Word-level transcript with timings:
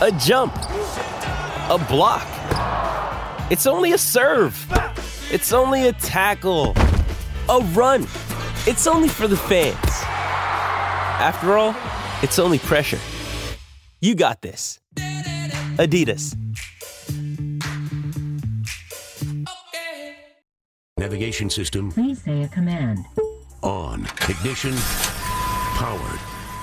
a 0.00 0.12
jump, 0.12 0.54
a 0.56 1.84
block. 1.88 2.26
It's 3.50 3.66
only 3.66 3.92
a 3.92 3.98
serve. 3.98 4.54
It's 5.32 5.52
only 5.52 5.88
a 5.88 5.92
tackle, 5.92 6.74
a 7.48 7.60
run. 7.72 8.02
It's 8.66 8.86
only 8.86 9.08
for 9.08 9.26
the 9.26 9.36
fans. 9.36 9.76
After 11.20 11.56
all, 11.58 11.74
it's 12.22 12.38
only 12.38 12.58
pressure. 12.58 12.98
You 14.00 14.14
got 14.14 14.40
this. 14.42 14.78
Adidas. 14.96 16.36
Navigation 20.98 21.48
system 21.48 21.92
Please 21.92 22.20
say 22.22 22.42
a 22.42 22.48
command. 22.48 22.98
on. 23.62 24.04
Ignition 24.28 24.74
powered. 25.76 26.18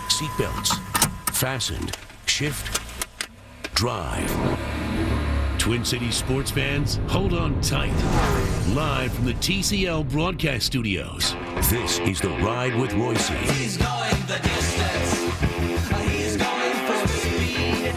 Seatbelts 0.10 0.78
fastened. 1.34 1.98
Shift 2.26 2.85
drive. 3.76 4.32
Twin 5.58 5.84
Cities 5.84 6.16
sports 6.16 6.50
fans, 6.52 7.00
hold 7.08 7.34
on 7.34 7.60
tight. 7.62 7.94
Live 8.74 9.12
from 9.14 9.26
the 9.26 9.34
TCL 9.36 10.10
broadcast 10.10 10.66
studios, 10.68 11.36
this 11.70 12.00
is 12.00 12.20
the 12.22 12.30
Ride 12.30 12.76
with 12.76 12.92
Reusse. 12.92 13.36
He's 13.52 13.76
going 13.78 14.12
the 14.28 14.40
distance. 14.44 15.14
He's 16.10 16.38
going 16.38 16.74
full 16.88 17.08
speed. 17.08 17.94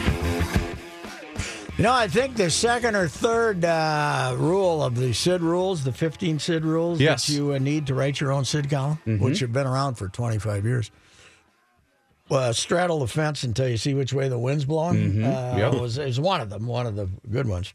You 1.77 1.85
know, 1.85 1.93
I 1.93 2.09
think 2.09 2.35
the 2.37 2.51
second 2.51 2.97
or 2.97 3.07
third 3.07 3.65
uh, 3.65 4.35
rule 4.37 4.83
of 4.83 4.97
the 4.97 5.13
SID 5.13 5.43
rules, 5.43 5.85
the 5.85 5.93
15 5.93 6.41
SID 6.41 6.65
rules 6.65 7.01
Yes. 7.01 7.27
that 7.29 7.33
you 7.35 7.53
uh, 7.55 7.59
need 7.59 7.87
to 7.87 7.95
write 7.95 8.21
your 8.21 8.33
own 8.33 8.45
SID 8.45 8.69
column, 8.69 8.99
which 9.21 9.39
have 9.41 9.53
been 9.53 9.67
around 9.67 9.95
for 9.95 10.09
25 10.09 10.65
years. 10.65 10.91
Well, 12.29 12.53
straddle 12.55 13.01
the 13.01 13.07
fence 13.07 13.43
until 13.43 13.69
you 13.69 13.77
see 13.77 13.95
which 13.95 14.13
way 14.13 14.29
the 14.29 14.39
wind's 14.39 14.65
blowing 14.65 15.25
uh, 15.25 15.55
Yep. 15.59 15.81
was, 15.81 15.99
is 15.99 16.21
one 16.21 16.41
of 16.41 16.51
them, 16.51 16.67
one 16.67 16.87
of 16.87 16.95
the 16.97 17.09
good 17.31 17.49
ones. 17.49 17.73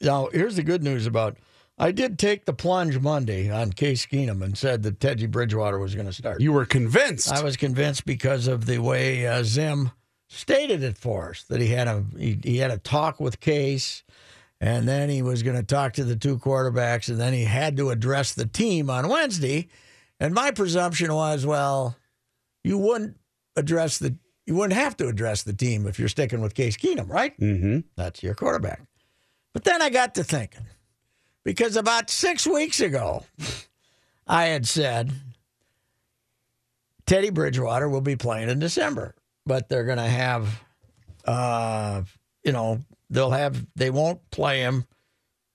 Now, 0.00 0.28
here's 0.32 0.56
the 0.56 0.62
good 0.62 0.82
news 0.82 1.06
about 1.06 1.38
I 1.78 1.90
did 1.90 2.18
take 2.18 2.44
the 2.44 2.52
plunge 2.52 2.98
Monday 3.00 3.50
on 3.50 3.72
Case 3.72 4.06
Keenum 4.06 4.42
and 4.42 4.56
said 4.56 4.82
that 4.84 5.00
Teddy 5.00 5.26
Bridgewater 5.26 5.78
was 5.78 5.94
going 5.94 6.06
to 6.06 6.12
start. 6.12 6.40
You 6.40 6.52
were 6.52 6.66
convinced. 6.66 7.32
I 7.32 7.42
was 7.42 7.56
convinced 7.56 8.04
because 8.04 8.46
of 8.46 8.66
the 8.66 8.78
way 8.78 9.26
uh, 9.26 9.42
Zim 9.42 9.90
stated 10.28 10.82
it 10.82 10.96
for 10.98 11.30
us 11.30 11.42
that 11.44 11.60
he 11.60 11.68
had 11.68 11.88
a 11.88 12.04
he, 12.16 12.38
he 12.44 12.58
had 12.58 12.70
a 12.70 12.78
talk 12.78 13.18
with 13.18 13.40
Case, 13.40 14.04
and 14.60 14.86
then 14.86 15.08
he 15.08 15.20
was 15.22 15.42
going 15.42 15.56
to 15.56 15.62
talk 15.64 15.94
to 15.94 16.04
the 16.04 16.14
two 16.16 16.38
quarterbacks, 16.38 17.08
and 17.08 17.18
then 17.18 17.32
he 17.32 17.44
had 17.44 17.76
to 17.78 17.90
address 17.90 18.34
the 18.34 18.46
team 18.46 18.88
on 18.90 19.08
Wednesday. 19.08 19.68
And 20.20 20.32
my 20.32 20.52
presumption 20.52 21.12
was, 21.12 21.44
well, 21.44 21.96
you 22.62 22.78
wouldn't 22.78 23.16
address 23.56 23.98
the 23.98 24.16
you 24.46 24.54
wouldn't 24.54 24.78
have 24.78 24.96
to 24.98 25.08
address 25.08 25.42
the 25.42 25.52
team 25.52 25.86
if 25.86 25.98
you're 25.98 26.08
sticking 26.08 26.40
with 26.40 26.54
Case 26.54 26.76
Keenum, 26.76 27.08
right? 27.08 27.38
mm-hmm. 27.38 27.80
That's 27.96 28.22
your 28.22 28.34
quarterback. 28.34 28.82
But 29.54 29.64
then 29.64 29.80
I 29.80 29.88
got 29.88 30.16
to 30.16 30.24
thinking, 30.24 30.66
because 31.44 31.76
about 31.76 32.10
six 32.10 32.46
weeks 32.46 32.80
ago, 32.80 33.24
I 34.26 34.46
had 34.46 34.66
said 34.66 35.12
Teddy 37.06 37.30
Bridgewater 37.30 37.88
will 37.88 38.00
be 38.00 38.16
playing 38.16 38.50
in 38.50 38.58
December, 38.58 39.14
but 39.46 39.68
they're 39.68 39.84
going 39.84 39.98
to 39.98 40.04
have, 40.04 40.62
uh, 41.24 42.02
you 42.42 42.52
know, 42.52 42.80
they'll 43.10 43.30
have, 43.30 43.64
they 43.76 43.90
won't 43.90 44.30
play 44.30 44.60
him 44.60 44.86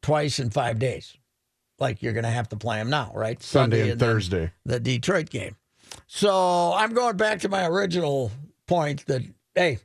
twice 0.01 0.39
in 0.39 0.49
five 0.49 0.79
days. 0.79 1.15
Like 1.77 2.01
you're 2.01 2.13
going 2.13 2.23
to 2.23 2.29
have 2.29 2.49
to 2.49 2.57
play 2.57 2.79
him 2.79 2.89
now, 2.89 3.11
right? 3.13 3.41
Sunday 3.41 3.91
and 3.91 3.99
then 3.99 4.09
Thursday. 4.09 4.51
The 4.65 4.79
Detroit 4.79 5.29
game. 5.29 5.55
So 6.07 6.73
I'm 6.73 6.93
going 6.93 7.17
back 7.17 7.39
to 7.41 7.49
my 7.49 7.65
original 7.67 8.31
point 8.67 9.05
that, 9.07 9.21
hey, 9.55 9.79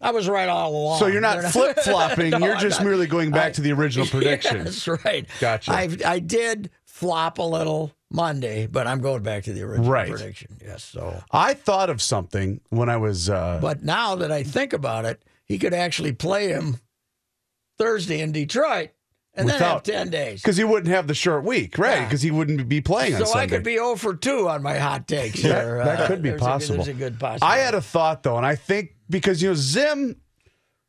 I 0.00 0.10
was 0.10 0.28
right 0.28 0.48
all 0.48 0.70
along. 0.74 0.98
So 0.98 1.06
you're 1.06 1.20
not 1.20 1.42
flip 1.52 1.78
flopping. 1.78 2.30
No, 2.38 2.38
you're 2.38 2.56
just 2.56 2.82
merely 2.82 3.06
going 3.06 3.30
back 3.30 3.48
I- 3.48 3.52
to 3.52 3.60
the 3.60 3.72
original 3.72 4.06
prediction. 4.10 4.64
That's 4.64 4.86
right. 4.88 5.26
Gotcha. 5.40 5.72
I 5.72 5.88
I 6.04 6.18
did 6.18 6.70
flop 6.84 7.38
a 7.38 7.42
little 7.42 7.92
Monday, 8.10 8.66
but 8.66 8.86
I'm 8.86 9.00
going 9.00 9.22
back 9.22 9.44
to 9.44 9.52
the 9.52 9.62
original 9.62 9.90
Right. 9.90 10.08
prediction. 10.10 10.56
Yes. 10.64 10.84
So, 10.84 11.22
I 11.32 11.54
thought 11.54 11.90
of 11.90 12.00
something 12.00 12.60
when 12.70 12.88
I 12.88 12.96
was. 12.96 13.28
Uh, 13.28 13.58
but 13.60 13.82
now 13.82 14.14
that 14.16 14.30
I 14.32 14.42
think 14.44 14.72
about 14.72 15.04
it, 15.04 15.22
he 15.44 15.58
could 15.58 15.74
actually 15.74 16.12
play 16.12 16.48
him 16.48 16.76
Thursday 17.78 18.20
in 18.20 18.32
Detroit, 18.32 18.90
and 19.36 19.48
then 19.48 19.58
have 19.60 19.76
Without- 19.76 19.84
ten 19.84 20.10
days. 20.10 20.42
because 20.42 20.56
he 20.56 20.64
wouldn't 20.64 20.92
have 20.94 21.06
the 21.06 21.14
short 21.14 21.44
week, 21.44 21.78
right? 21.78 21.98
Yeah. 21.98 22.04
Because 22.04 22.22
he 22.22 22.30
wouldn't 22.30 22.68
be 22.68 22.80
playing 22.80 23.14
on 23.14 23.20
So 23.20 23.26
Sunday. 23.26 23.42
I 23.42 23.46
could 23.46 23.62
be 23.64 23.74
0 23.74 23.96
for 23.96 24.14
2 24.14 24.48
on 24.48 24.62
my 24.62 24.78
hot 24.78 25.06
takes. 25.06 25.42
That- 25.42 25.48
there. 25.64 25.84
that 25.84 26.06
could 26.08 26.22
be 26.22 26.30
there's 26.30 26.40
a- 26.40 26.44
possible. 26.44 26.76
there's 26.76 26.88
a 26.88 26.94
good 26.94 27.18
possibility. 27.20 27.60
I 27.60 27.62
had 27.64 27.74
a 27.74 27.82
thought 27.82 28.22
though, 28.22 28.36
and 28.36 28.46
I 28.46 28.54
think 28.56 28.94
because 29.10 29.42
you 29.42 29.48
know 29.50 29.54
Zim, 29.54 30.16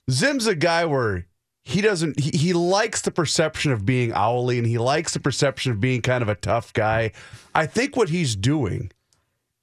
Zim's 0.10 0.48
a 0.48 0.56
guy 0.56 0.86
where 0.86 1.26
he 1.64 1.82
doesn't 1.82 2.18
he, 2.20 2.30
he 2.38 2.54
likes 2.54 3.02
the 3.02 3.12
perception 3.12 3.72
of 3.74 3.86
being 3.86 4.14
owly, 4.14 4.58
and 4.58 4.66
he 4.66 4.78
likes 4.78 5.14
the 5.14 5.20
perception 5.20 5.72
of 5.74 5.82
being 5.82 6.02
kind 6.02 6.22
of 6.22 6.30
a 6.30 6.36
tough 6.36 6.72
guy. 6.74 7.12
I 7.54 7.66
think 7.66 7.98
what 7.98 8.08
he's 8.10 8.36
doing 8.36 8.92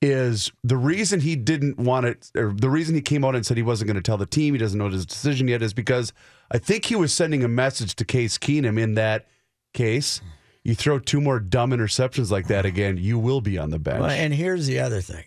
is 0.03 0.53
the 0.63 0.77
reason 0.77 1.21
he 1.21 1.35
didn't 1.35 1.79
want 1.79 2.05
it, 2.05 2.31
or 2.37 2.53
the 2.55 2.69
reason 2.69 2.95
he 2.95 3.01
came 3.01 3.25
out 3.25 3.35
and 3.35 3.47
said 3.47 3.57
he 3.57 3.63
wasn't 3.63 3.87
going 3.87 3.97
to 3.97 4.03
tell 4.03 4.19
the 4.19 4.27
team, 4.27 4.53
he 4.53 4.59
doesn't 4.59 4.79
know 4.79 4.91
his 4.91 5.07
decision 5.07 5.49
yet, 5.49 5.63
is 5.63 5.73
because 5.73 6.13
I 6.51 6.59
think 6.59 6.87
he 6.87 6.97
was 6.97 7.13
sending 7.13 7.43
a 7.43 7.49
message 7.49 7.95
to 7.97 8.05
Case 8.05 8.39
Keenum 8.39 8.79
in 8.79 8.95
that 8.95 9.27
case. 9.73 10.21
You 10.63 10.75
throw 10.75 10.99
two 10.99 11.21
more 11.21 11.41
dumb 11.41 11.73
interceptions 11.73 12.31
like 12.31 12.47
that 12.49 12.65
again, 12.65 12.97
you 12.97 13.19
will 13.19 13.41
be 13.41 13.59
on 13.59 13.71
the 13.71 13.79
bench. 13.79 14.01
Well, 14.01 14.11
and 14.11 14.33
here's 14.33 14.67
the 14.67 14.81
other 14.81 15.01
thing. 15.01 15.25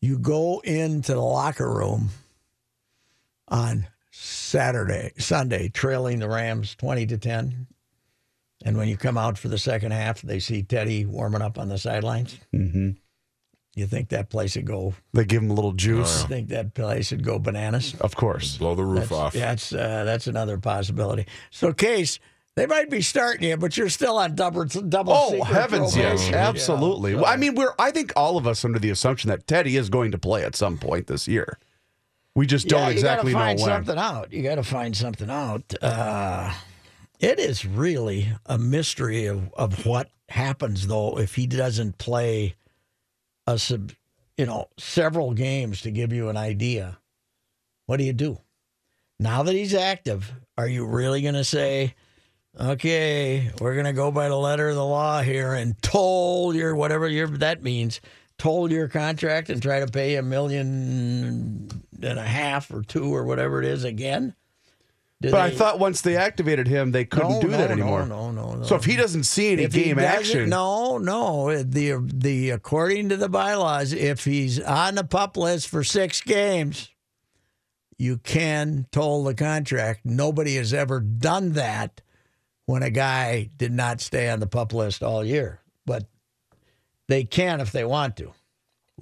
You 0.00 0.18
go 0.18 0.60
into 0.60 1.14
the 1.14 1.20
locker 1.20 1.70
room 1.72 2.10
on 3.48 3.86
Saturday, 4.10 5.12
Sunday, 5.18 5.68
trailing 5.68 6.18
the 6.18 6.28
Rams 6.28 6.74
20 6.74 7.06
to 7.06 7.18
10. 7.18 7.66
And 8.64 8.76
when 8.76 8.88
you 8.88 8.96
come 8.96 9.16
out 9.16 9.38
for 9.38 9.48
the 9.48 9.58
second 9.58 9.92
half, 9.92 10.22
they 10.22 10.38
see 10.38 10.62
Teddy 10.62 11.04
warming 11.06 11.42
up 11.42 11.58
on 11.58 11.68
the 11.68 11.78
sidelines. 11.78 12.38
hmm 12.52 12.90
You 13.76 13.86
think 13.86 14.08
that 14.08 14.30
place 14.30 14.56
would 14.56 14.64
go, 14.64 14.94
They 15.12 15.26
give 15.26 15.42
him 15.42 15.50
a 15.50 15.54
little 15.54 15.72
juice, 15.72 16.22
you 16.22 16.28
think 16.28 16.48
that 16.48 16.72
place 16.74 17.10
would 17.10 17.22
go 17.22 17.38
bananas? 17.38 17.94
of 18.00 18.16
course. 18.16 18.56
Blow 18.56 18.74
the 18.74 18.82
roof 18.84 19.00
That's, 19.10 19.12
off. 19.12 19.32
That's, 19.34 19.72
uh, 19.72 20.02
that's 20.04 20.26
another 20.26 20.56
possibility. 20.56 21.26
So, 21.50 21.74
Case, 21.74 22.18
they 22.54 22.64
might 22.64 22.88
be 22.88 23.02
starting 23.02 23.50
you, 23.50 23.58
but 23.58 23.76
you're 23.76 23.90
still 23.90 24.16
on 24.16 24.34
double, 24.34 24.64
double 24.64 25.12
Oh 25.12 25.30
secret 25.30 25.44
heavens, 25.44 25.94
yes, 25.94 26.32
absolutely. 26.32 27.12
Yeah, 27.12 27.18
Well, 27.18 27.26
I 27.26 27.36
mean, 27.36 27.54
we're 27.54 27.74
I 27.78 27.90
think 27.90 28.14
all 28.16 28.38
of 28.38 28.46
us 28.46 28.64
under 28.64 28.78
the 28.78 28.88
assumption 28.88 29.28
that 29.28 29.46
Teddy 29.46 29.76
is 29.76 29.90
going 29.90 30.10
to 30.12 30.18
play 30.18 30.42
at 30.42 30.56
some 30.56 30.78
point 30.78 31.06
this 31.06 31.28
year. 31.28 31.58
We 32.34 32.46
just 32.46 32.68
don't 32.68 32.80
yeah, 32.80 32.88
exactly 32.88 33.32
you 33.32 33.36
know 33.36 33.44
gotta 33.44 33.58
find 33.58 33.60
something 33.60 33.98
out. 33.98 34.32
You 34.32 34.42
got 34.42 34.54
to 34.54 34.62
find 34.62 34.96
something 34.96 35.30
out. 35.30 35.74
Uh, 35.82 36.52
it 37.20 37.38
is 37.38 37.66
really 37.66 38.32
a 38.46 38.56
mystery 38.56 39.26
of, 39.26 39.52
of 39.54 39.84
what 39.84 40.08
happens 40.30 40.86
though 40.86 41.18
if 41.18 41.34
he 41.34 41.46
doesn't 41.46 41.98
play 41.98 42.54
a 43.46 43.58
sub, 43.58 43.92
you 44.36 44.46
know, 44.46 44.68
several 44.78 45.32
games 45.32 45.80
to 45.82 45.90
give 45.90 46.12
you 46.12 46.28
an 46.28 46.36
idea. 46.36 46.98
What 47.86 47.98
do 47.98 48.04
you 48.04 48.12
do 48.12 48.38
now 49.18 49.42
that 49.42 49.54
he's 49.54 49.74
active? 49.74 50.32
Are 50.58 50.68
you 50.68 50.86
really 50.86 51.22
going 51.22 51.34
to 51.34 51.44
say? 51.44 51.94
Okay, 52.58 53.50
we're 53.60 53.76
gonna 53.76 53.92
go 53.92 54.10
by 54.10 54.30
the 54.30 54.36
letter 54.36 54.70
of 54.70 54.76
the 54.76 54.84
law 54.84 55.20
here 55.20 55.52
and 55.52 55.80
toll 55.82 56.54
your 56.54 56.74
whatever 56.74 57.06
your 57.06 57.26
that 57.26 57.62
means, 57.62 58.00
toll 58.38 58.72
your 58.72 58.88
contract 58.88 59.50
and 59.50 59.60
try 59.60 59.80
to 59.80 59.86
pay 59.86 60.16
a 60.16 60.22
million 60.22 61.68
and 62.02 62.18
a 62.18 62.24
half 62.24 62.70
or 62.70 62.80
two 62.80 63.14
or 63.14 63.24
whatever 63.24 63.60
it 63.60 63.66
is 63.66 63.84
again. 63.84 64.34
Do 65.22 65.30
But 65.30 65.40
I 65.40 65.50
thought 65.50 65.78
once 65.78 66.02
they 66.02 66.14
activated 66.16 66.68
him, 66.68 66.92
they 66.92 67.06
couldn't 67.06 67.30
No, 67.30 67.40
do 67.40 67.48
that 67.48 67.70
anymore. 67.70 68.04
No, 68.04 68.30
no, 68.30 68.48
no, 68.48 68.54
no. 68.56 68.62
So 68.64 68.76
if 68.76 68.84
he 68.84 68.96
doesn't 68.96 69.24
see 69.24 69.52
any 69.52 69.62
If 69.62 69.72
game 69.72 69.98
action, 69.98 70.50
no, 70.50 70.98
no. 70.98 71.62
The 71.62 71.98
the 72.02 72.50
according 72.50 73.08
to 73.08 73.16
the 73.16 73.30
bylaws, 73.30 73.94
if 73.94 74.24
he's 74.26 74.60
on 74.60 74.96
the 74.96 75.04
pup 75.04 75.38
list 75.38 75.68
for 75.68 75.82
six 75.82 76.20
games, 76.20 76.90
you 77.96 78.18
can 78.18 78.86
toll 78.92 79.24
the 79.24 79.34
contract. 79.34 80.00
Nobody 80.04 80.56
has 80.56 80.74
ever 80.74 81.00
done 81.00 81.52
that 81.52 82.02
when 82.66 82.82
a 82.82 82.90
guy 82.90 83.48
did 83.56 83.72
not 83.72 84.02
stay 84.02 84.28
on 84.28 84.40
the 84.40 84.46
pup 84.46 84.74
list 84.74 85.02
all 85.02 85.24
year, 85.24 85.60
but 85.86 86.04
they 87.08 87.24
can 87.24 87.60
if 87.62 87.72
they 87.72 87.84
want 87.84 88.18
to. 88.18 88.32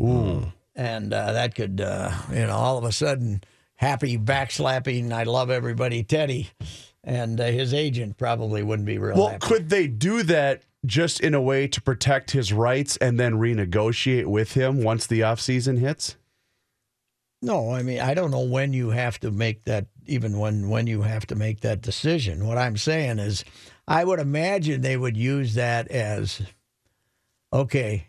Ooh. 0.00 0.52
and 0.76 1.12
uh, 1.12 1.32
that 1.32 1.54
could, 1.54 1.80
uh, 1.80 2.12
you 2.30 2.46
know, 2.46 2.54
all 2.54 2.78
of 2.78 2.84
a 2.84 2.92
sudden, 2.92 3.42
happy 3.76 4.18
backslapping. 4.18 5.12
I 5.12 5.24
love 5.24 5.50
everybody, 5.50 6.02
Teddy, 6.02 6.50
and 7.02 7.40
uh, 7.40 7.44
his 7.46 7.74
agent 7.74 8.16
probably 8.16 8.62
wouldn't 8.62 8.86
be 8.86 8.98
real 8.98 9.16
Well, 9.16 9.28
happy. 9.28 9.46
could 9.46 9.68
they 9.68 9.86
do 9.86 10.22
that 10.24 10.62
just 10.86 11.20
in 11.20 11.32
a 11.34 11.40
way 11.40 11.66
to 11.66 11.80
protect 11.80 12.32
his 12.32 12.52
rights 12.52 12.96
and 12.98 13.18
then 13.18 13.34
renegotiate 13.34 14.26
with 14.26 14.52
him 14.52 14.82
once 14.82 15.06
the 15.06 15.20
offseason 15.20 15.78
hits? 15.78 16.16
No, 17.42 17.70
I 17.72 17.82
mean 17.82 18.00
I 18.00 18.14
don't 18.14 18.30
know 18.30 18.40
when 18.40 18.72
you 18.72 18.90
have 18.90 19.20
to 19.20 19.30
make 19.30 19.64
that 19.64 19.86
even 20.06 20.38
when 20.38 20.70
when 20.70 20.86
you 20.86 21.02
have 21.02 21.26
to 21.26 21.34
make 21.34 21.60
that 21.60 21.82
decision. 21.82 22.46
What 22.46 22.56
I'm 22.56 22.76
saying 22.78 23.18
is 23.18 23.44
I 23.86 24.02
would 24.04 24.18
imagine 24.18 24.80
they 24.80 24.96
would 24.96 25.16
use 25.16 25.52
that 25.54 25.88
as 25.88 26.40
okay, 27.52 28.06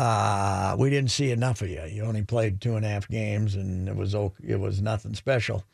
uh, 0.00 0.76
we 0.78 0.88
didn't 0.88 1.10
see 1.10 1.30
enough 1.30 1.60
of 1.60 1.68
you. 1.68 1.82
You 1.84 2.04
only 2.04 2.22
played 2.22 2.60
two 2.60 2.76
and 2.76 2.86
a 2.86 2.88
half 2.88 3.06
games 3.08 3.54
and 3.54 3.86
it 3.88 3.94
was 3.94 4.14
it 4.14 4.58
was 4.58 4.80
nothing 4.80 5.14
special. 5.14 5.64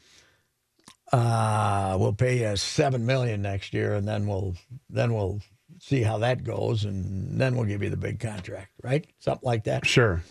Uh, 1.12 1.96
we'll 2.00 2.12
pay 2.12 2.40
you 2.40 2.56
seven 2.56 3.06
million 3.06 3.40
next 3.40 3.72
year 3.72 3.94
and 3.94 4.06
then 4.08 4.26
we'll 4.26 4.54
then 4.90 5.14
we'll 5.14 5.40
see 5.78 6.02
how 6.02 6.18
that 6.18 6.42
goes 6.42 6.84
and 6.84 7.40
then 7.40 7.54
we'll 7.54 7.66
give 7.66 7.82
you 7.82 7.90
the 7.90 7.96
big 7.96 8.18
contract, 8.18 8.72
right? 8.82 9.06
Something 9.20 9.46
like 9.46 9.64
that. 9.64 9.86
Sure. 9.86 10.22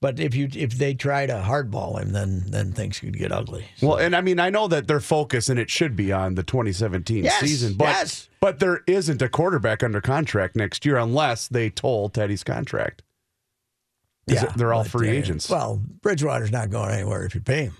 But 0.00 0.18
if 0.18 0.34
you 0.34 0.48
if 0.54 0.72
they 0.78 0.94
try 0.94 1.26
to 1.26 1.34
hardball 1.34 2.00
him, 2.00 2.12
then 2.12 2.44
then 2.46 2.72
things 2.72 2.98
could 2.98 3.16
get 3.18 3.30
ugly. 3.32 3.66
So- 3.76 3.88
Well, 3.88 3.96
and 3.98 4.16
I 4.16 4.22
mean, 4.22 4.40
I 4.40 4.48
know 4.48 4.66
that 4.68 4.88
their 4.88 4.98
focus 5.00 5.50
and 5.50 5.60
it 5.60 5.68
should 5.70 5.94
be 5.94 6.10
on 6.10 6.34
the 6.34 6.42
2017 6.42 7.24
Yes, 7.24 7.38
season, 7.40 7.74
but 7.74 7.84
yes. 7.84 8.28
but 8.40 8.58
there 8.60 8.80
isn't 8.86 9.20
a 9.20 9.28
quarterback 9.28 9.82
under 9.82 10.00
contract 10.00 10.56
next 10.56 10.86
year 10.86 10.96
unless 10.96 11.46
they 11.48 11.68
toll 11.68 12.08
Teddy's 12.08 12.42
contract. 12.42 13.02
'Cause 14.28 14.54
they're 14.56 14.72
all 14.72 14.84
free 14.84 15.08
uh, 15.08 15.12
agents. 15.12 15.48
Well, 15.50 15.82
Bridgewater's 16.00 16.52
not 16.52 16.70
going 16.70 16.90
anywhere 16.90 17.24
if 17.24 17.34
you 17.34 17.40
pay 17.40 17.64
him, 17.64 17.76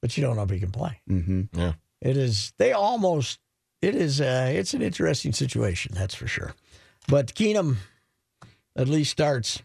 but 0.00 0.16
you 0.16 0.22
don't 0.22 0.36
know 0.36 0.42
if 0.42 0.50
he 0.50 0.60
can 0.60 0.70
play. 0.72 1.00
hmm 1.08 1.42
Yeah. 1.52 1.72
It 2.00 2.16
is 2.16 2.52
they 2.58 2.72
almost 2.72 3.40
it 3.82 3.94
is 3.94 4.20
uh, 4.20 4.50
it's 4.54 4.74
an 4.74 4.82
interesting 4.82 5.32
situation 5.32 5.92
that's 5.94 6.14
for 6.14 6.26
sure. 6.26 6.54
But 7.08 7.34
Keenum 7.34 7.76
at 8.76 8.88
least 8.88 9.10
starts. 9.12 9.62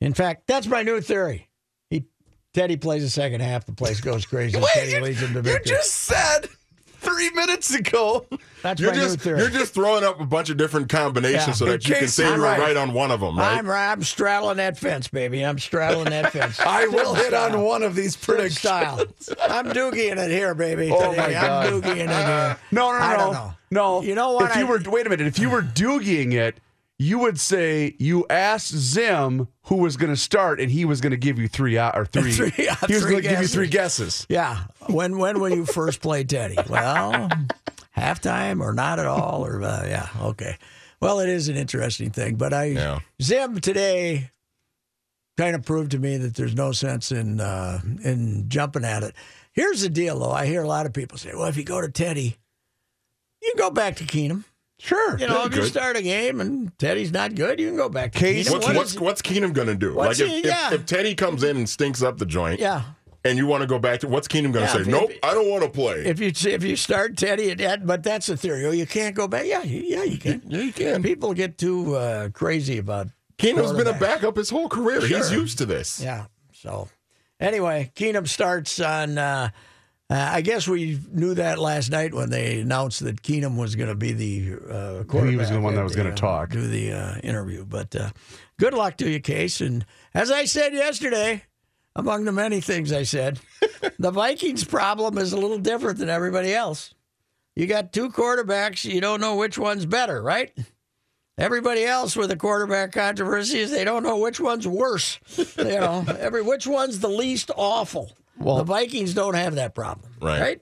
In 0.00 0.14
fact, 0.14 0.46
that's 0.46 0.66
my 0.66 0.82
new 0.82 1.00
theory. 1.00 1.48
He 1.88 2.06
Teddy 2.54 2.76
plays 2.76 3.02
the 3.02 3.10
second 3.10 3.40
half, 3.40 3.64
the 3.66 3.72
place 3.72 4.00
goes 4.00 4.26
crazy. 4.26 4.56
and 4.58 4.66
Teddy 4.66 5.00
leads 5.00 5.20
him 5.20 5.32
to 5.34 5.42
victory. 5.42 5.52
you 5.52 5.58
victory. 5.58 5.76
just 5.76 5.94
said 5.94 6.48
three 7.20 7.30
minutes 7.30 7.74
ago. 7.74 8.26
that's 8.62 8.80
You're 8.80 8.90
my 8.92 8.96
new 8.96 9.02
just 9.04 9.20
theory. 9.20 9.38
you're 9.40 9.50
just 9.50 9.74
throwing 9.74 10.04
up 10.04 10.20
a 10.20 10.26
bunch 10.26 10.50
of 10.50 10.56
different 10.56 10.88
combinations 10.88 11.46
Yeah. 11.46 11.52
so 11.54 11.64
In 11.66 11.70
that 11.72 11.88
you 11.88 11.94
can 11.94 12.08
say 12.08 12.26
I'm 12.26 12.34
you 12.34 12.40
were 12.40 12.46
right. 12.46 12.58
right. 12.60 12.76
on 12.76 12.92
one 12.92 13.10
of 13.10 13.20
them, 13.20 13.38
right? 13.38 13.58
I'm 13.58 13.66
right. 13.66 13.92
I'm 13.92 14.02
straddling 14.02 14.56
that 14.58 14.78
fence, 14.78 15.08
baby. 15.08 15.44
I'm 15.44 15.58
straddling 15.58 16.10
that 16.10 16.32
fence. 16.32 16.58
I 16.66 16.86
will 16.86 17.14
hit 17.14 17.28
Style. 17.28 17.56
on 17.56 17.62
one 17.64 17.82
of 17.82 17.94
these 17.94 18.16
Good 18.16 18.24
predictions. 18.24 18.58
style. 18.58 19.04
I'm 19.42 19.66
doogieing 19.66 20.16
it 20.16 20.30
here, 20.30 20.54
baby. 20.54 20.90
Oh, 20.92 21.10
today. 21.10 21.22
my 21.22 21.32
God. 21.32 21.66
I'm 21.66 21.80
doogieing 21.82 21.96
it 22.08 22.26
here. 22.26 22.56
No, 22.72 22.92
no, 22.92 22.98
no, 22.98 23.04
I 23.04 23.12
no. 23.12 23.18
don't 23.18 23.32
know. 23.32 23.54
No. 23.72 24.02
You 24.02 24.14
know 24.14 24.32
what? 24.32 24.50
If 24.50 24.56
you 24.56 24.66
were 24.66 24.80
wait 24.86 25.06
a 25.06 25.10
minute, 25.10 25.26
if 25.26 25.38
you 25.38 25.50
were 25.50 25.62
doogieing 25.62 26.32
it, 26.34 26.58
you 27.02 27.18
would 27.20 27.40
say 27.40 27.96
you 27.98 28.26
asked 28.28 28.74
Zim 28.76 29.48
who 29.64 29.76
was 29.76 29.96
going 29.96 30.10
to 30.12 30.16
start, 30.18 30.60
and 30.60 30.70
he 30.70 30.84
was 30.84 31.00
going 31.00 31.12
to 31.12 31.16
give 31.16 31.38
you 31.38 31.48
three 31.48 31.78
out 31.78 31.96
or 31.96 32.04
three. 32.04 32.30
Three- 32.32 32.52
yeah, 32.58 32.76
he 32.86 32.92
was 32.92 33.04
going 33.04 33.16
to 33.16 33.22
give 33.22 33.30
you 33.32 33.36
guesses. 33.38 33.54
three 33.54 33.68
guesses. 33.68 34.26
Yeah. 34.28 34.64
When 34.88 35.16
when 35.18 35.40
will 35.40 35.48
you 35.48 35.64
first 35.64 36.02
play 36.02 36.24
Teddy? 36.24 36.58
Well, 36.68 37.30
halftime 37.96 38.60
or 38.60 38.74
not 38.74 38.98
at 38.98 39.06
all 39.06 39.46
or 39.46 39.62
uh, 39.62 39.86
yeah. 39.86 40.08
Okay. 40.20 40.58
Well, 41.00 41.20
it 41.20 41.30
is 41.30 41.48
an 41.48 41.56
interesting 41.56 42.10
thing, 42.10 42.34
but 42.36 42.52
I 42.52 42.64
Yeah. 42.64 42.98
Zim 43.22 43.60
today 43.60 44.30
kind 45.38 45.54
of 45.56 45.64
proved 45.64 45.92
to 45.92 45.98
me 45.98 46.18
that 46.18 46.34
there's 46.34 46.54
no 46.54 46.72
sense 46.72 47.10
in 47.10 47.40
uh, 47.40 47.80
in 48.04 48.44
jumping 48.50 48.84
at 48.84 49.02
it. 49.04 49.14
Here's 49.52 49.80
the 49.80 49.88
deal, 49.88 50.18
though. 50.18 50.30
I 50.32 50.44
hear 50.44 50.62
a 50.62 50.68
lot 50.68 50.84
of 50.84 50.92
people 50.92 51.16
say, 51.16 51.30
"Well, 51.34 51.46
if 51.48 51.56
you 51.56 51.64
go 51.64 51.80
to 51.80 51.88
Teddy, 51.88 52.36
you 53.42 53.52
can 53.54 53.58
go 53.58 53.70
back 53.70 53.96
to 53.96 54.04
Keenum." 54.04 54.44
Sure. 54.80 55.18
You 55.18 55.26
know, 55.28 55.40
Yeah, 55.40 55.46
if 55.46 55.54
you 55.54 55.60
good. 55.60 55.68
start 55.70 55.96
a 55.96 56.02
game 56.02 56.40
and 56.40 56.76
Teddy's 56.78 57.12
not 57.12 57.34
good, 57.34 57.60
you 57.60 57.68
can 57.68 57.76
go 57.76 57.88
back 57.90 58.12
to 58.12 58.18
Case- 58.18 58.48
Keenum. 58.48 58.52
What's 58.52 58.66
What 58.66 58.76
what's 58.76 58.98
what's 59.00 59.22
Keenum 59.22 59.52
gonna 59.52 59.74
do? 59.74 59.94
What's 59.94 60.18
like 60.20 60.28
if, 60.28 60.34
he- 60.42 60.48
yeah. 60.48 60.72
if, 60.72 60.86
Teddy 60.86 61.14
comes 61.14 61.42
in 61.42 61.56
and 61.58 61.68
stinks 61.68 62.02
up 62.02 62.16
the 62.18 62.24
joint, 62.24 62.60
yeah. 62.60 62.82
and 63.24 63.36
you 63.36 63.46
want 63.46 63.60
to 63.60 63.66
go 63.66 63.78
back 63.78 64.00
to 64.00 64.08
what's 64.08 64.26
Keenum 64.26 64.52
gonna 64.54 64.60
Yeah, 64.66 64.72
say? 64.72 64.80
if- 64.80 64.86
nope, 64.86 65.10
if- 65.10 65.18
I 65.22 65.34
don't 65.34 65.50
want 65.50 65.64
to 65.64 65.68
play. 65.68 66.06
If 66.06 66.18
you 66.18 66.28
if 66.50 66.64
you 66.64 66.76
start 66.76 67.18
Teddy, 67.18 67.50
at, 67.62 67.86
but 67.86 68.02
that's 68.02 68.26
the 68.26 68.36
theory. 68.38 68.64
Oh, 68.64 68.70
you 68.70 68.86
can't 68.86 69.14
go 69.14 69.28
back. 69.28 69.44
Yeah, 69.44 69.62
yeah, 69.62 70.02
you 70.04 70.16
can. 70.16 70.42
yeah, 70.46 70.62
you 70.62 70.72
can. 70.72 71.02
People 71.02 71.34
get 71.34 71.58
too 71.58 71.94
uh, 71.96 72.30
crazy 72.30 72.78
about 72.78 73.08
Keenum's 73.38 73.72
been 73.72 73.86
a 73.86 73.92
backup 73.98 74.36
his 74.38 74.48
whole 74.48 74.68
career. 74.70 75.00
He's 75.02 75.30
used 75.30 75.58
to 75.58 75.66
this. 75.66 76.00
Yeah. 76.00 76.24
So 76.54 76.88
anyway, 77.38 77.92
Keenum 77.96 78.26
starts 78.26 78.80
on. 78.80 79.18
Uh, 79.18 79.50
uh, 80.10 80.30
I 80.32 80.40
guess 80.40 80.66
we 80.66 80.98
knew 81.12 81.34
that 81.34 81.60
last 81.60 81.90
night 81.90 82.12
when 82.12 82.30
they 82.30 82.60
announced 82.60 83.04
that 83.04 83.22
Keenum 83.22 83.56
was 83.56 83.76
going 83.76 83.88
to 83.88 83.94
be 83.94 84.12
the 84.12 84.54
uh, 84.54 85.04
quarterback. 85.04 85.48
the 85.48 85.60
one 85.60 85.76
that 85.76 85.84
was 85.84 85.94
gonna 85.94 86.10
uh, 86.10 86.16
talk. 86.16 86.50
do 86.50 86.66
the 86.66 86.92
uh, 86.92 87.18
interview. 87.18 87.64
But 87.64 87.94
uh, 87.94 88.10
good 88.58 88.74
luck 88.74 88.96
to 88.96 89.08
you, 89.08 89.20
Case. 89.20 89.60
And 89.60 89.86
as 90.12 90.32
I 90.32 90.46
said 90.46 90.72
yesterday, 90.72 91.44
among 91.94 92.24
the 92.24 92.32
many 92.32 92.60
things 92.60 92.92
I 92.92 93.04
said, 93.04 93.38
the 94.00 94.10
Vikings' 94.10 94.64
problem 94.64 95.16
is 95.16 95.32
a 95.32 95.38
little 95.38 95.58
different 95.58 95.98
than 95.98 96.08
everybody 96.08 96.52
else. 96.52 96.92
You 97.54 97.68
got 97.68 97.92
two 97.92 98.10
quarterbacks, 98.10 98.84
you 98.84 99.00
don't 99.00 99.20
know 99.20 99.36
which 99.36 99.58
one's 99.58 99.86
better, 99.86 100.20
right? 100.20 100.52
Everybody 101.38 101.84
else 101.84 102.16
with 102.16 102.30
the 102.30 102.36
quarterback 102.36 102.92
controversy 102.92 103.60
is 103.60 103.70
they 103.70 103.84
don't 103.84 104.02
know 104.02 104.18
which 104.18 104.40
one's 104.40 104.66
worse. 104.66 105.18
You 105.56 105.64
know, 105.64 106.04
every 106.18 106.42
which 106.42 106.66
one's 106.66 106.98
the 106.98 107.08
least 107.08 107.50
awful. 107.56 108.12
Well- 108.40 108.58
the 108.58 108.64
Vikings 108.64 109.14
don't 109.14 109.34
have 109.34 109.54
that 109.56 109.74
problem, 109.74 110.10
Right. 110.20 110.40
right? 110.40 110.60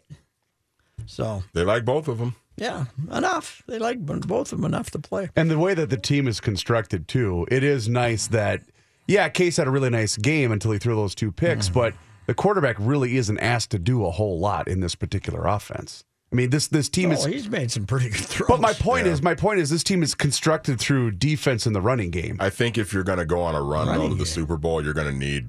So 1.06 1.42
They 1.54 1.64
like 1.64 1.84
both 1.84 2.08
of 2.08 2.19
them. 2.19 2.34
yeah, 2.56 2.84
enough. 3.10 3.62
They 3.66 3.78
like 3.78 4.04
both 4.04 4.52
of 4.52 4.58
them 4.60 4.64
enough 4.64 4.90
to 4.90 4.98
play. 4.98 5.30
And 5.36 5.50
the 5.50 5.58
way 5.58 5.75
that 5.75 5.90
the 5.90 5.96
team 5.96 6.28
is 6.28 6.40
constructed 6.40 7.08
too, 7.08 7.46
it 7.50 7.62
is 7.64 7.88
nice 7.88 8.26
that 8.28 8.62
yeah, 9.06 9.28
Case 9.30 9.56
had 9.56 9.66
a 9.66 9.70
really 9.70 9.88
nice 9.88 10.19
game 10.19 10.52
until 10.52 10.70
he 10.72 10.78
threw 10.78 10.94
those 10.94 11.14
two 11.14 11.32
picks, 11.32 11.66
mm-hmm. 11.66 11.78
but 11.78 11.94
the 12.26 12.34
quarterback 12.34 12.76
really 12.78 13.16
isn't 13.16 13.38
asked 13.38 13.70
to 13.70 13.78
do 13.78 14.04
a 14.04 14.10
whole 14.10 14.38
lot 14.38 14.69
in 14.69 14.80
this 14.80 14.94
particular 14.94 15.46
offense. 15.46 16.04
I 16.30 16.36
mean, 16.36 16.50
this 16.50 16.69
this 16.69 16.90
team 16.90 17.08
Oh, 17.10 17.14
is 17.14 17.25
he's 17.25 17.48
made 17.48 17.70
some 17.70 17.86
pretty 17.86 18.10
good 18.10 18.20
throws. 18.20 18.48
But 18.48 18.60
my 18.60 18.75
point 18.75 19.06
is, 19.06 19.22
my 19.22 19.34
point 19.34 19.60
is, 19.60 19.70
this 19.70 19.82
team 19.82 20.02
is 20.02 20.14
constructed 20.14 20.78
through 20.78 21.12
defense 21.12 21.66
in 21.66 21.72
the 21.72 21.80
running 21.80 22.10
game. 22.10 22.36
I 22.38 22.50
think 22.50 22.76
if 22.76 22.92
you're 22.92 23.02
gonna 23.02 23.25
go 23.25 23.40
on 23.40 23.54
a 23.54 23.62
run 23.62 23.86
Running 23.86 24.02
though 24.02 24.08
to 24.10 24.14
the 24.16 24.25
game. 24.25 24.26
Super 24.26 24.58
Bowl, 24.58 24.84
you're 24.84 24.92
gonna 24.92 25.10
need 25.10 25.48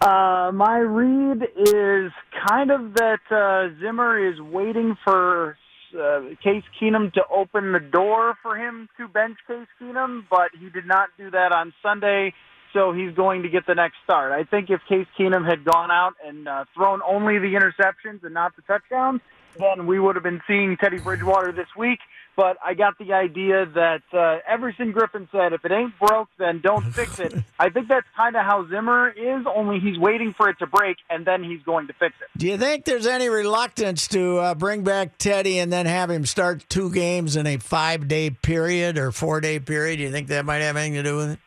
Uh, 0.00 0.52
my 0.54 0.78
read 0.78 1.42
is 1.56 2.12
kind 2.46 2.70
of 2.70 2.94
that 2.94 3.20
uh, 3.32 3.74
Zimmer 3.80 4.32
is 4.32 4.40
waiting 4.40 4.96
for 5.04 5.56
uh, 5.98 6.20
Case 6.42 6.62
Keenum 6.80 7.12
to 7.14 7.22
open 7.28 7.72
the 7.72 7.80
door 7.80 8.34
for 8.40 8.56
him 8.56 8.88
to 8.96 9.08
bench 9.08 9.38
Case 9.48 9.66
Keenum, 9.80 10.24
but 10.30 10.50
he 10.58 10.70
did 10.70 10.86
not 10.86 11.08
do 11.18 11.30
that 11.32 11.50
on 11.50 11.72
Sunday, 11.82 12.32
so 12.72 12.92
he's 12.92 13.12
going 13.14 13.42
to 13.42 13.48
get 13.48 13.66
the 13.66 13.74
next 13.74 13.96
start. 14.04 14.30
I 14.30 14.44
think 14.44 14.70
if 14.70 14.80
Case 14.88 15.06
Keenum 15.18 15.44
had 15.44 15.64
gone 15.64 15.90
out 15.90 16.14
and 16.24 16.46
uh, 16.46 16.64
thrown 16.76 17.00
only 17.06 17.38
the 17.38 17.54
interceptions 17.54 18.22
and 18.22 18.34
not 18.34 18.54
the 18.54 18.62
touchdowns, 18.62 19.20
then 19.58 19.88
we 19.88 19.98
would 19.98 20.14
have 20.14 20.22
been 20.22 20.42
seeing 20.46 20.76
Teddy 20.76 20.98
Bridgewater 20.98 21.50
this 21.50 21.68
week. 21.76 21.98
But 22.38 22.56
I 22.64 22.74
got 22.74 22.96
the 22.98 23.14
idea 23.14 23.66
that 23.66 24.02
uh, 24.12 24.38
Everson 24.46 24.92
Griffen 24.92 25.28
said, 25.32 25.52
if 25.52 25.64
it 25.64 25.72
ain't 25.72 25.98
broke, 25.98 26.28
then 26.38 26.60
don't 26.60 26.84
fix 26.92 27.18
it. 27.18 27.34
I 27.58 27.68
think 27.68 27.88
that's 27.88 28.06
kind 28.16 28.36
of 28.36 28.44
how 28.44 28.64
Zimmer 28.68 29.10
is, 29.10 29.44
only 29.52 29.80
he's 29.80 29.98
waiting 29.98 30.32
for 30.36 30.48
it 30.48 30.56
to 30.60 30.68
break, 30.68 30.98
and 31.10 31.26
then 31.26 31.42
he's 31.42 31.60
going 31.64 31.88
to 31.88 31.94
fix 31.94 32.14
it. 32.20 32.28
Do 32.38 32.46
you 32.46 32.56
think 32.56 32.84
there's 32.84 33.08
any 33.08 33.28
reluctance 33.28 34.06
to 34.08 34.36
uh, 34.36 34.54
bring 34.54 34.84
back 34.84 35.18
Teddy 35.18 35.58
and 35.58 35.72
then 35.72 35.86
have 35.86 36.10
him 36.10 36.24
start 36.24 36.64
two 36.68 36.92
games 36.92 37.34
in 37.34 37.48
a 37.48 37.56
five 37.56 38.06
day 38.06 38.30
period 38.30 38.98
or 38.98 39.10
four 39.10 39.40
day 39.40 39.58
period? 39.58 39.96
Do 39.96 40.04
you 40.04 40.12
think 40.12 40.28
that 40.28 40.44
might 40.44 40.62
have 40.62 40.76
anything 40.76 40.94
to 40.94 41.02
do 41.02 41.16
with 41.16 41.30
it? 41.30 41.38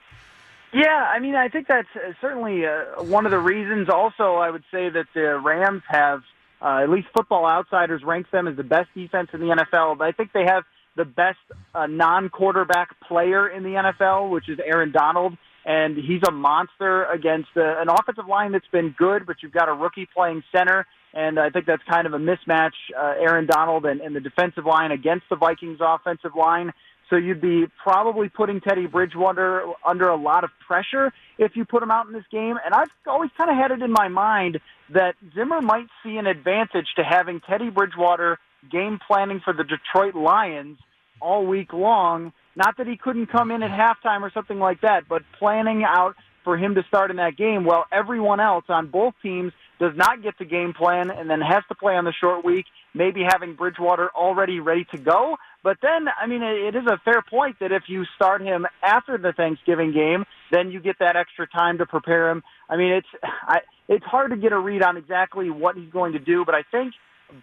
Yeah, 0.73 0.89
I 0.89 1.19
mean, 1.19 1.35
I 1.35 1.47
think 1.47 1.69
that's 1.69 1.87
uh, 1.95 2.11
certainly 2.19 2.65
uh, 2.65 3.01
one 3.01 3.25
of 3.25 3.31
the 3.31 3.39
reasons. 3.39 3.87
Also, 3.87 4.35
I 4.35 4.49
would 4.49 4.65
say 4.69 4.89
that 4.89 5.05
the 5.13 5.39
Rams 5.39 5.83
have, 5.87 6.23
uh, 6.61 6.83
at 6.83 6.89
least 6.89 7.07
Football 7.15 7.45
Outsiders 7.45 8.03
ranks 8.03 8.29
them 8.31 8.45
as 8.45 8.57
the 8.57 8.63
best 8.65 8.89
defense 8.93 9.29
in 9.31 9.39
the 9.39 9.55
NFL. 9.55 9.97
But 9.97 10.09
I 10.09 10.11
think 10.11 10.33
they 10.33 10.43
have 10.43 10.65
the 10.95 11.05
best 11.05 11.39
uh, 11.73 11.87
non-quarterback 11.87 12.99
player 13.07 13.47
in 13.47 13.63
the 13.63 13.69
NFL, 13.69 14.29
which 14.29 14.49
is 14.49 14.59
Aaron 14.63 14.91
Donald. 14.91 15.37
and 15.63 15.95
he's 15.95 16.21
a 16.27 16.31
monster 16.31 17.05
against 17.05 17.49
uh, 17.55 17.79
an 17.79 17.87
offensive 17.89 18.27
line 18.27 18.51
that's 18.51 18.67
been 18.71 18.95
good, 18.97 19.25
but 19.25 19.37
you've 19.41 19.51
got 19.51 19.69
a 19.69 19.73
rookie 19.73 20.07
playing 20.11 20.43
center, 20.51 20.87
and 21.13 21.39
I 21.39 21.49
think 21.49 21.65
that's 21.65 21.83
kind 21.89 22.07
of 22.07 22.13
a 22.13 22.17
mismatch, 22.17 22.73
uh, 22.97 23.13
Aaron 23.19 23.45
Donald 23.45 23.85
and, 23.85 24.01
and 24.01 24.15
the 24.15 24.19
defensive 24.21 24.65
line 24.65 24.91
against 24.91 25.25
the 25.29 25.35
Vikings 25.35 25.79
offensive 25.81 26.35
line. 26.35 26.73
So 27.11 27.17
you'd 27.17 27.41
be 27.41 27.65
probably 27.83 28.29
putting 28.29 28.61
Teddy 28.61 28.87
Bridgewater 28.87 29.65
under 29.85 30.07
a 30.07 30.15
lot 30.15 30.45
of 30.45 30.49
pressure 30.65 31.11
if 31.37 31.57
you 31.57 31.65
put 31.65 31.83
him 31.83 31.91
out 31.91 32.07
in 32.07 32.13
this 32.13 32.23
game. 32.31 32.57
And 32.63 32.73
I've 32.73 32.89
always 33.05 33.29
kind 33.37 33.49
of 33.49 33.57
had 33.57 33.71
it 33.71 33.81
in 33.81 33.91
my 33.91 34.07
mind 34.07 34.61
that 34.93 35.15
Zimmer 35.35 35.61
might 35.61 35.87
see 36.03 36.15
an 36.15 36.25
advantage 36.25 36.87
to 36.95 37.03
having 37.03 37.41
Teddy 37.41 37.69
Bridgewater 37.69 38.39
game 38.69 38.99
planning 39.05 39.41
for 39.43 39.53
the 39.53 39.63
Detroit 39.63 40.15
Lions 40.15 40.77
all 41.21 41.45
week 41.45 41.73
long. 41.73 42.33
Not 42.55 42.77
that 42.77 42.87
he 42.87 42.97
couldn't 42.97 43.27
come 43.27 43.51
in 43.51 43.63
at 43.63 43.71
halftime 43.71 44.21
or 44.21 44.31
something 44.33 44.59
like 44.59 44.81
that, 44.81 45.07
but 45.07 45.23
planning 45.39 45.83
out 45.83 46.15
for 46.43 46.57
him 46.57 46.75
to 46.75 46.83
start 46.87 47.11
in 47.11 47.17
that 47.17 47.37
game 47.37 47.63
while 47.65 47.85
everyone 47.91 48.39
else 48.39 48.65
on 48.67 48.87
both 48.87 49.13
teams 49.21 49.53
does 49.79 49.95
not 49.95 50.21
get 50.21 50.37
the 50.37 50.45
game 50.45 50.73
plan 50.73 51.09
and 51.09 51.29
then 51.29 51.41
has 51.41 51.63
to 51.69 51.75
play 51.75 51.95
on 51.95 52.05
the 52.05 52.13
short 52.13 52.43
week, 52.43 52.65
maybe 52.93 53.23
having 53.27 53.55
Bridgewater 53.55 54.09
already 54.15 54.59
ready 54.59 54.85
to 54.91 54.97
go. 54.97 55.37
But 55.63 55.77
then, 55.81 56.07
I 56.19 56.27
mean, 56.27 56.41
it 56.41 56.75
is 56.75 56.85
a 56.87 56.99
fair 57.05 57.21
point 57.21 57.57
that 57.59 57.71
if 57.71 57.83
you 57.87 58.05
start 58.15 58.41
him 58.41 58.65
after 58.83 59.17
the 59.17 59.33
Thanksgiving 59.33 59.91
game, 59.91 60.25
then 60.51 60.71
you 60.71 60.79
get 60.79 60.97
that 60.99 61.15
extra 61.15 61.47
time 61.47 61.77
to 61.77 61.85
prepare 61.85 62.29
him. 62.29 62.43
I 62.69 62.77
mean, 62.77 62.93
it's 62.93 63.07
I, 63.23 63.59
it's 63.87 64.05
hard 64.05 64.31
to 64.31 64.37
get 64.37 64.51
a 64.51 64.59
read 64.59 64.83
on 64.83 64.97
exactly 64.97 65.49
what 65.49 65.75
he's 65.75 65.91
going 65.91 66.13
to 66.13 66.19
do, 66.19 66.45
but 66.45 66.55
I 66.55 66.63
think 66.71 66.93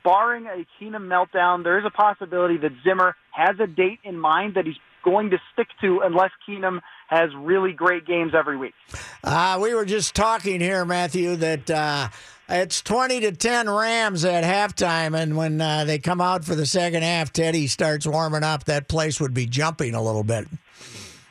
barring 0.04 0.46
a 0.46 0.66
Keenum 0.78 1.06
meltdown, 1.06 1.64
there 1.64 1.78
is 1.78 1.84
a 1.84 1.90
possibility 1.90 2.56
that 2.58 2.72
Zimmer 2.84 3.16
has 3.30 3.56
a 3.60 3.66
date 3.66 4.00
in 4.04 4.18
mind 4.18 4.54
that 4.54 4.66
he's 4.66 4.76
going 5.04 5.30
to 5.30 5.38
stick 5.52 5.68
to 5.80 6.00
unless 6.00 6.30
Keenum 6.48 6.80
has 7.08 7.30
really 7.36 7.72
great 7.72 8.06
games 8.06 8.32
every 8.34 8.56
week. 8.56 8.74
Uh, 9.24 9.58
we 9.60 9.74
were 9.74 9.84
just 9.84 10.14
talking 10.14 10.60
here, 10.60 10.84
Matthew, 10.84 11.36
that 11.36 11.70
uh, 11.70 12.08
it's 12.48 12.82
20 12.82 13.20
to 13.20 13.32
10 13.32 13.70
Rams 13.70 14.24
at 14.24 14.44
halftime, 14.44 15.18
and 15.18 15.36
when 15.36 15.60
uh, 15.60 15.84
they 15.84 15.98
come 15.98 16.20
out 16.20 16.44
for 16.44 16.54
the 16.54 16.66
second 16.66 17.02
half, 17.02 17.32
Teddy 17.32 17.66
starts 17.66 18.06
warming 18.06 18.42
up. 18.42 18.64
That 18.64 18.88
place 18.88 19.20
would 19.20 19.34
be 19.34 19.46
jumping 19.46 19.94
a 19.94 20.02
little 20.02 20.24
bit. 20.24 20.46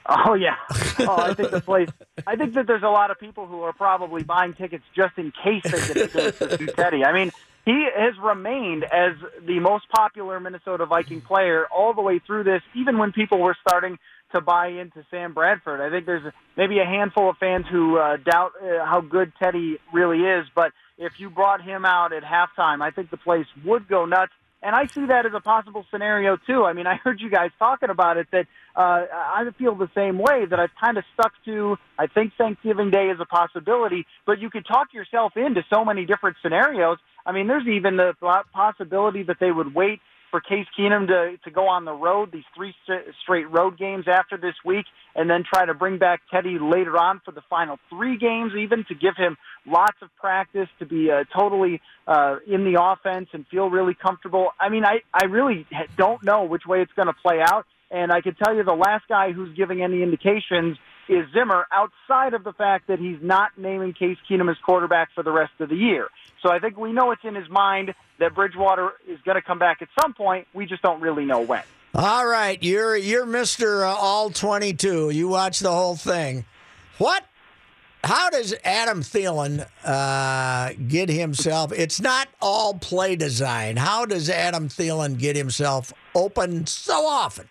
Oh 0.09 0.33
yeah. 0.35 0.55
Oh, 0.99 1.15
I 1.15 1.35
think 1.35 1.51
the 1.51 1.61
place. 1.61 1.89
I 2.25 2.35
think 2.35 2.55
that 2.55 2.65
there's 2.65 2.81
a 2.81 2.89
lot 2.89 3.11
of 3.11 3.19
people 3.19 3.45
who 3.45 3.61
are 3.61 3.71
probably 3.71 4.23
buying 4.23 4.53
tickets 4.53 4.83
just 4.95 5.15
in 5.17 5.31
case 5.31 5.61
they 5.63 5.93
get 5.93 6.11
to, 6.39 6.73
Teddy. 6.75 7.05
I 7.05 7.13
mean, 7.13 7.31
he 7.67 7.85
has 7.93 8.13
remained 8.23 8.85
as 8.85 9.17
the 9.45 9.59
most 9.59 9.89
popular 9.89 10.39
Minnesota 10.39 10.85
Viking 10.85 11.19
player 11.19 11.65
all 11.67 11.93
the 11.93 12.01
way 12.01 12.21
through 12.25 12.45
this, 12.45 12.61
even 12.73 12.97
when 12.97 13.11
people 13.11 13.39
were 13.39 13.57
starting 13.59 13.97
to 14.33 14.39
buy 14.39 14.67
into 14.67 15.05
Sam 15.11 15.33
Bradford. 15.33 15.81
I 15.81 15.89
think 15.89 16.05
there's 16.05 16.33
maybe 16.55 16.79
a 16.79 16.85
handful 16.85 17.29
of 17.29 17.35
fans 17.39 17.65
who 17.69 17.97
uh, 17.97 18.15
doubt 18.23 18.53
uh, 18.61 18.85
how 18.85 19.01
good 19.01 19.33
Teddy 19.37 19.79
really 19.91 20.19
is, 20.19 20.45
but 20.55 20.71
if 20.97 21.19
you 21.19 21.29
brought 21.29 21.61
him 21.61 21.83
out 21.83 22.13
at 22.13 22.23
halftime, 22.23 22.81
I 22.81 22.91
think 22.91 23.09
the 23.11 23.17
place 23.17 23.47
would 23.65 23.89
go 23.89 24.05
nuts. 24.05 24.31
And 24.63 24.73
I 24.73 24.87
see 24.87 25.05
that 25.05 25.25
as 25.25 25.33
a 25.35 25.39
possible 25.39 25.85
scenario 25.91 26.37
too. 26.47 26.63
I 26.63 26.73
mean, 26.73 26.87
I 26.87 26.95
heard 26.95 27.19
you 27.21 27.29
guys 27.29 27.51
talking 27.59 27.89
about 27.89 28.17
it. 28.17 28.27
That 28.31 28.47
uh, 28.75 29.05
I 29.11 29.43
feel 29.57 29.75
the 29.75 29.89
same 29.93 30.17
way. 30.17 30.45
That 30.49 30.59
I've 30.59 30.73
kind 30.81 30.97
of 30.97 31.03
stuck 31.13 31.33
to. 31.45 31.77
I 31.99 32.07
think 32.07 32.33
Thanksgiving 32.37 32.89
Day 32.89 33.09
is 33.09 33.19
a 33.19 33.25
possibility, 33.25 34.07
but 34.25 34.39
you 34.39 34.49
could 34.49 34.65
talk 34.65 34.93
yourself 34.93 35.33
into 35.35 35.63
so 35.71 35.85
many 35.85 36.05
different 36.05 36.37
scenarios. 36.41 36.97
I 37.27 37.33
mean, 37.33 37.47
there's 37.47 37.67
even 37.67 37.97
the 37.97 38.13
possibility 38.53 39.23
that 39.23 39.35
they 39.41 39.51
would 39.51 39.75
wait 39.75 39.99
for 40.31 40.39
Case 40.39 40.65
Keenum 40.77 41.07
to 41.07 41.37
to 41.43 41.51
go 41.51 41.67
on 41.67 41.83
the 41.83 41.93
road, 41.93 42.31
these 42.31 42.43
three 42.55 42.73
straight 43.21 43.49
road 43.49 43.77
games 43.77 44.05
after 44.07 44.37
this 44.37 44.55
week, 44.65 44.85
and 45.13 45.29
then 45.29 45.43
try 45.51 45.65
to 45.65 45.73
bring 45.73 45.97
back 45.97 46.21
Teddy 46.31 46.57
later 46.59 46.97
on 46.97 47.21
for 47.25 47.31
the 47.31 47.41
final 47.49 47.77
three 47.89 48.17
games, 48.17 48.53
even 48.57 48.85
to 48.87 48.95
give 48.95 49.15
him 49.17 49.37
lots 49.65 49.97
of 50.01 50.09
practice 50.17 50.69
to 50.79 50.85
be 50.85 51.11
uh, 51.11 51.25
totally 51.37 51.81
uh, 52.07 52.37
in 52.47 52.63
the 52.63 52.81
offense 52.81 53.27
and 53.33 53.45
feel 53.47 53.69
really 53.69 53.93
comfortable. 53.93 54.49
I 54.59 54.69
mean, 54.69 54.85
I 54.85 55.01
I 55.13 55.25
really 55.25 55.65
don't 55.97 56.23
know 56.23 56.45
which 56.45 56.65
way 56.65 56.81
it's 56.81 56.93
going 56.93 57.07
to 57.07 57.15
play 57.21 57.41
out, 57.41 57.65
and 57.91 58.11
I 58.11 58.21
can 58.21 58.35
tell 58.35 58.55
you 58.55 58.63
the 58.63 58.73
last 58.73 59.05
guy 59.09 59.33
who's 59.33 59.55
giving 59.55 59.81
any 59.81 60.01
indications 60.01 60.77
is 61.09 61.25
Zimmer, 61.33 61.65
outside 61.71 62.33
of 62.33 62.43
the 62.43 62.53
fact 62.53 62.87
that 62.87 62.99
he's 62.99 63.19
not 63.21 63.51
naming 63.57 63.93
Case 63.93 64.17
Keenum 64.29 64.51
as 64.51 64.57
quarterback 64.65 65.09
for 65.15 65.23
the 65.23 65.31
rest 65.31 65.53
of 65.59 65.69
the 65.69 65.75
year. 65.75 66.09
So 66.47 66.53
I 66.53 66.59
think 66.59 66.77
we 66.77 66.93
know 66.93 67.11
it's 67.11 67.25
in 67.25 67.35
his 67.35 67.49
mind 67.49 67.93
that 68.19 68.33
Bridgewater 68.33 68.93
is 69.05 69.19
going 69.25 69.35
to 69.35 69.41
come 69.41 69.59
back 69.59 69.81
at 69.81 69.89
some 69.99 70.13
point. 70.13 70.47
We 70.53 70.65
just 70.65 70.81
don't 70.81 71.01
really 71.01 71.25
know 71.25 71.41
when. 71.41 71.61
All 71.93 72.25
right, 72.25 72.61
you're 72.63 72.95
you're 72.95 73.25
Mister 73.25 73.83
uh, 73.83 73.93
All 73.93 74.29
Twenty 74.29 74.71
Two. 74.71 75.09
You 75.09 75.27
watch 75.27 75.59
the 75.59 75.73
whole 75.73 75.97
thing. 75.97 76.45
What? 76.99 77.25
How 78.01 78.29
does 78.29 78.53
Adam 78.63 79.01
Thielen 79.01 79.67
uh, 79.83 80.73
get 80.87 81.09
himself? 81.09 81.73
It's 81.73 81.99
not 81.99 82.29
all 82.41 82.75
play 82.75 83.17
design. 83.17 83.75
How 83.75 84.05
does 84.05 84.29
Adam 84.29 84.69
Thielen 84.69 85.17
get 85.17 85.35
himself 85.35 85.91
open 86.15 86.65
so 86.65 87.05
often? 87.05 87.49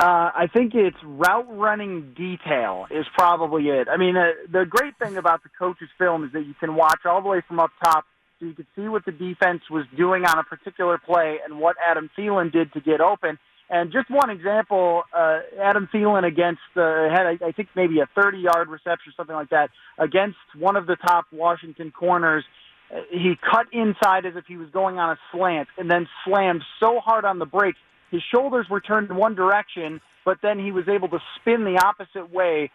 Uh, 0.00 0.30
I 0.34 0.48
think 0.52 0.74
it's 0.74 0.96
route 1.04 1.46
running 1.56 2.14
detail 2.16 2.86
is 2.90 3.06
probably 3.16 3.68
it. 3.68 3.86
I 3.88 3.96
mean, 3.96 4.16
uh, 4.16 4.30
the 4.50 4.64
great 4.68 4.98
thing 4.98 5.16
about 5.16 5.44
the 5.44 5.50
coach's 5.56 5.88
film 5.98 6.24
is 6.24 6.32
that 6.32 6.44
you 6.44 6.54
can 6.58 6.74
watch 6.74 7.00
all 7.04 7.22
the 7.22 7.28
way 7.28 7.42
from 7.46 7.60
up 7.60 7.70
top, 7.82 8.04
so 8.40 8.46
you 8.46 8.54
can 8.54 8.66
see 8.74 8.88
what 8.88 9.04
the 9.04 9.12
defense 9.12 9.62
was 9.70 9.84
doing 9.96 10.24
on 10.24 10.36
a 10.38 10.42
particular 10.42 10.98
play 10.98 11.38
and 11.44 11.60
what 11.60 11.76
Adam 11.84 12.10
Thielen 12.18 12.50
did 12.50 12.72
to 12.72 12.80
get 12.80 13.00
open. 13.00 13.38
And 13.70 13.92
just 13.92 14.10
one 14.10 14.30
example, 14.30 15.04
uh, 15.16 15.40
Adam 15.62 15.88
Thielen 15.94 16.26
against 16.26 16.60
uh, 16.76 17.08
had 17.08 17.26
I, 17.26 17.38
I 17.46 17.52
think 17.52 17.68
maybe 17.76 18.00
a 18.00 18.08
30-yard 18.18 18.68
reception, 18.68 19.12
something 19.16 19.34
like 19.34 19.50
that, 19.50 19.70
against 19.96 20.38
one 20.58 20.74
of 20.76 20.86
the 20.86 20.96
top 20.96 21.26
Washington 21.32 21.92
corners. 21.92 22.44
Uh, 22.92 22.98
He 23.10 23.36
cut 23.48 23.66
inside 23.72 24.26
as 24.26 24.34
if 24.34 24.44
he 24.46 24.56
was 24.56 24.70
going 24.70 24.98
on 24.98 25.10
a 25.10 25.18
slant, 25.30 25.68
and 25.78 25.88
then 25.88 26.08
slammed 26.24 26.62
so 26.80 26.98
hard 26.98 27.24
on 27.24 27.38
the 27.38 27.46
brakes 27.46 27.78
his 28.14 28.22
shoulders 28.32 28.66
were 28.70 28.80
turned 28.80 29.10
in 29.10 29.16
one 29.16 29.34
direction, 29.34 30.00
but 30.24 30.38
then 30.40 30.58
he 30.58 30.70
was 30.70 30.88
able 30.88 31.08
to 31.08 31.18
spin 31.36 31.64
the 31.64 31.82
opposite 31.84 32.32
way 32.32 32.70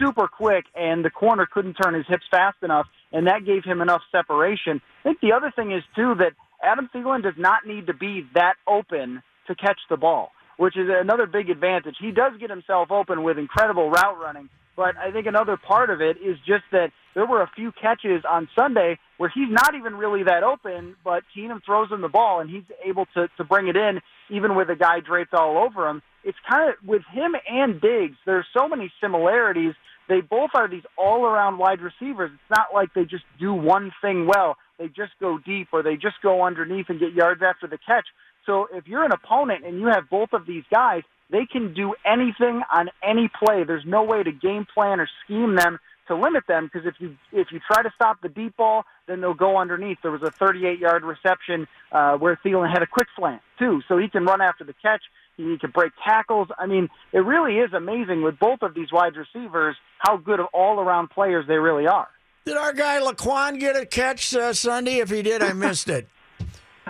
super 0.00 0.26
quick, 0.26 0.64
and 0.74 1.04
the 1.04 1.10
corner 1.10 1.46
couldn't 1.46 1.74
turn 1.74 1.94
his 1.94 2.06
hips 2.08 2.24
fast 2.30 2.56
enough, 2.62 2.86
and 3.12 3.28
that 3.28 3.46
gave 3.46 3.62
him 3.64 3.80
enough 3.80 4.02
separation. 4.10 4.80
I 5.00 5.02
think 5.04 5.20
the 5.20 5.32
other 5.32 5.52
thing 5.54 5.70
is, 5.70 5.84
too, 5.94 6.14
that 6.16 6.32
Adam 6.62 6.90
Thielen 6.92 7.22
does 7.22 7.38
not 7.38 7.66
need 7.66 7.86
to 7.86 7.94
be 7.94 8.26
that 8.34 8.54
open 8.66 9.22
to 9.46 9.54
catch 9.54 9.78
the 9.88 9.96
ball, 9.96 10.32
which 10.56 10.76
is 10.76 10.88
another 10.90 11.26
big 11.26 11.50
advantage. 11.50 11.96
He 12.00 12.10
does 12.10 12.32
get 12.40 12.50
himself 12.50 12.90
open 12.90 13.22
with 13.22 13.38
incredible 13.38 13.90
route 13.90 14.18
running, 14.20 14.48
but 14.80 14.96
I 14.96 15.10
think 15.10 15.26
another 15.26 15.58
part 15.58 15.90
of 15.90 16.00
it 16.00 16.16
is 16.24 16.38
just 16.38 16.64
that 16.72 16.90
there 17.14 17.26
were 17.26 17.42
a 17.42 17.50
few 17.54 17.70
catches 17.70 18.22
on 18.26 18.48
Sunday 18.58 18.98
where 19.18 19.28
he's 19.28 19.50
not 19.50 19.74
even 19.74 19.92
really 19.92 20.22
that 20.22 20.42
open, 20.42 20.96
but 21.04 21.22
Keenum 21.36 21.62
throws 21.62 21.90
him 21.92 22.00
the 22.00 22.08
ball 22.08 22.40
and 22.40 22.48
he's 22.48 22.64
able 22.82 23.04
to, 23.12 23.28
to 23.36 23.44
bring 23.44 23.68
it 23.68 23.76
in 23.76 24.00
even 24.30 24.54
with 24.54 24.70
a 24.70 24.74
guy 24.74 25.00
draped 25.00 25.34
all 25.34 25.58
over 25.58 25.86
him. 25.86 26.00
It's 26.24 26.38
kind 26.50 26.70
of 26.70 26.76
with 26.82 27.02
him 27.12 27.36
and 27.46 27.78
Diggs, 27.78 28.16
there's 28.24 28.46
so 28.56 28.68
many 28.68 28.90
similarities. 29.02 29.74
They 30.08 30.22
both 30.22 30.52
are 30.54 30.66
these 30.66 30.84
all 30.96 31.26
around 31.26 31.58
wide 31.58 31.82
receivers. 31.82 32.30
It's 32.32 32.58
not 32.58 32.68
like 32.72 32.94
they 32.94 33.04
just 33.04 33.24
do 33.38 33.52
one 33.52 33.92
thing 34.00 34.26
well. 34.26 34.56
They 34.78 34.86
just 34.86 35.12
go 35.20 35.36
deep 35.44 35.68
or 35.74 35.82
they 35.82 35.96
just 35.96 36.22
go 36.22 36.42
underneath 36.42 36.86
and 36.88 36.98
get 36.98 37.12
yards 37.12 37.42
after 37.42 37.66
the 37.66 37.76
catch. 37.76 38.06
So 38.46 38.66
if 38.72 38.88
you're 38.88 39.04
an 39.04 39.12
opponent 39.12 39.66
and 39.66 39.78
you 39.78 39.88
have 39.88 40.08
both 40.08 40.30
of 40.32 40.46
these 40.46 40.64
guys, 40.72 41.02
they 41.30 41.46
can 41.46 41.74
do 41.74 41.94
anything 42.04 42.62
on 42.74 42.90
any 43.02 43.28
play. 43.28 43.64
There's 43.64 43.84
no 43.86 44.02
way 44.02 44.22
to 44.22 44.32
game 44.32 44.66
plan 44.72 45.00
or 45.00 45.08
scheme 45.24 45.56
them 45.56 45.78
to 46.08 46.16
limit 46.16 46.44
them 46.48 46.68
because 46.70 46.86
if 46.86 46.94
you 46.98 47.16
if 47.32 47.48
you 47.52 47.60
try 47.70 47.82
to 47.82 47.90
stop 47.94 48.20
the 48.20 48.28
deep 48.28 48.56
ball, 48.56 48.84
then 49.06 49.20
they'll 49.20 49.32
go 49.32 49.56
underneath. 49.56 49.98
There 50.02 50.10
was 50.10 50.22
a 50.22 50.30
38-yard 50.42 51.04
reception 51.04 51.68
uh, 51.92 52.16
where 52.16 52.38
Thielen 52.44 52.72
had 52.72 52.82
a 52.82 52.86
quick 52.86 53.06
slant 53.16 53.42
too, 53.58 53.80
so 53.88 53.96
he 53.96 54.08
can 54.08 54.24
run 54.24 54.40
after 54.40 54.64
the 54.64 54.74
catch. 54.82 55.02
He 55.36 55.56
can 55.58 55.70
break 55.70 55.92
tackles. 56.04 56.48
I 56.58 56.66
mean, 56.66 56.88
it 57.12 57.20
really 57.20 57.58
is 57.58 57.72
amazing 57.72 58.22
with 58.22 58.38
both 58.38 58.62
of 58.62 58.74
these 58.74 58.92
wide 58.92 59.14
receivers 59.16 59.76
how 59.98 60.16
good 60.16 60.40
of 60.40 60.46
all-around 60.52 61.10
players 61.10 61.46
they 61.46 61.56
really 61.56 61.86
are. 61.86 62.08
Did 62.44 62.56
our 62.56 62.72
guy 62.72 63.00
Laquan 63.00 63.58
get 63.58 63.76
a 63.76 63.86
catch 63.86 64.34
uh, 64.34 64.52
Sunday? 64.52 64.96
If 64.96 65.10
he 65.10 65.22
did, 65.22 65.42
I 65.42 65.52
missed 65.52 65.88
it. 65.88 66.08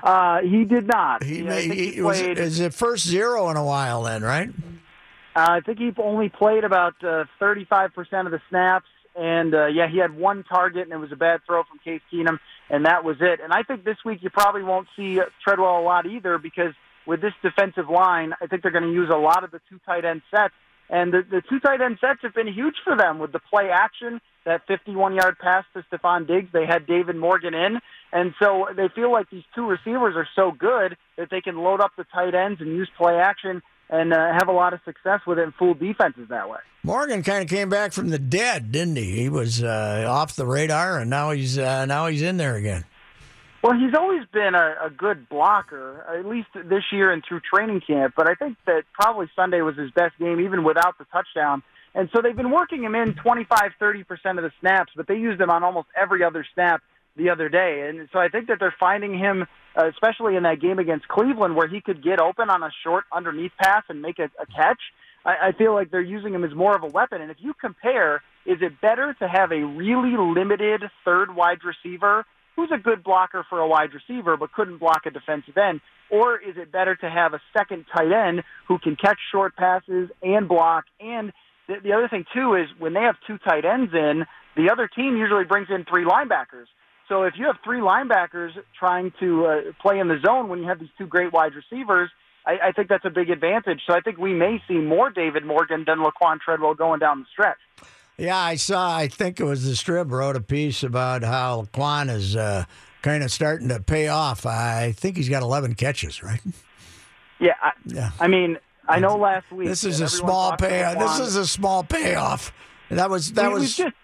Uh, 0.03 0.41
he 0.43 0.65
did 0.65 0.87
not. 0.87 1.23
He, 1.23 1.41
I 1.41 1.43
may, 1.43 1.69
think 1.69 1.75
he, 1.75 1.93
he 1.93 2.03
was 2.03 2.21
played. 2.21 2.39
is 2.39 2.61
it 2.61 2.75
first 2.75 3.07
zero 3.07 3.51
in 3.51 3.57
a 3.57 3.65
while 3.65 4.03
then, 4.03 4.23
right? 4.23 4.49
Uh, 5.37 5.47
I 5.49 5.61
think 5.61 5.79
he 5.79 5.93
only 5.99 6.29
played 6.29 6.65
about 6.65 6.95
uh, 7.03 7.25
35% 7.41 7.91
of 8.27 8.33
the 8.33 8.41
snaps. 8.49 8.87
And 9.17 9.55
uh, 9.55 9.67
yeah, 9.67 9.89
he 9.89 9.99
had 9.99 10.17
one 10.17 10.45
target, 10.45 10.85
and 10.85 10.93
it 10.93 10.97
was 10.97 11.13
a 11.13 11.17
bad 11.17 11.41
throw 11.47 11.63
from 11.65 11.79
Case 11.79 12.01
Keenum, 12.13 12.39
and 12.69 12.87
that 12.87 13.05
was 13.05 13.17
it. 13.21 13.41
And 13.43 13.53
I 13.53 13.63
think 13.63 13.85
this 13.85 13.99
week 14.05 14.23
you 14.23 14.31
probably 14.31 14.63
won't 14.63 14.87
see 14.97 15.21
Treadwell 15.45 15.81
a 15.81 15.83
lot 15.83 16.07
either 16.07 16.39
because 16.39 16.75
with 17.07 17.21
this 17.21 17.33
defensive 17.43 17.91
line, 17.91 18.33
I 18.41 18.47
think 18.47 18.63
they're 18.63 18.71
going 18.71 18.85
to 18.85 18.93
use 18.93 19.11
a 19.13 19.19
lot 19.19 19.43
of 19.43 19.51
the 19.51 19.61
two 19.69 19.81
tight 19.85 20.05
end 20.05 20.23
sets. 20.31 20.55
And 20.91 21.13
the, 21.13 21.23
the 21.23 21.41
two 21.49 21.61
tight 21.61 21.81
end 21.81 21.99
sets 22.01 22.19
have 22.23 22.35
been 22.35 22.53
huge 22.53 22.75
for 22.83 22.97
them 22.97 23.21
with 23.21 23.31
the 23.33 23.39
play 23.39 23.71
action, 23.73 24.21
that 24.45 24.67
51 24.67 25.15
yard 25.15 25.39
pass 25.39 25.65
to 25.75 25.85
Stefon 25.85 26.27
Diggs. 26.27 26.49
They 26.53 26.67
had 26.67 26.87
David 26.87 27.15
Morgan 27.17 27.55
in. 27.55 27.79
And 28.13 28.35
so 28.43 28.67
they 28.77 28.89
feel 28.89 29.13
like 29.13 29.31
these 29.31 29.45
two 29.55 29.67
receivers 29.67 30.17
are 30.17 30.27
so 30.35 30.51
good 30.51 30.97
that 31.17 31.29
they 31.31 31.41
can 31.41 31.59
load 31.59 31.81
up 31.81 31.93
the 31.97 32.05
tight 32.13 32.35
ends 32.35 32.61
and 32.61 32.71
use 32.71 32.91
play 32.99 33.15
action 33.15 33.63
and 33.89 34.13
uh, 34.13 34.33
have 34.33 34.49
a 34.49 34.53
lot 34.53 34.73
of 34.73 34.81
success 34.85 35.21
with 35.27 35.39
it 35.39 35.45
and 35.45 35.55
fool 35.55 35.75
defenses 35.75 36.29
that 36.29 36.49
way. 36.49 36.59
Morgan 36.83 37.23
kind 37.23 37.43
of 37.43 37.49
came 37.49 37.69
back 37.69 37.93
from 37.93 38.09
the 38.09 38.19
dead, 38.19 38.73
didn't 38.73 38.97
he? 38.97 39.23
He 39.23 39.29
was 39.29 39.63
uh, 39.63 40.07
off 40.09 40.35
the 40.35 40.47
radar, 40.47 40.99
and 40.99 41.11
now 41.11 41.31
he's 41.31 41.59
uh, 41.59 41.87
now 41.87 42.07
he's 42.07 42.23
in 42.23 42.37
there 42.37 42.57
again. 42.57 42.85
Well, 43.63 43.75
he's 43.75 43.95
always 43.95 44.25
been 44.33 44.55
a, 44.55 44.87
a 44.87 44.91
good 44.91 45.29
blocker, 45.29 46.07
at 46.09 46.25
least 46.25 46.49
this 46.55 46.85
year 46.91 47.13
and 47.13 47.23
through 47.27 47.41
training 47.41 47.83
camp. 47.87 48.15
But 48.17 48.29
I 48.29 48.35
think 48.35 48.57
that 48.67 48.85
probably 48.95 49.27
Sunday 49.37 49.61
was 49.61 49.77
his 49.77 49.91
best 49.91 50.19
game, 50.19 50.41
even 50.41 50.65
without 50.65 50.97
the 50.99 51.05
touchdown. 51.13 51.63
And 51.95 52.09
so 52.15 52.23
they've 52.23 52.37
been 52.37 52.51
working 52.51 52.83
him 52.83 52.95
in 52.95 53.15
25, 53.15 53.73
30 53.79 54.05
percent 54.05 54.39
of 54.39 54.45
the 54.45 54.53
snaps, 54.61 54.93
but 54.97 55.07
they 55.07 55.17
used 55.17 55.41
him 55.41 55.51
on 55.51 55.63
almost 55.63 55.89
every 56.01 56.25
other 56.25 56.47
snap 56.55 56.83
the 57.17 57.31
other 57.31 57.49
day. 57.49 57.87
And 57.89 58.09
so 58.13 58.19
I 58.19 58.29
think 58.29 58.47
that 58.49 58.59
they're 58.61 58.75
finding 58.79 59.19
him, 59.19 59.47
uh, 59.77 59.89
especially 59.89 60.37
in 60.37 60.45
that 60.45 60.61
game 60.61 60.79
against 60.79 61.09
Cleveland, 61.09 61.57
where 61.57 61.69
he 61.69 61.81
could 61.81 62.03
get 62.03 62.21
open 62.21 62.49
on 62.49 62.63
a 62.63 62.71
short 62.83 63.05
underneath 63.13 63.53
pass 63.61 63.83
and 63.89 64.01
make 64.01 64.19
a, 64.19 64.31
a 64.41 64.47
catch. 64.47 64.81
I, 65.27 65.49
I 65.49 65.53
feel 65.53 65.75
like 65.75 65.91
they're 65.91 66.01
using 66.01 66.33
him 66.33 66.45
as 66.45 66.55
more 66.55 66.75
of 66.75 66.83
a 66.83 66.87
weapon. 66.87 67.21
And 67.21 67.31
if 67.31 67.39
you 67.41 67.53
compare, 67.61 68.23
is 68.47 68.59
it 68.63 68.81
better 68.81 69.15
to 69.19 69.29
have 69.29 69.53
a 69.53 69.63
really 69.63 70.17
limited 70.17 70.83
third 71.05 71.35
wide 71.35 71.59
receiver 71.65 72.25
who's 72.57 72.71
a 72.73 72.79
good 72.79 73.03
blocker 73.03 73.45
for 73.49 73.59
a 73.59 73.69
wide 73.69 73.91
receiver 73.95 74.37
but 74.37 74.53
couldn't 74.53 74.79
block 74.79 75.03
a 75.07 75.11
defensive 75.11 75.57
end? 75.57 75.81
Or 76.11 76.37
is 76.37 76.57
it 76.57 76.73
better 76.73 76.97
to 76.97 77.09
have 77.09 77.35
a 77.35 77.41
second 77.57 77.87
tight 77.95 78.13
end 78.13 78.43
who 78.67 78.79
can 78.79 78.97
catch 78.97 79.19
short 79.31 79.57
passes 79.57 80.11
and 80.23 80.49
block? 80.49 80.85
And 80.99 81.33
the, 81.69 81.77
the 81.83 81.93
other 81.93 82.09
thing, 82.09 82.25
too, 82.35 82.57
is 82.57 82.67
when 82.79 82.95
they 82.95 83.03
have 83.03 83.17
two 83.27 83.39
tight 83.39 83.65
ends 83.65 83.93
in, 83.95 84.25
the 84.57 84.71
other 84.71 84.89
team 84.89 85.17
usually 85.17 85.45
brings 85.45 85.69
in 85.71 85.85
three 85.85 86.05
linebackers. 86.05 86.67
So 87.09 87.23
if 87.25 87.35
you 87.37 87.47
have 87.47 87.57
three 87.65 87.81
linebackers 87.81 88.51
trying 88.79 89.13
to 89.21 89.47
uh, 89.47 89.61
play 89.81 89.99
in 89.99 90.09
the 90.09 90.19
zone 90.25 90.49
when 90.49 90.61
you 90.61 90.69
have 90.69 90.79
these 90.79 90.91
two 90.99 91.07
great 91.07 91.33
wide 91.33 91.53
receivers, 91.55 92.11
I, 92.47 92.69
I 92.69 92.73
think 92.73 92.89
that's 92.89 93.05
a 93.05 93.11
big 93.11 93.31
advantage. 93.31 93.81
So 93.87 93.95
I 93.95 94.01
think 94.01 94.19
we 94.19 94.33
may 94.33 94.63
see 94.67 94.75
more 94.75 95.11
David 95.11 95.45
Morgan 95.45 95.85
than 95.87 95.99
Laquan 95.99 96.41
Treadwell 96.41 96.75
going 96.75 97.01
down 97.01 97.21
the 97.21 97.27
stretch. 97.33 97.59
Yeah, 98.21 98.39
I 98.39 98.57
saw. 98.57 98.97
I 98.97 99.09
think 99.09 99.41
it 99.41 99.45
was 99.45 99.65
the 99.65 99.73
Strib 99.73 100.11
wrote 100.11 100.37
a 100.37 100.43
piece 100.43 100.83
about 100.83 101.23
how 101.23 101.63
Laquan 101.63 102.15
is 102.15 102.37
uh, 102.37 102.65
kind 103.01 103.23
of 103.23 103.33
starting 103.33 103.69
to 103.69 103.81
pay 103.81 104.09
off. 104.09 104.45
I 104.45 104.93
think 104.93 105.17
he's 105.17 105.31
got 105.31 105.43
11 105.43 105.75
catches, 105.75 106.23
right? 106.23 106.41
Yeah, 107.39 107.55
I, 107.63 107.71
Yeah. 107.87 108.11
I 108.21 108.29
mean, 108.29 108.59
I 108.87 108.99
know 108.99 109.17
last 109.17 109.51
week 109.51 109.69
This 109.69 109.85
is 109.85 110.03
a 110.03 110.09
small 110.09 110.57
payoff. 110.59 110.99
This 110.99 111.29
is 111.29 111.37
a 111.37 111.47
small 111.47 111.83
payoff. 111.83 112.53
That 112.91 113.09
was 113.09 113.33
that 113.33 113.49
we, 113.49 113.61
was 113.61 113.77
just 113.77 113.95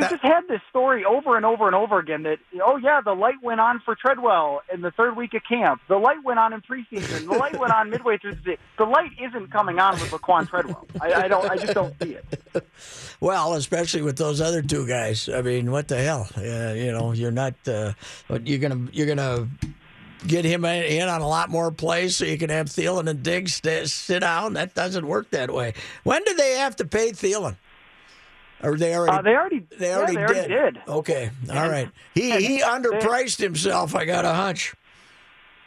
we've 0.00 0.08
that- 0.08 0.10
just 0.10 0.22
had 0.22 0.48
this 0.48 0.60
story 0.70 1.04
over 1.04 1.36
and 1.36 1.44
over 1.44 1.66
and 1.66 1.74
over 1.76 1.98
again 1.98 2.22
that 2.24 2.38
oh 2.64 2.76
yeah 2.76 3.00
the 3.00 3.14
light 3.14 3.42
went 3.42 3.60
on 3.60 3.80
for 3.84 3.94
Treadwell 3.94 4.62
in 4.72 4.80
the 4.80 4.90
third 4.90 5.16
week 5.16 5.34
of 5.34 5.42
camp 5.48 5.80
the 5.88 5.96
light 5.96 6.22
went 6.24 6.38
on 6.38 6.52
in 6.52 6.60
preseason 6.60 7.26
the 7.30 7.38
light 7.38 7.58
went 7.58 7.72
on 7.72 7.90
midway 7.94 8.18
through 8.18 8.36
the 8.44 8.56
the 8.78 8.84
light 8.84 9.10
isn't 9.20 9.50
coming 9.50 9.78
on 9.78 9.94
with 9.94 10.10
Laquan 10.10 10.48
Treadwell 10.48 10.86
I, 11.00 11.12
I 11.12 11.28
don't 11.28 11.50
I 11.50 11.56
just 11.56 11.74
don't 11.74 11.94
see 12.02 12.14
it 12.14 12.24
well, 13.20 13.54
especially 13.54 14.02
with 14.02 14.16
those 14.16 14.40
other 14.40 14.62
two 14.62 14.86
guys. 14.86 15.28
I 15.28 15.42
mean, 15.42 15.70
what 15.70 15.88
the 15.88 15.98
hell? 15.98 16.28
Uh, 16.36 16.72
you 16.74 16.92
know, 16.92 17.12
you're 17.12 17.30
not. 17.30 17.54
Uh, 17.66 17.92
you're 18.44 18.58
gonna 18.58 18.88
you're 18.92 19.06
gonna 19.06 19.48
get 20.26 20.44
him 20.44 20.64
in 20.64 21.08
on 21.08 21.20
a 21.20 21.28
lot 21.28 21.50
more 21.50 21.70
plays 21.70 22.16
so 22.16 22.24
you 22.24 22.38
can 22.38 22.50
have 22.50 22.66
Thielen 22.66 23.08
and 23.08 23.22
Diggs 23.22 23.60
sit 23.90 24.20
down. 24.20 24.54
That 24.54 24.74
doesn't 24.74 25.06
work 25.06 25.30
that 25.30 25.52
way. 25.52 25.74
When 26.04 26.22
do 26.24 26.34
they 26.34 26.56
have 26.58 26.76
to 26.76 26.84
pay 26.84 27.10
Thielen? 27.12 27.56
Or 28.62 28.76
they 28.76 28.94
already? 28.94 29.16
uh, 29.16 29.22
they 29.22 29.34
already 29.36 29.66
They 29.78 29.88
yeah, 29.88 29.96
already, 29.96 30.16
they 30.16 30.22
already 30.22 30.48
did. 30.48 30.74
did. 30.74 30.82
Okay, 30.88 31.30
all 31.50 31.68
right. 31.68 31.88
He 32.14 32.30
he 32.44 32.60
underpriced 32.60 33.40
himself. 33.40 33.94
I 33.94 34.04
got 34.04 34.24
a 34.24 34.32
hunch. 34.32 34.74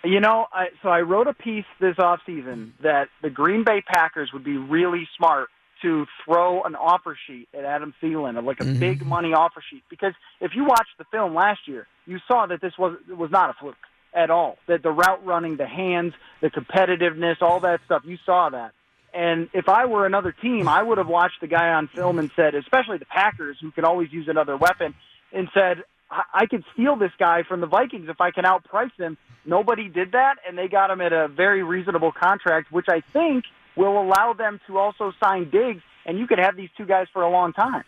You 0.03 0.19
know, 0.19 0.48
I, 0.51 0.69
so 0.81 0.89
I 0.89 1.01
wrote 1.01 1.27
a 1.27 1.33
piece 1.33 1.65
this 1.79 2.00
off 2.00 2.21
season 2.25 2.74
that 2.81 3.10
the 3.21 3.29
Green 3.29 3.63
Bay 3.63 3.81
Packers 3.86 4.33
would 4.33 4.43
be 4.43 4.57
really 4.57 5.07
smart 5.15 5.50
to 5.83 6.05
throw 6.25 6.63
an 6.63 6.75
offer 6.75 7.17
sheet 7.27 7.48
at 7.53 7.65
Adam 7.65 7.93
Thielen, 8.01 8.43
like 8.43 8.60
a 8.62 8.65
big 8.65 9.05
money 9.05 9.33
offer 9.33 9.63
sheet. 9.69 9.83
Because 9.89 10.13
if 10.39 10.51
you 10.55 10.63
watched 10.65 10.98
the 10.98 11.05
film 11.12 11.33
last 11.36 11.67
year, 11.67 11.88
you 12.05 12.19
saw 12.27 12.45
that 12.48 12.62
this 12.62 12.74
was 12.77 12.98
was 13.10 13.31
not 13.31 13.51
a 13.51 13.53
fluke 13.53 13.75
at 14.13 14.29
all. 14.29 14.57
That 14.67 14.83
the 14.83 14.91
route 14.91 15.25
running, 15.25 15.57
the 15.57 15.67
hands, 15.67 16.13
the 16.42 16.50
competitiveness, 16.50 17.42
all 17.42 17.59
that 17.61 17.79
stuff, 17.85 18.01
you 18.05 18.18
saw 18.25 18.50
that. 18.50 18.74
And 19.13 19.50
if 19.53 19.67
I 19.67 19.85
were 19.85 20.05
another 20.05 20.31
team, 20.31 20.67
I 20.67 20.81
would 20.81 20.97
have 20.97 21.07
watched 21.07 21.41
the 21.41 21.47
guy 21.47 21.69
on 21.69 21.87
film 21.87 22.17
and 22.19 22.31
said, 22.35 22.55
especially 22.55 22.97
the 22.97 23.05
Packers, 23.05 23.57
who 23.59 23.71
can 23.71 23.83
always 23.83 24.11
use 24.11 24.27
another 24.27 24.55
weapon, 24.55 24.93
and 25.33 25.50
said, 25.53 25.83
I 26.09 26.24
I 26.33 26.45
could 26.45 26.63
steal 26.74 26.95
this 26.97 27.11
guy 27.17 27.43
from 27.43 27.61
the 27.61 27.67
Vikings 27.67 28.09
if 28.09 28.19
I 28.19 28.31
can 28.31 28.43
outprice 28.43 28.97
him. 28.97 29.17
Nobody 29.45 29.87
did 29.87 30.11
that, 30.11 30.35
and 30.47 30.57
they 30.57 30.67
got 30.67 30.91
him 30.91 31.01
at 31.01 31.13
a 31.13 31.27
very 31.27 31.63
reasonable 31.63 32.11
contract, 32.11 32.71
which 32.71 32.87
I 32.89 33.01
think 33.01 33.45
will 33.75 34.01
allow 34.01 34.33
them 34.33 34.59
to 34.67 34.77
also 34.77 35.13
sign 35.24 35.50
Diggs, 35.50 35.81
and 36.05 36.19
you 36.19 36.27
could 36.27 36.39
have 36.39 36.55
these 36.55 36.69
two 36.77 36.85
guys 36.85 37.07
for 37.13 37.21
a 37.21 37.29
long 37.29 37.53
time. 37.53 37.83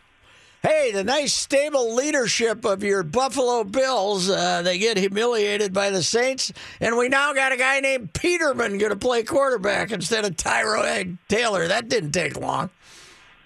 Hey, 0.66 0.94
the 0.94 1.04
nice 1.04 1.34
stable 1.34 1.94
leadership 1.94 2.64
of 2.64 2.84
your 2.84 3.04
Buffalo 3.04 3.66
Bills, 3.66 4.30
uh, 4.30 4.62
they 4.62 4.78
get 4.78 4.96
humiliated 4.96 5.74
by 5.74 5.90
the 5.90 6.02
Saints, 6.02 6.54
and 6.80 6.96
we 6.96 7.10
now 7.10 7.34
got 7.34 7.52
a 7.52 7.58
guy 7.58 7.82
named 7.82 8.14
Peterman 8.14 8.78
going 8.78 8.94
to 8.94 8.96
play 8.96 9.24
quarterback 9.24 9.92
instead 9.92 10.24
of 10.24 10.38
Tyrod 10.38 11.18
Taylor. 11.28 11.68
That 11.68 11.90
didn't 11.90 12.14
take 12.14 12.40
long. 12.40 12.70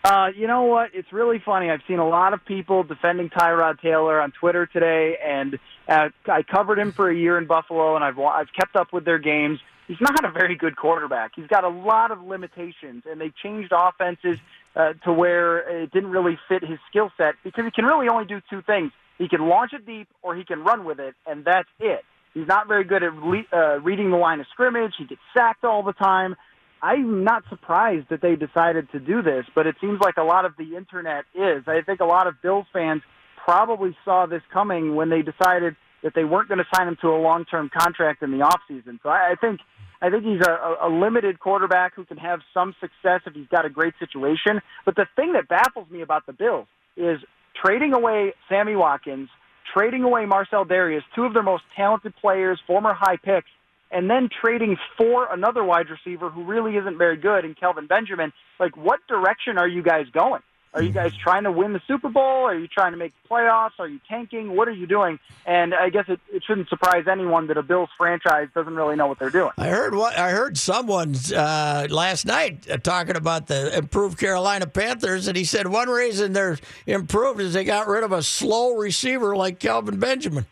Uh, 0.04 0.28
you 0.38 0.46
know 0.46 0.66
what? 0.66 0.92
It's 0.94 1.12
really 1.12 1.42
funny. 1.44 1.72
I've 1.72 1.82
seen 1.88 1.98
a 1.98 2.08
lot 2.08 2.36
of 2.36 2.46
people 2.46 2.84
defending 2.84 3.32
Tyrod 3.32 3.82
Taylor 3.82 4.22
on 4.22 4.32
Twitter 4.40 4.68
today, 4.68 5.18
and 5.26 5.58
uh, 5.90 6.10
I 6.28 6.44
covered 6.44 6.78
him 6.78 6.92
for 6.92 7.10
a 7.10 7.16
year 7.16 7.40
in 7.40 7.48
Buffalo, 7.48 7.96
and 7.96 8.06
I've 8.06 8.20
I've 8.20 8.54
kept 8.54 8.76
up 8.76 8.94
with 8.94 9.06
their 9.06 9.18
games. 9.18 9.60
He's 9.88 10.02
not 10.02 10.24
a 10.24 10.30
very 10.30 10.56
good 10.56 10.76
quarterback. 10.76 11.32
He's 11.36 11.48
got 11.48 11.64
a 11.64 11.70
lot 11.70 12.12
of 12.12 12.22
limitations, 12.22 13.06
and 13.10 13.20
they 13.20 13.32
changed 13.42 13.74
offenses 13.76 14.38
uh, 14.78 14.94
to 15.06 15.12
where 15.12 15.84
it 15.84 15.92
didn't 15.92 16.12
really 16.12 16.38
fit 16.48 16.64
his 16.64 16.80
skill 16.90 17.12
set 17.18 17.36
because 17.44 17.66
he 17.66 17.72
can 17.72 17.86
really 17.86 18.08
only 18.08 18.26
do 18.26 18.42
two 18.50 18.62
things: 18.62 18.92
he 19.18 19.28
can 19.28 19.48
launch 19.48 19.74
it 19.74 19.86
deep, 19.86 20.08
or 20.22 20.36
he 20.36 20.44
can 20.44 20.64
run 20.64 20.86
with 20.86 21.00
it, 21.00 21.16
and 21.26 21.44
that's 21.44 21.70
it. 21.80 22.04
He's 22.34 22.48
not 22.48 22.68
very 22.68 22.84
good 22.84 23.02
at 23.02 23.16
le- 23.16 23.52
uh, 23.52 23.80
reading 23.80 24.12
the 24.12 24.18
line 24.18 24.40
of 24.40 24.46
scrimmage. 24.52 24.94
He 24.98 25.06
gets 25.06 25.22
sacked 25.36 25.64
all 25.64 25.82
the 25.82 25.94
time. 25.94 26.36
I'm 26.82 27.24
not 27.24 27.44
surprised 27.50 28.10
that 28.10 28.22
they 28.22 28.36
decided 28.36 28.92
to 28.92 29.00
do 29.00 29.24
this, 29.24 29.46
but 29.56 29.66
it 29.66 29.76
seems 29.82 30.00
like 30.00 30.18
a 30.18 30.24
lot 30.24 30.46
of 30.46 30.54
the 30.58 30.76
internet 30.76 31.26
is. 31.34 31.64
I 31.68 31.82
think 31.82 32.00
a 32.00 32.06
lot 32.06 32.28
of 32.28 32.36
Bills 32.44 32.68
fans 32.72 33.02
probably 33.44 33.98
saw 34.06 34.28
this 34.28 34.44
coming 34.54 34.96
when 34.96 35.10
they 35.10 35.24
decided 35.24 35.76
that 36.04 36.14
they 36.16 36.24
weren't 36.24 36.48
going 36.48 36.60
to 36.60 36.68
sign 36.76 36.88
him 36.88 36.98
to 37.02 37.08
a 37.08 37.20
long-term 37.20 37.72
contract 37.78 38.24
in 38.24 38.32
the 38.32 38.38
offseason. 38.38 39.00
So 39.04 39.10
I, 39.10 39.32
I 39.32 39.36
think 39.40 39.60
I 40.02 40.10
think 40.10 40.24
he's 40.24 40.42
a, 40.46 40.88
a 40.88 40.90
limited 40.90 41.40
quarterback 41.40 41.96
who 41.96 42.06
can 42.06 42.18
have 42.18 42.40
some 42.54 42.76
success 42.80 43.22
if 43.26 43.34
he's 43.34 43.48
got 43.48 43.66
a 43.66 43.70
great 43.70 43.96
situation. 44.00 44.62
But 44.86 44.96
the 44.96 45.08
thing 45.16 45.34
that 45.34 45.48
baffles 45.48 45.90
me 45.90 46.02
about 46.02 46.26
the 46.28 46.34
Bills 46.34 46.68
is 46.96 47.20
trading 47.64 47.94
away 47.94 48.34
Sammy 48.48 48.76
Watkins, 48.76 49.30
trading 49.76 50.04
away 50.04 50.26
Marcell 50.26 50.66
Dareus, 50.66 51.02
two 51.16 51.24
of 51.24 51.34
their 51.34 51.44
most 51.44 51.64
talented 51.76 52.14
players, 52.22 52.60
former 52.68 52.94
high 52.94 53.18
picks, 53.18 53.50
and 53.92 54.10
then 54.10 54.30
trading 54.42 54.78
for 54.98 55.32
another 55.32 55.64
wide 55.64 55.88
receiver 55.90 56.30
who 56.30 56.44
really 56.44 56.76
isn't 56.76 56.98
very 56.98 57.18
good 57.18 57.46
in 57.46 57.56
Kelvin 57.56 57.88
Benjamin. 57.88 58.34
Like, 58.60 58.76
what 58.78 59.00
direction 59.08 59.58
are 59.58 59.68
you 59.68 59.82
guys 59.82 60.06
going? 60.14 60.42
Are 60.74 60.84
you 60.84 60.92
guys 60.92 61.12
trying 61.16 61.44
to 61.44 61.52
win 61.52 61.74
the 61.74 61.82
Super 61.88 62.10
Bowl? 62.10 62.46
Are 62.46 62.58
you 62.58 62.68
trying 62.68 62.92
to 62.92 62.98
make 62.98 63.14
the 63.24 63.30
playoffs? 63.30 63.72
Are 63.80 63.88
you 63.88 64.00
tanking? 64.08 64.56
What 64.56 64.68
are 64.68 64.74
you 64.74 64.86
doing? 64.86 65.18
And 65.46 65.74
I 65.74 65.90
guess 65.90 66.06
it, 66.08 66.20
it 66.32 66.44
shouldn't 66.46 66.70
surprise 66.70 67.06
anyone 67.10 67.48
that 67.48 67.58
a 67.58 67.64
Bills 67.64 67.90
franchise 67.98 68.50
doesn't 68.54 68.76
really 68.76 68.96
know 68.96 69.08
what 69.08 69.18
they're 69.18 69.30
doing. 69.30 69.52
I 69.58 69.70
heard 69.70 69.96
what 69.96 70.18
I 70.18 70.32
heard 70.32 70.58
someone 70.58 71.16
uh, 71.36 71.88
last 71.90 72.26
night 72.26 72.70
uh, 72.70 72.78
talking 72.78 73.16
about 73.16 73.48
the 73.48 73.76
improved 73.78 74.20
Carolina 74.20 74.68
Panthers, 74.68 75.28
and 75.28 75.36
he 75.36 75.46
said 75.46 75.68
one 75.68 75.90
reason 75.90 76.34
they're 76.34 76.60
improved 76.86 77.40
is 77.40 77.54
they 77.54 77.64
got 77.64 77.88
rid 77.88 78.04
of 78.04 78.12
a 78.12 78.22
slow 78.22 78.76
receiver 78.76 79.36
like 79.36 79.60
Calvin 79.60 80.00
Benjamin. 80.00 80.46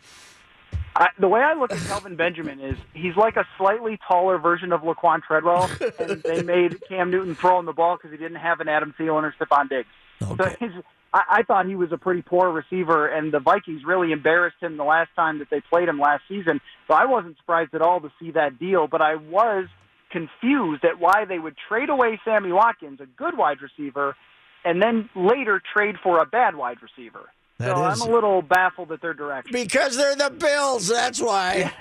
I, 0.95 1.09
the 1.19 1.27
way 1.27 1.41
I 1.41 1.53
look 1.53 1.71
at 1.71 1.79
Calvin 1.87 2.15
Benjamin 2.17 2.59
is 2.59 2.77
he's 2.93 3.15
like 3.17 3.35
a 3.35 3.45
slightly 3.57 3.99
taller 4.07 4.37
version 4.37 4.71
of 4.71 4.81
Laquan 4.81 5.21
Treadwell, 5.21 5.69
and 5.99 6.23
they 6.23 6.41
made 6.41 6.81
Cam 6.87 7.11
Newton 7.11 7.35
throw 7.35 7.59
him 7.59 7.65
the 7.65 7.73
ball 7.73 7.97
because 7.97 8.11
he 8.11 8.17
didn't 8.17 8.37
have 8.37 8.61
an 8.61 8.69
Adam 8.69 8.93
Thielen 8.97 9.23
or 9.23 9.35
Stefon 9.37 9.69
Diggs. 9.69 9.89
So 10.19 10.27
Okay. 10.31 10.55
he's, 10.59 10.71
I, 11.13 11.21
I 11.29 11.43
thought 11.43 11.65
he 11.65 11.75
was 11.75 11.91
a 11.91 11.97
pretty 11.97 12.21
poor 12.21 12.49
receiver, 12.51 13.07
and 13.07 13.31
the 13.33 13.39
Vikings 13.39 13.81
really 13.85 14.11
embarrassed 14.11 14.57
him 14.61 14.77
the 14.77 14.83
last 14.83 15.09
time 15.15 15.39
that 15.39 15.49
they 15.49 15.61
played 15.61 15.87
him 15.87 15.99
last 15.99 16.23
season. 16.27 16.59
So 16.87 16.93
I 16.93 17.05
wasn't 17.05 17.37
surprised 17.37 17.73
at 17.73 17.81
all 17.81 17.99
to 18.01 18.11
see 18.19 18.31
that 18.31 18.59
deal, 18.59 18.87
but 18.87 19.01
I 19.01 19.15
was 19.15 19.65
confused 20.11 20.85
at 20.85 20.99
why 20.99 21.25
they 21.27 21.39
would 21.39 21.55
trade 21.67 21.89
away 21.89 22.19
Sammy 22.23 22.51
Watkins, 22.51 22.99
a 23.01 23.05
good 23.05 23.37
wide 23.37 23.57
receiver, 23.61 24.15
and 24.63 24.81
then 24.81 25.09
later 25.15 25.61
trade 25.75 25.95
for 26.01 26.19
a 26.21 26.25
bad 26.25 26.55
wide 26.55 26.77
receiver. 26.81 27.29
That 27.59 27.75
so 27.75 27.85
is- 27.85 28.01
I'm 28.01 28.09
a 28.09 28.13
little 28.13 28.41
baffled 28.41 28.91
at 28.91 29.01
their 29.01 29.13
direction. 29.13 29.51
Because 29.53 29.95
they're 29.97 30.15
the 30.15 30.29
Bills, 30.29 30.87
that's 30.87 31.21
why. 31.21 31.71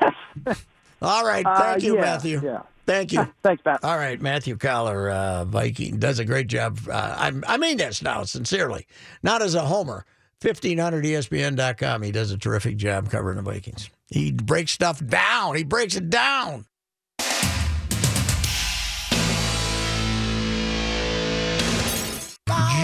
All 1.05 1.25
right, 1.25 1.45
Uh, 1.47 1.59
thank 1.59 1.83
you, 1.83 1.95
yeah, 1.97 2.01
Matthew. 2.01 2.41
yeah. 2.45 2.63
Thank 2.87 3.13
you. 3.13 3.27
Thanks, 3.43 3.63
Pat. 3.63 3.81
All 3.83 3.97
right, 3.97 4.21
Matthew 4.21 4.57
Coller, 4.59 5.09
uh, 5.11 5.45
Viking, 5.47 5.99
does 5.99 6.19
a 6.19 6.25
great 6.25 6.49
job. 6.49 6.79
Uh, 6.89 7.15
I'm, 7.19 7.43
I 7.47 7.57
mean 7.57 7.77
this 7.79 8.03
now, 8.03 8.25
sincerely, 8.25 8.87
not 9.23 9.41
as 9.43 9.55
a 9.55 9.63
homer. 9.63 10.05
E 10.45 10.49
1500ESPN.com. 10.49 12.03
He 12.03 12.13
does 12.13 12.31
a 12.31 12.37
terrific 12.37 12.77
job 12.77 13.11
covering 13.11 13.37
the 13.37 13.43
Vikings. 13.43 13.89
He 14.09 14.33
breaks 14.33 14.73
stuff 14.73 15.05
down. 15.07 15.57
He 15.57 15.65
breaks 15.65 15.97
it 15.97 16.11
down. 16.11 16.67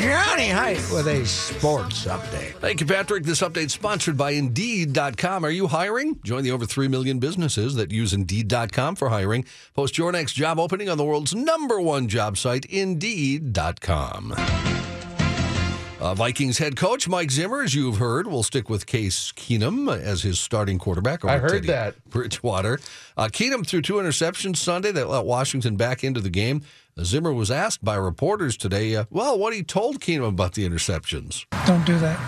Johnny 0.01 0.49
Height 0.49 0.79
with 0.93 1.07
a 1.09 1.27
sports 1.27 2.07
update. 2.07 2.55
Thank 2.55 2.81
you, 2.81 2.87
Patrick. 2.87 3.25
This 3.25 3.43
update 3.43 3.71
sponsored 3.71 4.17
by 4.17 4.31
Indeed.com. 4.31 5.45
Are 5.45 5.51
you 5.51 5.67
hiring? 5.67 6.19
Join 6.23 6.43
the 6.43 6.51
over 6.53 6.65
3 6.65 6.89
million 6.89 7.19
businesses 7.19 7.75
that 7.75 7.91
use 7.91 8.15
Indeed.com 8.15 8.97
for 8.97 9.11
hiring. 9.11 9.45
Post 9.75 9.99
your 9.99 10.11
next 10.13 10.33
job 10.33 10.59
opening 10.59 10.89
on 10.89 10.97
the 10.97 11.05
world's 11.05 11.35
number 11.35 11.81
one 11.81 12.09
job 12.09 12.39
site, 12.39 12.65
Indeed.com. 12.65 14.35
Uh, 16.01 16.15
Vikings 16.15 16.57
head 16.57 16.77
coach 16.77 17.07
Mike 17.07 17.31
Zimmer, 17.31 17.61
as 17.61 17.75
you've 17.75 17.99
heard, 17.99 18.27
will 18.27 18.43
stick 18.43 18.71
with 18.71 18.87
Case 18.87 19.33
Keenum 19.33 19.95
as 19.95 20.23
his 20.23 20.41
starting 20.41 20.79
quarterback. 20.79 21.23
over 21.27 21.35
I 21.35 21.37
heard 21.37 21.51
Teddy 21.51 21.67
that. 21.67 22.03
Bridgewater. 22.09 22.81
Uh, 23.19 23.29
Keenum 23.31 23.67
threw 23.67 23.83
two 23.83 23.95
interceptions 23.95 24.57
Sunday 24.57 24.93
that 24.93 25.11
let 25.11 25.27
Washington 25.27 25.77
back 25.77 26.03
into 26.03 26.21
the 26.21 26.31
game. 26.31 26.63
Zimmer 27.05 27.33
was 27.33 27.51
asked 27.51 27.85
by 27.85 27.95
reporters 27.97 28.57
today, 28.57 28.97
uh, 28.97 29.05
well, 29.11 29.39
what 29.39 29.55
he 29.55 29.63
told 29.63 30.01
Keenum 30.01 30.29
about 30.29 30.55
the 30.55 30.69
interceptions. 30.69 31.47
Don't 31.67 31.85
do 31.87 31.99
that. 31.99 32.19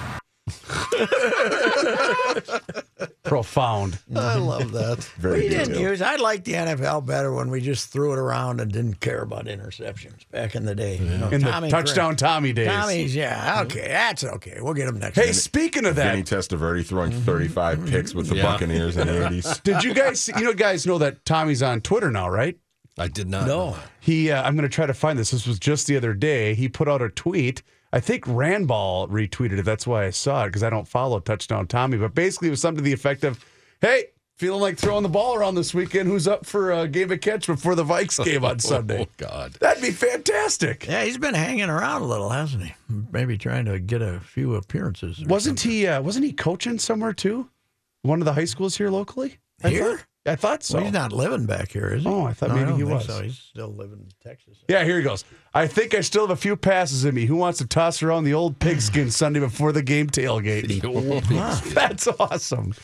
Profound. 3.22 3.98
I 4.14 4.36
love 4.36 4.72
that. 4.72 4.98
Very 5.16 5.42
We 5.42 5.48
didn't 5.48 5.78
use. 5.78 6.02
I 6.02 6.16
liked 6.16 6.44
the 6.44 6.52
NFL 6.54 7.06
better 7.06 7.32
when 7.32 7.50
we 7.50 7.60
just 7.60 7.90
threw 7.92 8.12
it 8.12 8.18
around 8.18 8.60
and 8.60 8.70
didn't 8.72 9.00
care 9.00 9.22
about 9.22 9.46
interceptions 9.46 10.28
back 10.30 10.54
in 10.54 10.64
the 10.64 10.74
day. 10.74 10.96
You 10.98 11.18
know, 11.18 11.28
In 11.28 11.42
the 11.42 11.50
Tommy 11.50 11.70
touchdown 11.70 12.16
Tommy 12.16 12.52
days. 12.52 12.68
Tommy's, 12.68 13.14
yeah, 13.14 13.62
okay, 13.64 13.88
that's 13.88 14.24
okay. 14.24 14.58
We'll 14.60 14.74
get 14.74 14.88
him 14.88 14.98
next. 14.98 15.16
Hey, 15.16 15.26
year. 15.26 15.32
speaking 15.34 15.86
of 15.86 15.94
Vinny 15.94 16.22
that, 16.22 16.36
Testaverde 16.36 16.84
throwing 16.84 17.12
35 17.12 17.86
picks 17.86 18.14
with 18.14 18.28
the 18.28 18.36
Yeah. 18.36 18.42
Buccaneers 18.42 18.96
and 18.96 19.08
Andes. 19.08 19.58
did 19.64 19.82
you 19.84 19.94
guys, 19.94 20.28
you 20.28 20.44
know, 20.44 20.52
guys 20.52 20.86
know 20.86 20.98
that 20.98 21.24
Tommy's 21.24 21.62
on 21.62 21.80
Twitter 21.80 22.10
now, 22.10 22.28
right? 22.28 22.58
I 22.98 23.08
did 23.08 23.28
not. 23.28 23.46
no, 23.46 23.76
He, 24.00 24.30
uh, 24.30 24.42
I'm 24.42 24.54
going 24.54 24.68
to 24.68 24.74
try 24.74 24.86
to 24.86 24.92
find 24.94 25.18
this. 25.18 25.30
This 25.30 25.46
was 25.46 25.58
just 25.58 25.86
the 25.86 25.96
other 25.96 26.12
day. 26.14 26.54
He 26.54 26.68
put 26.68 26.88
out 26.88 27.00
a 27.00 27.08
tweet. 27.08 27.62
I 27.92 28.00
think 28.00 28.24
Randball 28.26 29.08
retweeted 29.08 29.58
it. 29.58 29.64
That's 29.64 29.86
why 29.86 30.04
I 30.04 30.10
saw 30.10 30.44
it 30.44 30.48
because 30.48 30.62
I 30.62 30.70
don't 30.70 30.86
follow 30.88 31.18
Touchdown 31.20 31.66
Tommy. 31.66 31.96
But 31.98 32.14
basically, 32.14 32.48
it 32.48 32.52
was 32.52 32.60
something 32.60 32.78
to 32.82 32.84
the 32.84 32.92
effect 32.92 33.24
of, 33.24 33.44
"Hey, 33.80 34.06
feeling 34.36 34.60
like 34.60 34.78
throwing 34.78 35.02
the 35.02 35.08
ball 35.10 35.34
around 35.34 35.54
this 35.56 35.72
weekend? 35.74 36.08
Who's 36.08 36.26
up 36.28 36.44
for 36.46 36.72
a 36.72 36.86
game 36.88 37.10
of 37.12 37.20
catch 37.20 37.46
before 37.46 37.74
the 37.74 37.84
Vikes 37.84 38.22
game 38.24 38.44
on 38.44 38.58
Sunday? 38.60 39.02
Oh, 39.06 39.12
God. 39.18 39.52
That'd 39.60 39.82
be 39.82 39.90
fantastic." 39.90 40.86
yeah, 40.86 41.04
he's 41.04 41.18
been 41.18 41.34
hanging 41.34 41.68
around 41.70 42.02
a 42.02 42.06
little, 42.06 42.30
hasn't 42.30 42.62
he? 42.64 42.74
Maybe 42.88 43.36
trying 43.38 43.64
to 43.66 43.78
get 43.78 44.00
a 44.02 44.20
few 44.20 44.54
appearances. 44.54 45.22
Wasn't 45.26 45.60
he? 45.60 45.86
Uh, 45.86 46.00
wasn't 46.02 46.24
he 46.26 46.32
coaching 46.32 46.78
somewhere 46.78 47.12
too? 47.12 47.48
One 48.02 48.20
of 48.20 48.24
the 48.26 48.32
high 48.34 48.46
schools 48.46 48.76
here 48.76 48.90
locally. 48.90 49.38
I 49.64 49.68
Here? 49.68 49.96
thought- 49.98 50.06
I 50.24 50.36
thought 50.36 50.62
so. 50.62 50.76
Well, 50.76 50.84
he's 50.84 50.92
not 50.92 51.12
living 51.12 51.46
back 51.46 51.72
here, 51.72 51.88
is 51.94 52.04
he? 52.04 52.08
Oh, 52.08 52.24
I 52.24 52.32
thought 52.32 52.50
No, 52.50 52.54
maybe 52.54 52.68
don't 52.68 52.78
he 52.78 52.84
was. 52.84 53.06
So 53.06 53.22
he's 53.22 53.38
still 53.38 53.68
living 53.68 53.98
in 53.98 54.08
Texas. 54.22 54.58
Yeah, 54.68 54.84
here 54.84 54.98
he 54.98 55.02
goes. 55.02 55.24
I 55.52 55.66
think 55.66 55.94
I 55.94 56.00
still 56.00 56.22
have 56.22 56.30
a 56.30 56.40
few 56.40 56.54
passes 56.56 57.04
in 57.04 57.14
me. 57.14 57.26
Who 57.26 57.34
wants 57.34 57.58
to 57.58 57.66
toss 57.66 58.02
around 58.04 58.24
the 58.24 58.34
old 58.34 58.60
pigskin 58.60 59.10
Sunday 59.10 59.40
before 59.40 59.72
the 59.72 59.82
game 59.82 60.08
tailgate? 60.08 60.68
That's 61.74 62.06
awesome. 62.06 62.74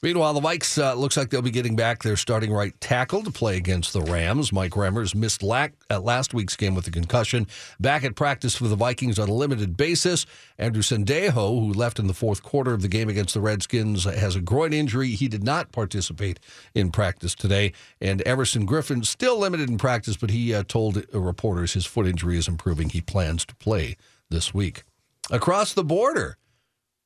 Meanwhile, 0.00 0.34
the 0.34 0.40
Vikes 0.40 0.80
uh, 0.80 0.94
looks 0.94 1.16
like 1.16 1.30
they'll 1.30 1.42
be 1.42 1.50
getting 1.50 1.74
back 1.74 2.04
their 2.04 2.16
starting 2.16 2.52
right 2.52 2.72
tackle 2.80 3.24
to 3.24 3.32
play 3.32 3.56
against 3.56 3.92
the 3.92 4.00
Rams. 4.00 4.52
Mike 4.52 4.72
Remmers 4.72 5.12
missed 5.12 5.42
lack, 5.42 5.72
uh, 5.90 5.98
last 5.98 6.32
week's 6.32 6.54
game 6.54 6.76
with 6.76 6.86
a 6.86 6.92
concussion. 6.92 7.48
Back 7.80 8.04
at 8.04 8.14
practice 8.14 8.54
for 8.54 8.68
the 8.68 8.76
Vikings 8.76 9.18
on 9.18 9.28
a 9.28 9.34
limited 9.34 9.76
basis. 9.76 10.24
Andrew 10.56 10.82
Sendejo, 10.82 11.58
who 11.58 11.72
left 11.72 11.98
in 11.98 12.06
the 12.06 12.14
fourth 12.14 12.44
quarter 12.44 12.72
of 12.72 12.80
the 12.80 12.86
game 12.86 13.08
against 13.08 13.34
the 13.34 13.40
Redskins, 13.40 14.04
has 14.04 14.36
a 14.36 14.40
groin 14.40 14.72
injury. 14.72 15.08
He 15.10 15.26
did 15.26 15.42
not 15.42 15.72
participate 15.72 16.38
in 16.74 16.92
practice 16.92 17.34
today. 17.34 17.72
And 18.00 18.22
Everson 18.22 18.68
Griffen 18.68 19.04
still 19.04 19.38
limited 19.38 19.68
in 19.68 19.78
practice, 19.78 20.16
but 20.16 20.30
he 20.30 20.54
uh, 20.54 20.62
told 20.68 21.04
reporters 21.12 21.72
his 21.72 21.86
foot 21.86 22.06
injury 22.06 22.38
is 22.38 22.46
improving. 22.46 22.90
He 22.90 23.00
plans 23.00 23.44
to 23.46 23.56
play 23.56 23.96
this 24.30 24.54
week. 24.54 24.84
Across 25.28 25.74
the 25.74 25.84
border, 25.84 26.38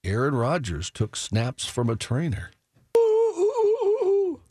Aaron 0.04 0.34
Rodgers 0.34 0.90
took 0.90 1.16
snaps 1.16 1.64
from 1.64 1.88
a 1.88 1.96
trainer 1.96 2.50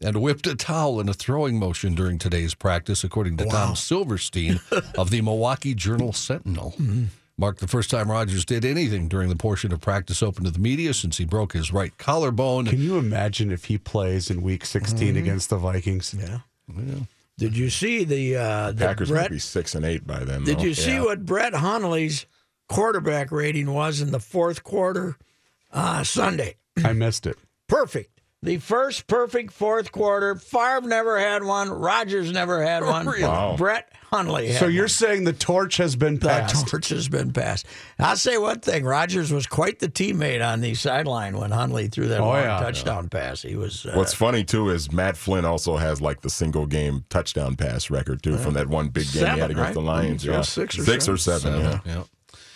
and 0.03 0.21
whipped 0.21 0.47
a 0.47 0.55
towel 0.55 0.99
in 0.99 1.07
a 1.09 1.13
throwing 1.13 1.57
motion 1.59 1.95
during 1.95 2.17
today's 2.17 2.53
practice, 2.53 3.03
according 3.03 3.37
to 3.37 3.45
Tom 3.45 3.75
Silverstein 3.75 4.59
of 4.97 5.09
the 5.09 5.21
Milwaukee 5.21 5.73
Journal 5.75 6.13
Sentinel. 6.13 6.73
Marked 7.37 7.59
the 7.59 7.67
first 7.67 7.89
time 7.89 8.11
Rodgers 8.11 8.45
did 8.45 8.63
anything 8.65 9.07
during 9.07 9.29
the 9.29 9.35
portion 9.35 9.71
of 9.73 9.81
practice 9.81 10.21
open 10.21 10.43
to 10.43 10.51
the 10.51 10.59
media 10.59 10.93
since 10.93 11.17
he 11.17 11.25
broke 11.25 11.53
his 11.53 11.71
right 11.73 11.97
collarbone. 11.97 12.65
Can 12.65 12.79
you 12.79 12.97
imagine 12.99 13.51
if 13.51 13.65
he 13.65 13.77
plays 13.79 14.29
in 14.29 14.43
Week 14.43 14.63
16 14.63 15.17
against 15.17 15.49
the 15.49 15.57
Vikings? 15.57 16.13
Yeah. 16.17 16.39
Did 17.39 17.57
you 17.57 17.71
see 17.71 18.03
the 18.03 18.35
uh, 18.37 18.71
the 18.73 18.85
Packers 18.85 19.09
Brett? 19.09 19.23
might 19.23 19.31
be 19.31 19.39
six 19.39 19.73
and 19.73 19.83
eight 19.85 20.05
by 20.05 20.19
then. 20.23 20.43
Did 20.43 20.59
though. 20.59 20.63
you 20.63 20.73
see 20.75 20.93
Yeah. 20.93 21.05
what 21.05 21.25
Brett 21.25 21.55
Hundley's 21.55 22.27
quarterback 22.69 23.31
rating 23.31 23.73
was 23.73 24.01
in 24.01 24.11
the 24.11 24.19
fourth 24.19 24.63
quarter 24.63 25.17
uh, 25.71 26.03
Sunday? 26.03 26.57
I 26.83 26.93
missed 26.93 27.25
it. 27.25 27.37
Perfect. 27.67 28.20
The 28.43 28.57
first 28.57 29.05
perfect 29.05 29.51
fourth 29.53 29.91
quarter. 29.91 30.33
Favre 30.33 30.81
never 30.87 31.19
had 31.19 31.43
one. 31.43 31.69
Rodgers 31.69 32.31
never 32.31 32.63
had 32.63 32.83
one. 32.83 33.05
Really? 33.05 33.21
Wow. 33.23 33.55
Brett 33.55 33.93
Hundley 34.11 34.47
had 34.47 34.59
So 34.59 34.65
you're 34.67 34.87
saying 34.87 35.25
the 35.25 35.33
torch 35.33 35.77
has 35.77 35.95
been 35.95 36.15
The 36.17 36.27
passed? 36.27 36.67
torch 36.67 36.89
has 36.89 37.07
been 37.07 37.33
passed. 37.33 37.67
I'll 37.99 38.17
say 38.17 38.39
one 38.39 38.59
thing: 38.59 38.83
Rodgers 38.83 39.31
was 39.31 39.45
quite 39.45 39.77
the 39.77 39.87
teammate 39.89 40.43
on 40.43 40.61
the 40.61 40.73
sideline 40.73 41.37
when 41.37 41.51
Hundley 41.51 41.87
threw 41.87 42.07
that 42.07 42.19
Oh, 42.19 42.25
long 42.29 42.37
yeah. 42.43 42.59
touchdown 42.59 43.09
pass. 43.09 43.43
He 43.43 43.55
was. 43.55 43.85
Uh, 43.85 43.91
What's 43.93 44.15
funny 44.15 44.43
too 44.43 44.71
is 44.71 44.91
Matt 44.91 45.17
Flynn 45.17 45.45
also 45.45 45.77
has 45.77 46.01
like 46.01 46.21
the 46.21 46.29
single 46.31 46.65
game 46.65 47.05
touchdown 47.09 47.55
pass 47.55 47.91
record 47.91 48.23
too 48.23 48.37
from 48.39 48.55
that 48.55 48.67
one 48.67 48.89
big 48.89 49.05
game 49.11 49.21
he 49.35 49.39
had 49.39 49.51
against 49.51 49.57
right? 49.59 49.73
the 49.75 49.81
Lions. 49.81 50.25
Yeah, 50.25 50.41
six 50.41 50.79
or 50.79 50.83
six 50.83 51.07
or 51.07 51.17
seven. 51.17 51.59
yeah. 51.61 51.79
Yeah. 51.85 52.03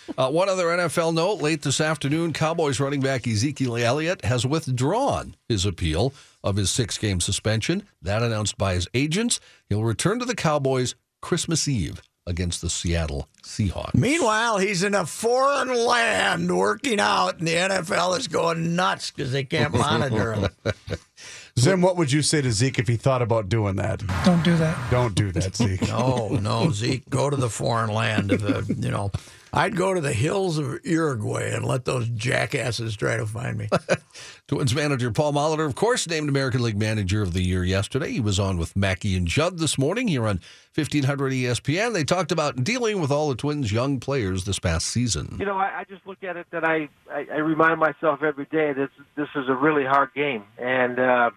Uh, 0.16 0.30
one 0.30 0.48
other 0.48 0.66
NFL 0.66 1.14
note 1.14 1.42
late 1.42 1.62
this 1.62 1.80
afternoon, 1.80 2.32
Cowboys 2.32 2.78
running 2.78 3.00
back 3.00 3.26
Ezekiel 3.26 3.76
Elliott 3.76 4.24
has 4.24 4.46
withdrawn 4.46 5.34
his 5.48 5.66
appeal 5.66 6.14
of 6.44 6.56
his 6.56 6.70
six 6.70 6.96
game 6.96 7.20
suspension. 7.20 7.82
That 8.00 8.22
announced 8.22 8.56
by 8.56 8.74
his 8.74 8.88
agents. 8.94 9.40
He'll 9.68 9.82
return 9.84 10.18
to 10.20 10.24
the 10.24 10.36
Cowboys 10.36 10.94
Christmas 11.20 11.66
Eve 11.66 12.00
against 12.26 12.60
the 12.60 12.70
Seattle 12.70 13.28
Seahawks. 13.42 13.94
Meanwhile, 13.94 14.58
he's 14.58 14.82
in 14.82 14.94
a 14.94 15.06
foreign 15.06 15.74
land 15.74 16.56
working 16.56 16.98
out, 17.00 17.38
and 17.38 17.46
the 17.46 17.54
NFL 17.54 18.18
is 18.18 18.28
going 18.28 18.74
nuts 18.74 19.10
because 19.10 19.32
they 19.32 19.44
can't 19.44 19.72
monitor 19.78 20.34
him. 20.34 20.48
Zim, 21.58 21.80
what 21.80 21.96
would 21.96 22.12
you 22.12 22.22
say 22.22 22.42
to 22.42 22.52
Zeke 22.52 22.78
if 22.78 22.88
he 22.88 22.96
thought 22.96 23.22
about 23.22 23.48
doing 23.48 23.76
that? 23.76 24.02
Don't 24.24 24.44
do 24.44 24.56
that. 24.56 24.90
Don't 24.90 25.14
do 25.14 25.32
that, 25.32 25.56
Zeke. 25.56 25.88
No, 25.88 26.28
no, 26.28 26.70
Zeke, 26.70 27.08
go 27.08 27.30
to 27.30 27.36
the 27.36 27.48
foreign 27.48 27.90
land. 27.90 28.30
Of 28.30 28.42
the, 28.42 28.74
you 28.78 28.90
know, 28.90 29.10
I'd 29.56 29.74
go 29.74 29.94
to 29.94 30.02
the 30.02 30.12
hills 30.12 30.58
of 30.58 30.84
Uruguay 30.84 31.50
and 31.50 31.64
let 31.64 31.86
those 31.86 32.10
jackasses 32.10 32.94
try 32.94 33.16
to 33.16 33.24
find 33.24 33.56
me. 33.56 33.68
Twins 34.48 34.74
manager 34.74 35.10
Paul 35.10 35.32
Molitor, 35.32 35.64
of 35.64 35.74
course, 35.74 36.06
named 36.06 36.28
American 36.28 36.62
League 36.62 36.78
Manager 36.78 37.22
of 37.22 37.32
the 37.32 37.40
Year 37.40 37.64
yesterday. 37.64 38.12
He 38.12 38.20
was 38.20 38.38
on 38.38 38.58
with 38.58 38.76
Mackey 38.76 39.16
and 39.16 39.26
Judd 39.26 39.58
this 39.58 39.78
morning 39.78 40.08
here 40.08 40.26
on 40.26 40.40
1500 40.74 41.32
ESPN. 41.32 41.94
They 41.94 42.04
talked 42.04 42.32
about 42.32 42.64
dealing 42.64 43.00
with 43.00 43.10
all 43.10 43.30
the 43.30 43.34
Twins' 43.34 43.72
young 43.72 43.98
players 43.98 44.44
this 44.44 44.58
past 44.58 44.88
season. 44.88 45.36
You 45.40 45.46
know, 45.46 45.56
I, 45.56 45.80
I 45.80 45.84
just 45.88 46.06
look 46.06 46.22
at 46.22 46.36
it 46.36 46.46
that 46.50 46.62
I, 46.62 46.90
I, 47.10 47.26
I 47.32 47.38
remind 47.38 47.80
myself 47.80 48.22
every 48.22 48.44
day 48.44 48.74
that 48.74 48.90
this 49.16 49.28
is 49.34 49.48
a 49.48 49.54
really 49.54 49.86
hard 49.86 50.12
game, 50.14 50.44
and 50.58 50.98
uh, 50.98 51.30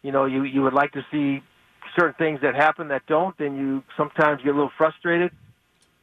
you 0.00 0.10
know, 0.10 0.24
you 0.24 0.44
you 0.44 0.62
would 0.62 0.72
like 0.72 0.92
to 0.92 1.04
see 1.10 1.42
certain 1.98 2.14
things 2.14 2.40
that 2.40 2.54
happen 2.54 2.88
that 2.88 3.02
don't, 3.06 3.38
and 3.40 3.58
you 3.58 3.82
sometimes 3.94 4.40
get 4.42 4.52
a 4.52 4.56
little 4.56 4.72
frustrated. 4.78 5.32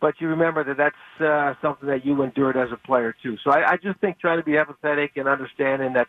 But 0.01 0.15
you 0.19 0.29
remember 0.29 0.63
that 0.63 0.77
that's 0.77 1.21
uh, 1.21 1.55
something 1.61 1.89
that 1.89 2.05
you 2.05 2.21
endured 2.21 2.55
as 2.55 2.69
a 2.71 2.77
player 2.77 3.13
too. 3.21 3.37
So 3.43 3.51
I, 3.51 3.71
I 3.71 3.77
just 3.77 3.99
think 3.99 4.19
trying 4.19 4.39
to 4.39 4.43
be 4.43 4.53
empathetic 4.53 5.09
and 5.15 5.27
understanding 5.27 5.93
that 5.93 6.07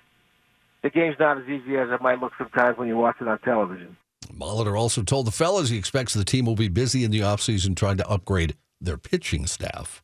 the 0.82 0.90
game's 0.90 1.16
not 1.18 1.38
as 1.38 1.44
easy 1.48 1.76
as 1.76 1.88
it 1.90 2.00
might 2.00 2.20
look 2.20 2.32
sometimes 2.38 2.78
when 2.78 2.88
you 2.88 2.96
watch 2.96 3.16
it 3.20 3.28
on 3.28 3.38
television. 3.40 3.96
Molitor 4.32 4.78
also 4.78 5.02
told 5.02 5.26
the 5.26 5.32
fellas 5.32 5.70
he 5.70 5.76
expects 5.76 6.14
the 6.14 6.24
team 6.24 6.46
will 6.46 6.54
be 6.54 6.68
busy 6.68 7.04
in 7.04 7.10
the 7.10 7.20
offseason 7.20 7.76
trying 7.76 7.96
to 7.96 8.08
upgrade 8.08 8.56
their 8.80 8.96
pitching 8.96 9.46
staff. 9.46 10.02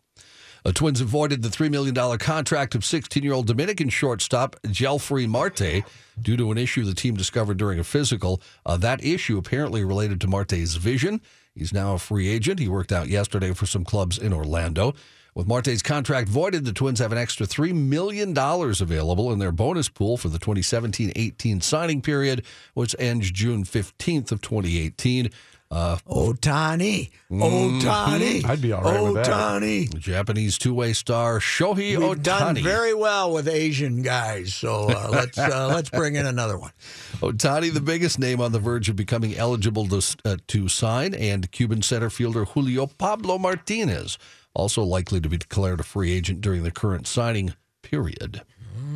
The 0.64 0.72
Twins 0.72 1.00
avoided 1.00 1.42
the 1.42 1.48
$3 1.48 1.70
million 1.70 2.18
contract 2.18 2.74
of 2.74 2.84
16 2.84 3.22
year 3.22 3.34
old 3.34 3.46
Dominican 3.46 3.88
shortstop 3.88 4.56
Jelfry 4.64 5.28
Marte 5.28 5.84
due 6.20 6.36
to 6.36 6.50
an 6.50 6.58
issue 6.58 6.84
the 6.84 6.92
team 6.92 7.14
discovered 7.14 7.56
during 7.56 7.78
a 7.78 7.84
physical. 7.84 8.42
Uh, 8.64 8.76
that 8.78 9.04
issue 9.04 9.38
apparently 9.38 9.84
related 9.84 10.20
to 10.22 10.26
Marte's 10.26 10.74
vision. 10.74 11.20
He's 11.56 11.72
now 11.72 11.94
a 11.94 11.98
free 11.98 12.28
agent. 12.28 12.60
He 12.60 12.68
worked 12.68 12.92
out 12.92 13.08
yesterday 13.08 13.52
for 13.52 13.64
some 13.64 13.84
clubs 13.84 14.18
in 14.18 14.32
Orlando. 14.32 14.94
With 15.36 15.46
Marte's 15.46 15.82
contract 15.82 16.30
voided, 16.30 16.64
the 16.64 16.72
Twins 16.72 16.98
have 16.98 17.12
an 17.12 17.18
extra 17.18 17.46
$3 17.46 17.74
million 17.74 18.34
available 18.34 19.30
in 19.32 19.38
their 19.38 19.52
bonus 19.52 19.90
pool 19.90 20.16
for 20.16 20.30
the 20.30 20.38
2017-18 20.38 21.62
signing 21.62 22.00
period, 22.00 22.42
which 22.72 22.96
ends 22.98 23.30
June 23.30 23.64
15th 23.64 24.32
of 24.32 24.40
2018. 24.40 25.28
Uh, 25.70 25.98
Otani, 26.08 27.10
Otani, 27.30 28.46
I'd 28.46 28.62
be 28.62 28.72
all 28.72 28.80
right 28.82 29.02
with 29.02 29.14
that. 29.14 29.26
Otani. 29.26 29.94
Japanese 29.98 30.56
two-way 30.56 30.94
star 30.94 31.38
Shohei 31.38 31.98
We've 31.98 32.22
done 32.22 32.56
very 32.56 32.94
well 32.94 33.32
with 33.32 33.48
Asian 33.48 34.00
guys, 34.00 34.54
so 34.54 34.88
uh, 34.88 35.08
let's 35.12 35.36
uh, 35.36 35.66
let's 35.66 35.90
bring 35.90 36.14
in 36.14 36.24
another 36.24 36.56
one. 36.56 36.70
Otani, 37.16 37.74
the 37.74 37.80
biggest 37.80 38.20
name 38.20 38.40
on 38.40 38.52
the 38.52 38.60
verge 38.60 38.88
of 38.88 38.94
becoming 38.94 39.34
eligible 39.34 39.88
to, 39.88 40.16
uh, 40.24 40.36
to 40.46 40.68
sign, 40.68 41.14
and 41.14 41.50
Cuban 41.50 41.82
center 41.82 42.10
fielder 42.10 42.44
Julio 42.44 42.86
Pablo 42.86 43.36
Martinez 43.36 44.18
also 44.56 44.82
likely 44.82 45.20
to 45.20 45.28
be 45.28 45.36
declared 45.36 45.80
a 45.80 45.84
free 45.84 46.12
agent 46.12 46.40
during 46.40 46.62
the 46.62 46.70
current 46.70 47.06
signing 47.06 47.54
period. 47.82 48.42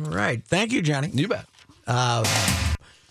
All 0.05 0.11
right. 0.11 0.43
Thank 0.45 0.71
you, 0.71 0.81
Johnny. 0.81 1.09
You 1.13 1.27
bet. 1.27 1.45
Uh, 1.87 2.25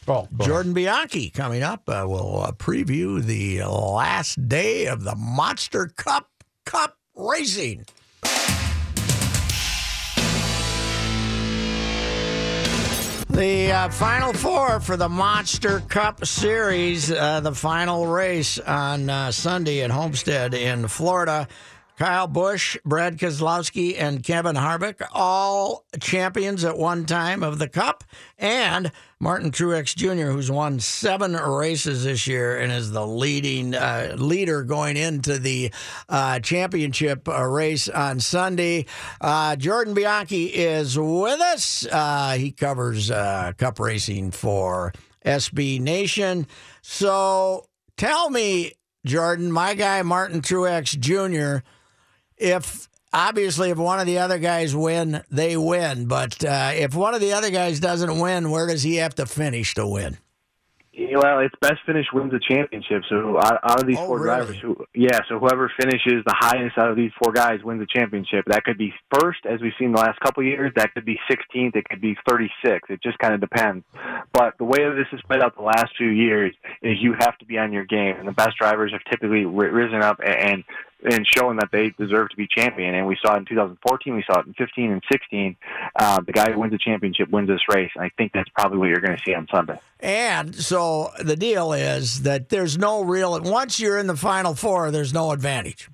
Oh, 0.09 0.27
Jordan 0.41 0.73
Bianchi 0.73 1.31
coming 1.31 1.63
up. 1.63 1.89
Uh, 1.89 2.05
we'll 2.09 2.43
uh, 2.43 2.51
preview 2.53 3.23
the 3.23 3.63
last 3.65 4.49
day 4.49 4.87
of 4.87 5.05
the 5.05 5.15
Monster 5.15 5.87
Cup 5.95 6.29
Cup 6.65 6.97
racing. 7.15 7.85
The 13.29 13.71
uh, 13.73 13.89
final 13.91 14.33
four 14.33 14.81
for 14.81 14.97
the 14.97 15.09
Monster 15.09 15.81
Cup 15.89 16.27
Series, 16.27 17.13
uh, 17.13 17.41
the 17.41 17.55
final 17.55 18.07
race 18.07 18.59
on 18.59 19.09
uh, 19.09 19.31
Sunday 19.31 19.83
at 19.83 19.91
Homestead 19.91 20.53
in 20.53 20.89
Florida. 20.89 21.47
Kyle 22.01 22.27
Busch, 22.27 22.79
Brad 22.83 23.19
Keselowski, 23.19 23.95
and 23.99 24.25
Kevin 24.25 24.57
Harvick, 24.57 25.07
all 25.13 25.85
champions 26.01 26.65
at 26.65 26.79
one 26.79 27.05
time 27.05 27.43
of 27.43 27.59
the 27.59 27.69
Cup, 27.69 28.05
and 28.39 28.91
Martin 29.21 29.51
Truex 29.51 29.95
Jr., 29.95 30.33
who's 30.33 30.51
won 30.51 30.81
seven 30.81 31.35
races 31.35 32.05
this 32.05 32.27
year 32.27 32.59
and 32.59 32.73
is 32.73 32.91
the 32.91 33.07
leading 33.07 33.75
uh, 33.75 34.15
leader 34.17 34.63
going 34.63 34.97
into 34.97 35.39
the 35.39 35.71
uh, 36.09 36.41
championship 36.41 37.29
uh, 37.29 37.45
race 37.45 37.87
on 37.87 38.19
Sunday. 38.19 38.87
Uh, 39.21 39.57
Jordan 39.57 39.93
Bianchi 39.93 40.47
is 40.47 40.99
with 40.99 41.41
us. 41.43 41.85
Uh, 41.85 42.31
he 42.39 42.51
covers 42.51 43.11
uh, 43.11 43.53
Cup 43.59 43.79
racing 43.79 44.31
for 44.31 44.95
SB 45.27 45.83
Nation. 45.83 46.47
So 46.81 47.67
tell 47.99 48.31
me, 48.31 48.73
Jordan, 49.05 49.53
my 49.53 49.75
guy 49.75 50.01
Martin 50.01 50.41
Truex 50.41 50.99
Jr 50.99 51.63
if 52.41 52.89
obviously 53.13 53.71
if 53.71 53.79
one 53.79 54.01
of 54.01 54.07
the 54.07 54.19
other 54.19 54.39
guys 54.39 54.75
win, 54.75 55.23
they 55.31 55.57
win. 55.57 56.07
But 56.07 56.45
uh, 56.45 56.73
if 56.75 56.95
one 56.95 57.15
of 57.15 57.21
the 57.21 57.33
other 57.33 57.51
guys 57.51 57.81
doesn't 57.81 58.19
win, 58.19 58.51
where 58.51 58.67
does 58.67 58.83
he 58.83 58.97
have 58.97 59.15
to 59.17 59.27
finish 59.27 59.75
to 59.75 59.87
win? 59.87 60.19
Well, 61.13 61.39
it's 61.39 61.55
best 61.61 61.79
finish 61.87 62.07
wins 62.13 62.31
the 62.31 62.41
championship. 62.41 63.03
So 63.09 63.39
out, 63.39 63.81
of 63.81 63.87
these 63.87 63.97
Oh, 63.99 64.07
four 64.07 64.21
really? 64.21 64.37
drivers, 64.39 64.59
who 64.61 64.85
yeah, 64.95 65.21
so 65.29 65.39
whoever 65.39 65.73
finishes 65.81 66.23
the 66.27 66.35
highest 66.37 66.77
out 66.77 66.91
of 66.91 66.97
these 66.97 67.13
four 67.23 67.33
guys 67.33 67.61
wins 67.65 67.81
the 67.81 67.87
championship. 67.87 68.45
That 68.49 68.65
could 68.65 68.77
be 68.77 68.93
first, 69.19 69.39
as 69.49 69.61
we've 69.61 69.73
seen 69.79 69.93
the 69.93 69.99
last 70.01 70.21
couple 70.21 70.43
of 70.43 70.47
years. 70.47 70.73
That 70.77 70.93
could 70.93 71.05
be 71.07 71.19
16th. 71.31 71.75
It 71.77 71.89
could 71.89 72.01
be 72.01 72.17
36th. 72.29 72.91
It 72.91 73.03
just 73.03 73.19
kind 73.19 73.33
of 73.33 73.41
depends. 73.41 73.85
But 74.33 74.59
the 74.59 74.65
way 74.65 74.79
this 74.95 75.07
has 75.13 75.21
played 75.23 75.41
out 75.43 75.57
the 75.57 75.63
last 75.63 75.91
few 75.97 76.09
years 76.09 76.55
is 76.83 76.99
you 77.01 77.15
have 77.19 77.39
to 77.39 77.45
be 77.47 77.57
on 77.57 77.73
your 77.73 77.85
game, 77.85 78.17
and 78.19 78.29
the 78.29 78.33
best 78.33 78.59
drivers 78.59 78.93
have 78.93 79.01
typically 79.11 79.47
risen 79.47 80.03
up 80.03 80.19
and 80.25 80.65
and 81.03 81.27
showing 81.27 81.57
that 81.57 81.71
they 81.73 81.91
deserve 81.99 82.31
to 82.31 82.37
be 82.37 82.47
champion. 82.47 82.95
And 82.95 83.07
we 83.07 83.17
saw 83.25 83.35
it 83.35 83.39
in 83.39 83.45
2014, 83.47 84.15
we 84.15 84.25
saw 84.31 84.41
it 84.41 84.47
in 84.47 84.55
15 84.55 84.93
and 84.93 85.03
16. 85.11 85.57
Uh, 85.97 86.21
the 86.27 86.33
guy 86.33 86.53
who 86.53 86.61
wins 86.61 86.73
the 86.73 86.79
championship 86.79 87.31
wins 87.31 87.49
this 87.49 87.61
race, 87.73 87.91
and 87.95 88.05
I 88.05 88.11
think 88.17 88.33
that's 88.33 88.49
probably 88.51 88.79
what 88.79 88.89
you're 88.89 89.01
going 89.01 89.17
to 89.17 89.23
see 89.25 89.35
on 89.35 89.47
Sunday. 89.51 89.81
And 90.01 90.55
so 90.55 91.11
the 91.19 91.37
deal 91.37 91.73
is 91.73 92.23
that 92.23 92.49
there's 92.49 92.79
no 92.79 93.03
real, 93.03 93.41
once 93.41 93.81
you're 93.81 93.99
in 93.99 94.07
the 94.07 94.17
final 94.17 94.55
four, 94.55 94.91
there's 94.91 95.13
no 95.13 95.33
advantage. 95.33 95.89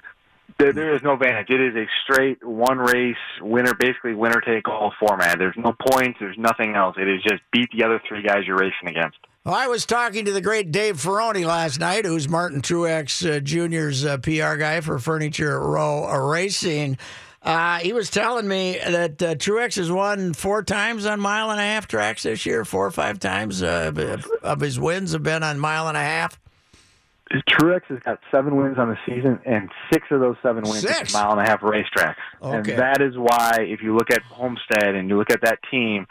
There, 0.58 0.72
there 0.72 0.94
is 0.94 1.02
no 1.02 1.12
advantage. 1.12 1.50
It 1.50 1.60
is 1.60 1.76
a 1.76 1.86
straight 2.04 2.42
one 2.42 2.78
race 2.78 3.16
winner, 3.42 3.74
basically 3.74 4.14
winner 4.14 4.40
take 4.40 4.66
all 4.68 4.92
format. 4.98 5.38
There's 5.38 5.56
no 5.56 5.74
points. 5.92 6.18
There's 6.18 6.38
nothing 6.38 6.74
else. 6.74 6.96
It 6.98 7.08
is 7.08 7.22
just 7.22 7.42
beat 7.52 7.68
the 7.76 7.84
other 7.84 8.00
three 8.08 8.22
guys 8.22 8.46
you're 8.46 8.56
racing 8.56 8.88
against. 8.88 9.18
Well, 9.46 9.54
I 9.54 9.68
was 9.68 9.87
talking 9.87 10.24
to 10.24 10.32
the 10.32 10.40
great 10.40 10.72
Dave 10.72 10.96
Ferroni 10.96 11.46
last 11.46 11.78
night, 11.78 12.04
who's 12.04 12.28
Martin 12.28 12.62
Truex 12.62 13.37
uh, 13.37 13.38
Jr.'s 13.38 14.04
uh, 14.04 14.18
PR 14.18 14.56
guy 14.56 14.80
for 14.80 14.98
Furniture 14.98 15.61
Row 15.61 16.12
Racing. 16.28 16.98
Uh, 17.44 17.78
he 17.78 17.92
was 17.92 18.11
telling 18.11 18.48
me 18.48 18.72
that 18.85 19.22
uh, 19.22 19.35
Truex 19.37 19.76
has 19.76 19.88
won 19.88 20.32
four 20.32 20.64
times 20.64 21.06
on 21.06 21.20
mile 21.20 21.52
and 21.52 21.61
a 21.61 21.62
half 21.62 21.87
tracks 21.87 22.24
this 22.24 22.44
year. 22.44 22.64
Four 22.64 22.87
or 22.87 22.90
five 22.90 23.20
times 23.20 23.62
uh, 23.62 23.92
of- 23.94 24.26
of 24.42 24.61
his 24.61 24.80
wins 24.80 25.12
have 25.12 25.22
been 25.22 25.44
on 25.44 25.61
mile 25.61 25.87
and 25.87 25.96
a 25.96 26.00
half. 26.00 26.40
Truex 27.48 27.82
has 27.88 28.00
got 28.00 28.18
seven 28.32 28.56
wins 28.56 28.78
on 28.78 28.88
the 28.88 28.98
season, 29.06 29.38
and 29.44 29.68
six 29.92 30.06
of 30.11 30.20
those 30.20 30.37
seven 30.42 30.62
wins 30.64 30.80
Six? 30.80 31.14
are 31.14 31.22
mile 31.22 31.38
and 31.38 31.46
a 31.46 31.48
half 31.48 31.61
racetracks. 31.61 32.16
Okay. 32.42 32.72
And 32.72 32.80
that 32.80 33.00
is 33.00 33.16
why, 33.16 33.59
if 33.61 33.80
you 33.82 33.96
look 33.96 34.11
at 34.11 34.22
Homestead 34.22 34.94
and 34.94 35.09
you 35.09 35.16
look 35.16 35.30
at 35.30 35.40
that 35.42 35.59
team, 35.70 36.06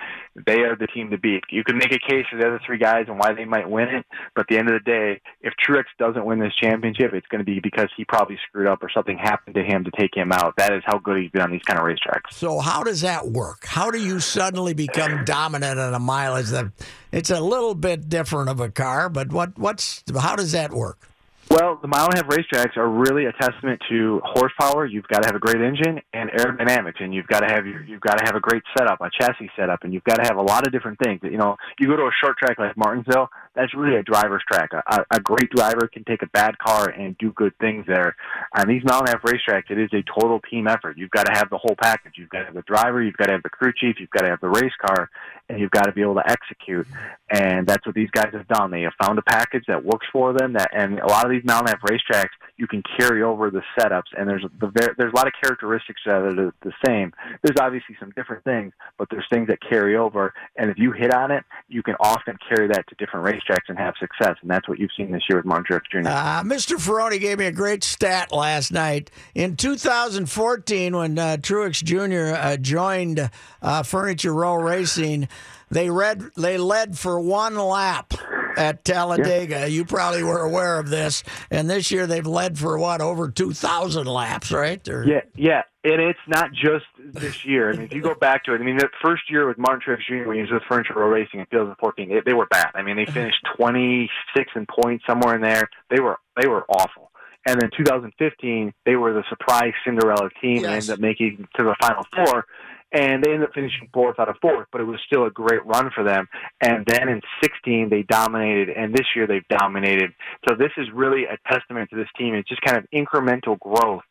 they 0.45 0.61
are 0.61 0.75
the 0.75 0.87
team 0.87 1.09
to 1.11 1.17
beat. 1.17 1.43
You 1.49 1.63
can 1.63 1.77
make 1.77 1.93
a 1.93 1.99
case 1.99 2.25
for 2.29 2.37
the 2.37 2.45
other 2.45 2.59
three 2.65 2.77
guys 2.77 3.05
and 3.07 3.17
why 3.17 3.33
they 3.33 3.45
might 3.45 3.69
win 3.69 3.89
it, 3.89 4.05
but 4.35 4.41
at 4.41 4.47
the 4.49 4.57
end 4.57 4.69
of 4.69 4.73
the 4.73 4.83
day, 4.83 5.21
if 5.41 5.53
Truex 5.65 5.85
doesn't 5.97 6.25
win 6.25 6.39
this 6.39 6.53
championship, 6.61 7.13
it's 7.13 7.27
going 7.27 7.39
to 7.39 7.45
be 7.45 7.59
because 7.61 7.87
he 7.95 8.03
probably 8.03 8.37
screwed 8.47 8.67
up 8.67 8.83
or 8.83 8.89
something 8.89 9.17
happened 9.17 9.55
to 9.55 9.63
him 9.63 9.85
to 9.85 9.91
take 9.91 10.15
him 10.15 10.31
out. 10.31 10.55
That 10.57 10.73
is 10.73 10.83
how 10.85 10.97
good 10.97 11.21
he's 11.21 11.31
been 11.31 11.41
on 11.41 11.51
these 11.51 11.63
kind 11.63 11.79
of 11.79 11.85
racetracks. 11.85 12.33
So 12.33 12.59
how 12.59 12.83
does 12.83 13.01
that 13.01 13.27
work? 13.27 13.65
How 13.65 13.91
do 13.91 13.99
you 13.99 14.19
suddenly 14.19 14.73
become 14.73 15.23
dominant 15.25 15.79
on 15.79 15.93
a 15.93 15.99
mile? 15.99 16.35
Is 16.35 16.51
that 16.51 16.71
it's 17.11 17.29
a 17.29 17.39
little 17.39 17.75
bit 17.75 18.09
different 18.09 18.49
of 18.49 18.59
a 18.59 18.69
car, 18.69 19.09
but 19.09 19.31
what 19.31 19.57
what's 19.57 20.03
how 20.19 20.35
does 20.35 20.51
that 20.51 20.73
work? 20.73 21.07
Well, 21.55 21.79
the 21.81 21.87
mile 21.87 22.07
and 22.07 22.15
a 22.15 22.17
half 22.17 22.27
racetracks 22.27 22.75
are 22.75 22.89
really 22.89 23.27
a 23.27 23.31
testament 23.31 23.81
to 23.87 24.19
horsepower. 24.25 24.85
You've 24.85 25.07
got 25.07 25.23
to 25.23 25.27
have 25.27 25.37
a 25.37 25.39
great 25.39 25.63
engine 25.63 26.01
and 26.11 26.29
aerodynamics, 26.31 27.01
and 27.01 27.13
you've 27.13 27.27
got 27.27 27.47
to 27.47 27.47
have 27.47 27.65
your, 27.65 27.81
you've 27.81 28.01
got 28.01 28.17
to 28.17 28.25
have 28.25 28.35
a 28.35 28.41
great 28.41 28.61
setup, 28.77 28.99
a 28.99 29.09
chassis 29.17 29.49
setup, 29.55 29.85
and 29.85 29.93
you've 29.93 30.03
got 30.03 30.15
to 30.15 30.23
have 30.23 30.35
a 30.35 30.41
lot 30.41 30.67
of 30.67 30.73
different 30.73 30.99
things. 31.01 31.21
You 31.23 31.37
know, 31.37 31.55
you 31.79 31.87
go 31.87 31.95
to 31.95 32.03
a 32.03 32.11
short 32.21 32.37
track 32.37 32.59
like 32.59 32.75
Martinsville, 32.75 33.29
that's 33.55 33.73
really 33.73 33.95
a 33.97 34.03
driver's 34.03 34.43
track. 34.51 34.71
A, 34.73 35.05
a 35.11 35.19
great 35.19 35.49
driver 35.49 35.87
can 35.87 36.03
take 36.03 36.21
a 36.21 36.27
bad 36.27 36.57
car 36.57 36.89
and 36.89 37.17
do 37.17 37.31
good 37.31 37.53
things 37.59 37.85
there. 37.87 38.15
On 38.57 38.67
these 38.67 38.83
mile 38.83 38.99
and 38.99 39.09
a 39.09 39.11
half 39.11 39.21
racetracks, 39.21 39.71
it 39.71 39.79
is 39.79 39.89
a 39.93 40.03
total 40.19 40.39
team 40.41 40.67
effort. 40.67 40.97
You've 40.97 41.11
got 41.11 41.25
to 41.25 41.33
have 41.33 41.49
the 41.49 41.57
whole 41.57 41.75
package. 41.81 42.13
You've 42.17 42.29
got 42.29 42.39
to 42.39 42.45
have 42.45 42.53
the 42.53 42.61
driver, 42.63 43.01
you've 43.01 43.17
got 43.17 43.27
to 43.27 43.33
have 43.33 43.43
the 43.43 43.49
crew 43.49 43.71
chief, 43.75 43.97
you've 43.99 44.09
got 44.09 44.21
to 44.21 44.29
have 44.29 44.41
the 44.41 44.49
race 44.49 44.73
car, 44.85 45.09
and 45.49 45.59
you've 45.59 45.71
got 45.71 45.83
to 45.83 45.91
be 45.91 46.01
able 46.01 46.15
to 46.15 46.29
execute. 46.29 46.87
And 47.29 47.65
that's 47.67 47.85
what 47.85 47.95
these 47.95 48.09
guys 48.11 48.29
have 48.33 48.47
done. 48.47 48.71
They 48.71 48.81
have 48.81 48.93
found 49.01 49.17
a 49.19 49.23
package 49.23 49.63
that 49.67 49.83
works 49.83 50.05
for 50.11 50.33
them. 50.33 50.53
That 50.53 50.69
and 50.73 50.99
a 50.99 51.07
lot 51.07 51.25
of 51.25 51.31
these 51.31 51.43
mile 51.43 51.59
and 51.59 51.69
a 51.69 51.71
half 51.71 51.81
racetracks, 51.81 52.29
you 52.57 52.67
can 52.67 52.83
carry 52.97 53.23
over 53.23 53.49
the 53.49 53.61
setups. 53.77 54.13
And 54.17 54.29
there's 54.29 54.43
the 54.59 54.71
there's 54.97 55.11
a 55.11 55.15
lot 55.15 55.27
of 55.27 55.33
characteristics 55.41 56.01
that 56.05 56.21
are 56.21 56.35
the, 56.35 56.53
the 56.61 56.73
same. 56.85 57.13
There's 57.43 57.57
obviously 57.59 57.95
some 57.99 58.11
different 58.15 58.43
things, 58.43 58.73
but 58.97 59.07
there's 59.09 59.25
things 59.31 59.47
that 59.47 59.59
carry 59.61 59.95
over. 59.95 60.33
And 60.55 60.69
if 60.69 60.77
you 60.77 60.91
hit 60.91 61.13
on 61.13 61.31
it, 61.31 61.43
you 61.67 61.81
can 61.83 61.95
often 61.99 62.37
carry 62.47 62.67
that 62.67 62.87
to 62.89 62.95
different 62.95 63.25
racetracks 63.45 63.69
and 63.69 63.77
have 63.77 63.95
success. 63.99 64.35
And 64.41 64.49
that's 64.49 64.67
what 64.67 64.79
you've 64.79 64.91
seen 64.95 65.11
this 65.11 65.23
year 65.29 65.37
with 65.37 65.45
Martin 65.45 65.65
Truex 65.79 66.03
Jr. 66.03 66.07
Uh, 66.07 66.43
Mr. 66.43 66.75
Ferroni 66.77 67.19
gave 67.19 67.39
me 67.39 67.45
a 67.45 67.51
great 67.51 67.83
stat 67.83 68.31
last 68.31 68.71
night. 68.71 69.11
In 69.33 69.55
2014, 69.55 70.95
when 70.95 71.17
uh, 71.19 71.37
Truex 71.39 71.83
Jr. 71.83 72.35
Uh, 72.35 72.57
joined 72.57 73.29
uh, 73.61 73.83
Furniture 73.83 74.33
Row 74.33 74.55
Racing, 74.55 75.27
they 75.71 75.89
read 75.89 76.23
they 76.37 76.57
led 76.57 76.97
for 76.97 77.19
one 77.19 77.55
lap 77.55 78.13
at 78.57 78.85
Talladega. 78.85 79.69
You 79.69 79.83
probably 79.83 80.23
were 80.23 80.41
aware 80.41 80.79
of 80.79 80.89
this. 80.89 81.23
And 81.51 81.69
this 81.69 81.91
year 81.91 82.07
they've 82.07 82.25
led 82.25 82.57
for 82.57 82.77
what 82.77 83.01
over 83.01 83.29
2,000 83.29 84.07
laps, 84.07 84.51
right? 84.51 84.87
Or- 84.87 85.03
Yeah, 85.05 85.21
yeah, 85.35 85.61
and 85.85 86.01
it's 86.01 86.19
not 86.27 86.51
just 86.51 86.85
this 86.97 87.45
year. 87.45 87.69
I 87.69 87.73
mean, 87.73 87.83
if 87.83 87.93
you 87.93 88.01
go 88.01 88.15
back 88.15 88.43
to 88.45 88.53
it, 88.53 88.61
I 88.61 88.63
mean, 88.63 88.77
the 88.77 88.89
first 89.03 89.29
year 89.29 89.47
with 89.47 89.59
Martin 89.59 89.81
Truex 89.85 89.99
Jr. 90.07 90.27
when 90.27 90.37
he 90.37 90.41
was 90.41 90.51
with 90.51 90.63
Furniture 90.67 90.95
Row 90.95 91.07
Racing 91.07 91.41
in 91.41 91.45
2014, 91.51 92.09
they, 92.09 92.21
they 92.25 92.33
were 92.33 92.47
bad. 92.47 92.71
I 92.73 92.81
mean, 92.81 92.95
they 92.95 93.03
mm-hmm. 93.03 93.13
finished 93.13 93.45
26 93.55 94.51
in 94.55 94.65
points 94.65 95.05
somewhere 95.05 95.35
in 95.35 95.41
there. 95.41 95.69
They 95.91 95.99
were 95.99 96.17
they 96.39 96.47
were 96.47 96.65
awful. 96.69 97.11
And 97.47 97.61
then 97.61 97.69
2015, 97.77 98.73
they 98.87 98.95
were 98.95 99.13
the 99.13 99.23
surprise 99.29 99.73
Cinderella 99.85 100.29
team 100.41 100.65
and 100.65 100.73
ended 100.73 100.89
up 100.89 100.99
making 100.99 101.37
it 101.39 101.57
to 101.57 101.63
the 101.63 101.75
Final 101.79 102.03
Four. 102.15 102.45
And 102.91 103.23
they 103.23 103.33
ended 103.33 103.49
up 103.49 103.53
finishing 103.53 103.89
fourth 103.93 104.19
out 104.19 104.29
of 104.29 104.37
fourth, 104.41 104.67
but 104.71 104.81
it 104.81 104.85
was 104.85 104.99
still 105.05 105.25
a 105.25 105.29
great 105.29 105.63
run 105.65 105.91
for 105.93 106.03
them. 106.03 106.27
And 106.61 106.85
then 106.87 107.09
in 107.09 107.21
16, 107.43 107.89
they 107.89 108.03
dominated, 108.03 108.69
and 108.69 108.93
this 108.93 109.05
year 109.15 109.27
they've 109.27 109.47
dominated. 109.49 110.13
So 110.47 110.55
this 110.55 110.71
is 110.77 110.87
really 110.93 111.25
a 111.25 111.37
testament 111.51 111.89
to 111.89 111.97
this 111.97 112.07
team. 112.17 112.33
It's 112.33 112.47
just 112.47 112.61
kind 112.61 112.77
of 112.77 112.85
incremental 112.91 113.59
growth 113.59 114.03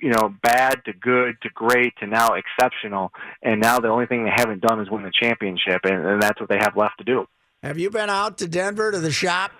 you 0.00 0.10
know, 0.10 0.34
bad 0.42 0.84
to 0.84 0.92
good 0.92 1.36
to 1.42 1.48
great 1.50 1.96
to 1.98 2.06
now 2.06 2.34
exceptional. 2.34 3.12
And 3.42 3.60
now 3.60 3.78
the 3.80 3.88
only 3.88 4.06
thing 4.06 4.24
they 4.24 4.30
haven't 4.34 4.60
done 4.60 4.80
is 4.80 4.90
win 4.90 5.02
the 5.02 5.12
championship, 5.12 5.80
and, 5.84 6.04
and 6.06 6.22
that's 6.22 6.40
what 6.40 6.48
they 6.48 6.58
have 6.58 6.76
left 6.76 6.98
to 6.98 7.04
do. 7.04 7.26
Have 7.62 7.78
you 7.78 7.90
been 7.90 8.10
out 8.10 8.38
to 8.38 8.48
Denver 8.48 8.92
to 8.92 8.98
the 8.98 9.10
shop? 9.10 9.50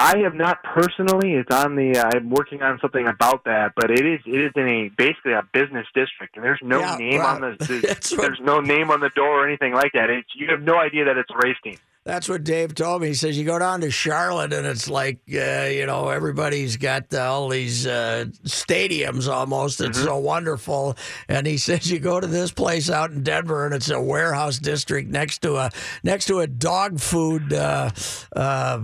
I 0.00 0.18
have 0.18 0.34
not 0.34 0.62
personally. 0.62 1.34
It's 1.34 1.52
on 1.52 1.74
the. 1.74 1.98
Uh, 1.98 2.10
I'm 2.14 2.30
working 2.30 2.62
on 2.62 2.78
something 2.80 3.08
about 3.08 3.44
that, 3.44 3.72
but 3.74 3.90
it 3.90 4.06
is. 4.06 4.20
It 4.26 4.40
is 4.40 4.52
in 4.54 4.68
a 4.68 4.88
basically 4.96 5.32
a 5.32 5.42
business 5.52 5.86
district, 5.92 6.36
and 6.36 6.44
there's 6.44 6.60
no 6.62 6.78
Yeah, 6.78 6.96
name 6.96 7.20
right. 7.20 7.28
on 7.34 7.40
the. 7.40 7.56
the 7.64 7.80
That's 7.84 8.12
what- 8.12 8.20
there's 8.20 8.38
no 8.40 8.60
name 8.60 8.90
on 8.92 9.00
the 9.00 9.08
door 9.10 9.42
or 9.42 9.46
anything 9.48 9.72
like 9.74 9.92
that. 9.94 10.08
It's, 10.08 10.28
you 10.36 10.46
have 10.50 10.62
no 10.62 10.78
idea 10.78 11.04
that 11.06 11.16
it's 11.16 11.30
a 11.30 11.36
race 11.38 11.56
team. 11.64 11.78
That's 12.08 12.26
what 12.26 12.42
Dave 12.42 12.74
told 12.74 13.02
me. 13.02 13.08
He 13.08 13.14
says 13.14 13.36
you 13.36 13.44
go 13.44 13.58
down 13.58 13.82
to 13.82 13.90
Charlotte 13.90 14.54
and 14.54 14.66
it's 14.66 14.88
like 14.88 15.18
uh, 15.30 15.64
you 15.66 15.84
know 15.84 16.08
everybody's 16.08 16.78
got 16.78 17.12
uh, 17.12 17.18
all 17.30 17.50
these 17.50 17.86
uh, 17.86 18.24
stadiums 18.44 19.28
almost. 19.30 19.82
It's 19.82 20.02
so 20.02 20.16
wonderful. 20.16 20.96
And 21.28 21.46
he 21.46 21.58
says 21.66 21.92
you 21.92 21.98
go 21.98 22.18
to 22.18 22.26
this 22.26 22.50
place 22.50 22.88
out 22.88 23.10
in 23.10 23.22
Denver 23.22 23.66
and 23.66 23.74
it's 23.74 23.90
a 23.90 24.00
warehouse 24.00 24.58
district 24.58 25.10
next 25.10 25.42
to 25.42 25.56
a 25.56 25.70
next 26.02 26.24
to 26.28 26.38
a 26.40 26.46
dog 26.46 26.98
food 26.98 27.52
uh, 27.52 27.90
uh, 28.34 28.80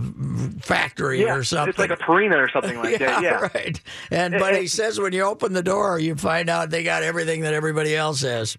factory 0.61 1.23
Yeah, 1.23 1.37
or 1.37 1.45
something. 1.45 1.71
it's 1.71 1.79
like 1.79 1.93
a 1.93 1.97
Purina 1.97 2.37
or 2.37 2.51
something 2.51 2.77
like 2.83 2.99
that. 2.99 3.23
Yeah. 3.23 3.49
right. 3.55 3.81
And 4.11 4.35
but 4.39 4.55
he 4.61 4.67
says 4.67 5.01
when 5.01 5.15
you 5.15 5.23
open 5.23 5.55
the 5.55 5.63
door, 5.63 5.99
you 5.99 6.15
find 6.15 6.51
out 6.51 6.69
they 6.69 6.83
got 6.83 7.03
everything 7.03 7.41
that 7.41 7.55
everybody 7.55 7.97
else 7.97 8.21
has. 8.21 8.59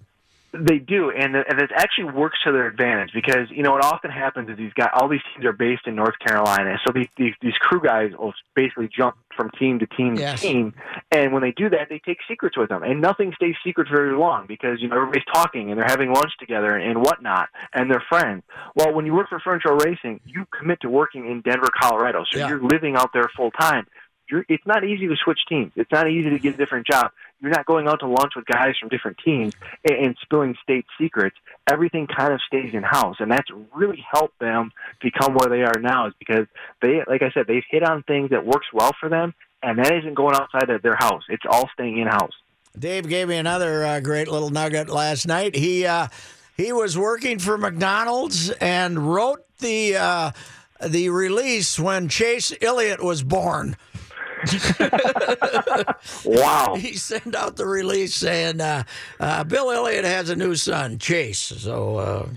They 0.58 0.78
do, 0.80 1.12
and 1.12 1.36
and 1.36 1.60
it 1.62 1.72
actually 1.76 2.12
works 2.14 2.38
to 2.46 2.52
their 2.52 2.68
advantage 2.68 3.12
because 3.14 3.50
you 3.52 3.62
know 3.64 3.72
what 3.74 3.84
often 3.84 4.12
happens 4.12 4.50
is 4.50 4.58
these 4.58 4.74
guys, 4.74 4.90
all 4.94 5.08
these 5.08 5.22
teams 5.34 5.46
are 5.46 5.54
based 5.54 5.88
in 5.88 5.96
North 5.96 6.18
Carolina, 6.20 6.80
so 6.86 6.94
these 6.94 7.08
these, 7.18 7.34
these 7.42 7.54
crew 7.60 7.82
guys 7.82 8.12
will 8.18 8.34
basically 8.56 8.88
jump 8.88 9.16
from 9.36 9.50
team 9.60 9.80
to 9.80 9.86
team 9.88 10.16
Yes. 10.16 10.40
to 10.42 10.48
team, 10.48 10.74
and 11.12 11.34
when 11.34 11.42
they 11.42 11.52
do 11.52 11.70
that, 11.70 11.90
they 11.90 12.00
take 12.00 12.20
secrets 12.28 12.58
with 12.58 12.70
them, 12.70 12.84
and 12.84 13.02
nothing 13.02 13.34
stays 13.36 13.56
secret 13.64 13.88
very 13.92 14.16
long 14.16 14.46
because 14.48 14.82
you 14.82 14.88
know 14.88 14.96
everybody's 14.96 15.26
talking 15.34 15.72
and 15.72 15.80
they're 15.80 15.88
having 15.88 16.14
lunch 16.14 16.32
together 16.40 16.76
and 16.78 17.02
whatnot, 17.02 17.50
and 17.74 17.92
they're 17.92 18.04
friends. 18.08 18.44
Well, 18.76 18.94
when 18.94 19.06
you 19.06 19.14
work 19.14 19.30
for 19.30 19.40
Furniture 19.40 19.76
Racing, 19.76 20.22
you 20.26 20.46
commit 20.58 20.80
to 20.82 20.90
working 20.90 21.30
in 21.30 21.42
Denver, 21.42 21.68
Colorado, 21.78 22.24
so 22.32 22.40
Yeah. 22.40 22.48
you're 22.50 22.62
living 22.64 22.96
out 22.96 23.12
there 23.14 23.30
full 23.36 23.52
time. 23.52 23.88
You're, 24.30 24.44
it's 24.50 24.66
not 24.66 24.84
easy 24.84 25.08
to 25.08 25.16
switch 25.24 25.40
teams. 25.48 25.72
It's 25.76 25.92
not 25.92 26.10
easy 26.10 26.32
to 26.32 26.40
get 26.40 26.56
a 26.56 26.58
different 26.58 26.88
job. 26.88 27.12
You're 27.42 27.52
not 27.52 27.66
going 27.66 27.88
out 27.88 28.00
to 28.00 28.08
lunch 28.08 28.34
with 28.36 28.46
guys 28.46 28.76
from 28.80 28.90
different 28.90 29.18
teams 29.24 29.54
and, 29.88 30.06
and 30.06 30.18
spilling 30.22 30.56
state 30.64 30.86
secrets. 31.00 31.36
Everything 31.68 32.08
kind 32.08 32.34
of 32.34 32.40
stays 32.48 32.74
in 32.74 32.84
house, 32.84 33.18
and 33.20 33.32
that's 33.32 33.50
really 33.74 34.04
helped 34.12 34.40
them 34.40 34.72
become 35.02 35.36
where 35.36 35.50
they 35.50 35.64
are 35.64 35.80
now. 35.80 36.08
Is 36.08 36.14
because 36.18 36.48
they, 36.82 37.02
like 37.08 37.22
I 37.22 37.32
said, 37.32 37.46
they've 37.48 37.64
hit 37.70 37.84
on 37.84 38.04
things 38.04 38.30
that 38.32 38.46
works 38.46 38.68
well 38.74 38.92
for 39.00 39.10
them, 39.10 39.34
and 39.62 39.80
that 39.80 39.94
isn't 39.94 40.16
going 40.16 40.36
outside 40.36 40.70
of 40.70 40.82
their 40.82 40.96
house. 40.96 41.24
It's 41.30 41.44
all 41.50 41.70
staying 41.74 41.98
in 41.98 42.08
house. 42.08 42.34
Dave 42.78 43.08
gave 43.08 43.30
me 43.30 43.38
another 43.38 43.86
uh, 43.86 44.00
great 44.00 44.28
little 44.28 44.50
nugget 44.50 44.90
last 44.90 45.28
night. 45.28 45.56
He 45.56 45.86
uh, 45.86 46.08
he 46.58 46.72
was 46.72 46.98
working 46.98 47.40
for 47.40 47.58
McDonald's 47.58 48.50
and 48.50 49.14
wrote 49.14 49.46
the 49.60 49.96
uh, 49.98 50.32
the 50.86 51.10
release 51.10 51.80
when 51.80 52.10
Chase 52.10 52.54
Elliott 52.62 53.04
was 53.04 53.24
born. 53.24 53.78
Wow. 56.26 56.76
He 56.76 56.94
sent 56.94 57.36
out 57.36 57.56
the 57.56 57.66
release 57.66 58.16
saying 58.16 58.62
uh, 58.62 58.84
uh, 59.20 59.44
Bill 59.44 59.72
Elliott 59.72 60.06
has 60.06 60.30
a 60.30 60.36
new 60.36 60.56
son, 60.56 60.98
Chase. 60.98 61.40
So 61.40 61.98
uh, 61.98 62.30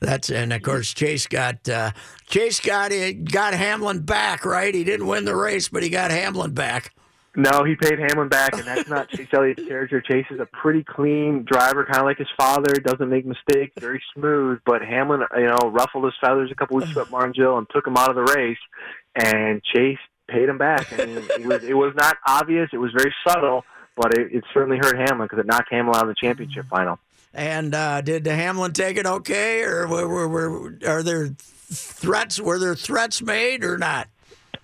that's 0.00 0.30
and 0.30 0.52
of 0.52 0.62
course 0.62 0.92
Chase 0.92 1.26
got 1.26 1.68
uh, 1.68 1.92
Chase 2.26 2.60
got 2.60 2.92
got 3.24 3.54
Hamlin 3.54 4.00
back. 4.00 4.44
Right, 4.44 4.74
he 4.74 4.84
didn't 4.84 5.06
win 5.06 5.24
the 5.24 5.36
race, 5.36 5.68
but 5.68 5.82
he 5.82 5.88
got 5.88 6.10
Hamlin 6.10 6.52
back. 6.52 6.92
No, 7.34 7.64
he 7.64 7.76
paid 7.76 7.98
Hamlin 7.98 8.28
back, 8.28 8.52
and 8.52 8.64
that's 8.64 8.90
not 8.90 9.08
Chase 9.08 9.28
Elliott's 9.32 9.64
character. 9.66 10.02
Chase 10.02 10.26
is 10.30 10.38
a 10.38 10.44
pretty 10.44 10.84
clean 10.84 11.46
driver, 11.50 11.86
kind 11.86 12.00
of 12.00 12.04
like 12.04 12.18
his 12.18 12.28
father. 12.36 12.74
Doesn't 12.74 13.08
make 13.08 13.24
mistakes, 13.24 13.72
very 13.80 14.02
smooth. 14.14 14.60
But 14.66 14.82
Hamlin, 14.82 15.22
you 15.36 15.46
know, 15.46 15.70
ruffled 15.70 16.04
his 16.04 16.14
feathers 16.20 16.50
a 16.50 16.54
couple 16.54 16.76
weeks 16.76 16.90
ago 16.90 17.02
at 17.02 17.10
Martinsville 17.10 17.56
and 17.56 17.66
took 17.70 17.86
him 17.86 17.96
out 17.96 18.10
of 18.10 18.16
the 18.16 18.34
race. 18.34 18.58
And 19.14 19.62
Chase 19.62 19.98
paid 20.32 20.48
him 20.48 20.58
back. 20.58 20.92
I 20.92 21.04
mean, 21.04 21.18
it 21.18 21.46
was 21.46 21.64
it 21.64 21.74
was 21.74 21.94
not 21.94 22.16
obvious. 22.26 22.70
It 22.72 22.78
was 22.78 22.92
very 22.92 23.14
subtle, 23.26 23.64
but 23.96 24.16
it, 24.16 24.32
it 24.32 24.44
certainly 24.52 24.78
hurt 24.78 24.96
Hamlin 24.96 25.26
because 25.26 25.38
it 25.38 25.46
knocked 25.46 25.70
Hamlin 25.70 25.94
out 25.96 26.02
of 26.02 26.08
the 26.08 26.14
championship 26.14 26.66
final. 26.66 26.98
And 27.34 27.74
uh, 27.74 28.00
did 28.00 28.26
Hamlin 28.26 28.72
take 28.72 28.96
it 28.96 29.06
okay, 29.06 29.62
or 29.62 29.86
were, 29.86 30.08
were, 30.08 30.28
were 30.28 30.78
are 30.86 31.02
there 31.02 31.28
threats? 31.38 32.40
Were 32.40 32.58
there 32.58 32.74
threats 32.74 33.22
made 33.22 33.64
or 33.64 33.78
not? 33.78 34.08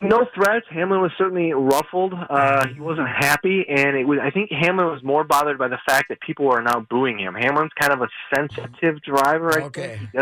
No 0.01 0.25
threats. 0.33 0.65
Hamlin 0.71 1.01
was 1.01 1.11
certainly 1.19 1.53
ruffled. 1.53 2.15
Uh, 2.15 2.69
he 2.73 2.79
wasn't 2.79 3.09
happy, 3.09 3.65
and 3.69 3.97
it 3.97 4.07
was. 4.07 4.21
I 4.23 4.31
think 4.31 4.51
Hamlin 4.53 4.87
was 4.87 5.03
more 5.03 5.25
bothered 5.25 5.59
by 5.59 5.67
the 5.67 5.79
fact 5.89 6.09
that 6.11 6.21
people 6.21 6.53
are 6.53 6.63
now 6.63 6.87
booing 6.89 7.19
him. 7.19 7.35
Hamlin's 7.35 7.73
kind 7.81 7.93
of 7.93 8.03
a 8.03 8.09
sensitive 8.33 9.03
driver, 9.03 9.61
I 9.61 9.65
Okay. 9.65 9.99
think, 9.99 10.11
he 10.13 10.19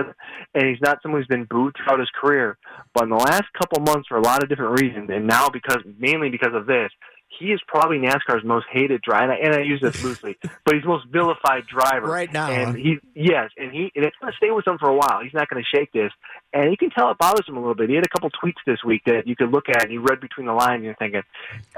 and 0.54 0.66
he's 0.66 0.80
not 0.80 1.02
someone 1.02 1.20
who's 1.20 1.28
been 1.28 1.44
booed 1.44 1.74
throughout 1.76 2.00
his 2.00 2.08
career. 2.18 2.56
But 2.94 3.04
in 3.04 3.10
the 3.10 3.16
last 3.16 3.44
couple 3.52 3.82
months, 3.82 4.08
for 4.08 4.16
a 4.16 4.22
lot 4.22 4.42
of 4.42 4.48
different 4.48 4.80
reasons, 4.80 5.10
and 5.12 5.26
now 5.26 5.50
because 5.50 5.82
mainly 5.98 6.30
because 6.30 6.54
of 6.54 6.64
this, 6.66 6.90
he 7.28 7.46
is 7.46 7.60
probably 7.66 7.98
NASCAR's 7.98 8.44
most 8.44 8.66
hated 8.70 9.02
driver, 9.02 9.32
and 9.32 9.54
I 9.54 9.60
use 9.60 9.80
this 9.80 10.02
loosely, 10.02 10.36
but 10.64 10.74
he's 10.74 10.82
the 10.82 10.88
most 10.88 11.06
vilified 11.08 11.66
driver 11.66 12.06
Right 12.06 12.32
now, 12.32 12.50
And 12.50 12.76
he, 12.76 12.98
yes, 13.14 13.50
and 13.56 13.72
he, 13.72 13.92
and 13.94 14.04
it's 14.04 14.16
going 14.20 14.32
to 14.32 14.36
stay 14.36 14.50
with 14.50 14.66
him 14.66 14.78
for 14.78 14.88
a 14.88 14.94
while. 14.94 15.20
He's 15.22 15.34
not 15.34 15.48
going 15.48 15.62
to 15.62 15.76
shake 15.76 15.92
this, 15.92 16.12
and 16.52 16.70
you 16.70 16.76
can 16.76 16.90
tell 16.90 17.10
it 17.10 17.18
bothers 17.18 17.46
him 17.46 17.56
a 17.56 17.60
little 17.60 17.74
bit. 17.74 17.88
He 17.88 17.94
had 17.94 18.04
a 18.04 18.08
couple 18.08 18.30
tweets 18.30 18.60
this 18.66 18.82
week 18.84 19.02
that 19.06 19.26
you 19.26 19.36
could 19.36 19.50
look 19.50 19.68
at, 19.68 19.84
and 19.84 19.92
you 19.92 20.00
read 20.00 20.20
between 20.20 20.46
the 20.46 20.52
lines, 20.52 20.76
and 20.76 20.84
you're 20.84 20.94
thinking, 20.94 21.22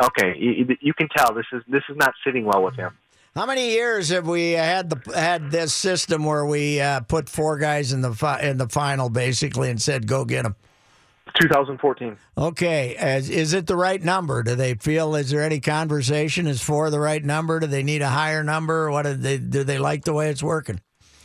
okay, 0.00 0.34
you, 0.38 0.76
you 0.80 0.94
can 0.94 1.08
tell 1.16 1.34
this 1.34 1.46
is 1.52 1.62
this 1.68 1.82
is 1.88 1.96
not 1.96 2.14
sitting 2.24 2.44
well 2.44 2.62
with 2.62 2.76
him. 2.76 2.96
How 3.34 3.46
many 3.46 3.70
years 3.70 4.08
have 4.08 4.26
we 4.26 4.52
had 4.52 4.90
the 4.90 5.14
had 5.14 5.50
this 5.50 5.72
system 5.72 6.24
where 6.24 6.44
we 6.44 6.80
uh, 6.80 7.00
put 7.00 7.28
four 7.28 7.58
guys 7.58 7.92
in 7.92 8.00
the 8.00 8.12
fi- 8.12 8.40
in 8.40 8.58
the 8.58 8.68
final 8.68 9.08
basically 9.10 9.70
and 9.70 9.80
said 9.80 10.06
go 10.06 10.24
get 10.24 10.42
them? 10.42 10.56
2014. 11.40 12.16
Okay, 12.36 12.96
is, 13.18 13.30
is 13.30 13.52
it 13.52 13.66
the 13.66 13.76
right 13.76 14.02
number? 14.02 14.42
Do 14.42 14.54
they 14.54 14.74
feel 14.74 15.14
is 15.14 15.30
there 15.30 15.42
any 15.42 15.60
conversation? 15.60 16.46
Is 16.46 16.62
four 16.62 16.90
the 16.90 17.00
right 17.00 17.24
number? 17.24 17.60
Do 17.60 17.66
they 17.66 17.82
need 17.82 18.02
a 18.02 18.08
higher 18.08 18.42
number? 18.44 18.90
What 18.90 19.02
do 19.02 19.14
they 19.14 19.38
do? 19.38 19.64
They 19.64 19.78
like 19.78 20.04
the 20.04 20.12
way 20.12 20.30
it's 20.30 20.42
working? 20.42 20.80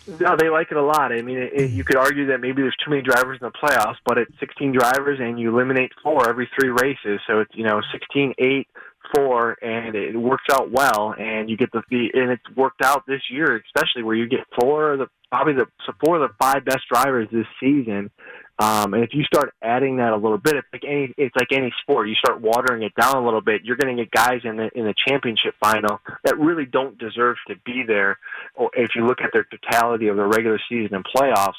No, 0.06 0.36
they 0.38 0.50
like 0.50 0.70
it 0.70 0.78
a 0.78 0.84
lot. 0.84 1.14
I 1.14 1.22
mean, 1.22 1.38
it, 1.38 1.54
it, 1.54 1.72
you 1.72 1.86
could 1.86 1.96
argue 1.96 2.28
that 2.28 2.42
maybe 2.42 2.62
there's 2.62 2.76
too 2.84 2.90
many 2.90 3.02
drivers 3.02 3.40
in 3.42 3.48
the 3.48 3.52
playoffs, 3.52 3.96
but 4.06 4.18
it's 4.18 4.32
16 4.40 4.74
drivers 4.74 5.20
and 5.22 5.40
you 5.40 5.54
eliminate 5.54 5.92
four 6.04 6.28
every 6.28 6.50
three 6.60 6.70
races. 6.70 7.22
So 7.26 7.40
it's, 7.40 7.52
you 7.54 7.64
know, 7.64 7.80
16, 7.94 8.34
8, 8.38 8.68
4, 9.16 9.58
and 9.62 9.96
it 9.96 10.18
works 10.18 10.44
out 10.52 10.72
well. 10.72 11.16
And 11.18 11.50
you 11.50 11.56
get 11.56 11.72
the, 11.72 11.84
the 11.90 12.10
and 12.14 12.32
it's 12.32 12.44
worked 12.56 12.82
out 12.84 13.04
this 13.08 13.22
year, 13.30 13.62
especially 13.66 14.04
where 14.04 14.16
you 14.16 14.28
get 14.28 14.42
four 14.60 14.94
of 14.94 15.00
the, 15.00 15.08
probably 15.32 15.54
the, 15.54 15.68
so 15.86 15.94
four 16.04 16.22
of 16.22 16.30
the 16.30 16.36
five 16.42 16.66
best 16.66 16.82
drivers 16.92 17.30
this 17.32 17.48
season. 17.60 18.12
Um, 18.60 18.94
and 18.94 19.04
if 19.04 19.10
you 19.14 19.24
start 19.24 19.54
adding 19.64 19.98
that 19.98 20.14
a 20.14 20.16
little 20.16 20.38
bit, 20.38 20.56
it's 20.56 20.68
like 20.72 20.84
any 20.86 21.14
it's 21.18 21.36
like 21.36 21.48
any 21.52 21.74
sport. 21.82 22.08
You 22.08 22.16
start 22.16 22.40
watering 22.40 22.84
it 22.84 22.94
down 23.00 23.16
a 23.16 23.26
little 23.26 23.42
bit, 23.42 23.64
you're 23.64 23.78
going 23.78 23.98
to 23.98 24.04
get 24.04 24.12
guys 24.12 24.42
in 24.44 24.58
the 24.58 24.70
in 24.76 24.86
the 24.86 24.94
championship 25.08 25.56
final 25.60 26.00
that 26.24 26.38
really 26.38 26.66
don't 26.66 26.98
deserve 27.00 27.38
to 27.48 27.56
be 27.66 27.84
there. 27.86 28.20
Or 28.54 28.70
if 28.76 28.92
you 28.96 29.08
look 29.08 29.22
at 29.22 29.32
their 29.34 29.46
totality 29.46 30.08
of 30.08 30.18
the 30.18 30.26
regular 30.26 30.60
season 30.70 30.96
and 30.96 31.04
playoffs, 31.04 31.56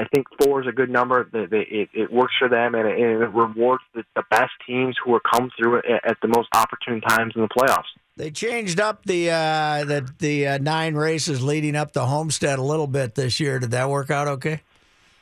I 0.00 0.06
think 0.14 0.26
four 0.42 0.62
is 0.62 0.66
a 0.66 0.72
good 0.72 0.88
number. 0.88 1.28
That 1.30 1.50
they, 1.50 1.66
it, 1.70 1.90
it 1.92 2.12
works 2.12 2.32
for 2.38 2.48
them, 2.48 2.74
and 2.74 2.88
it, 2.88 2.98
it 2.98 3.28
rewards 3.34 3.84
the, 3.94 4.04
the 4.16 4.24
best 4.30 4.52
teams 4.66 4.96
who 5.04 5.14
are 5.14 5.20
come 5.20 5.50
through 5.58 5.78
at, 5.78 6.10
at 6.10 6.16
the 6.22 6.28
most 6.28 6.48
opportune 6.54 7.02
times 7.02 7.34
in 7.36 7.42
the 7.42 7.48
playoffs. 7.48 7.92
They 8.16 8.30
changed 8.30 8.80
up 8.80 9.04
the 9.04 9.30
uh, 9.30 9.84
the 9.84 10.08
the 10.18 10.46
uh, 10.46 10.58
nine 10.58 10.94
races 10.94 11.42
leading 11.42 11.76
up 11.76 11.92
to 11.92 12.00
Homestead 12.06 12.58
a 12.58 12.62
little 12.62 12.86
bit 12.86 13.16
this 13.16 13.38
year. 13.38 13.58
Did 13.58 13.72
that 13.72 13.90
work 13.90 14.10
out 14.10 14.28
okay? 14.28 14.62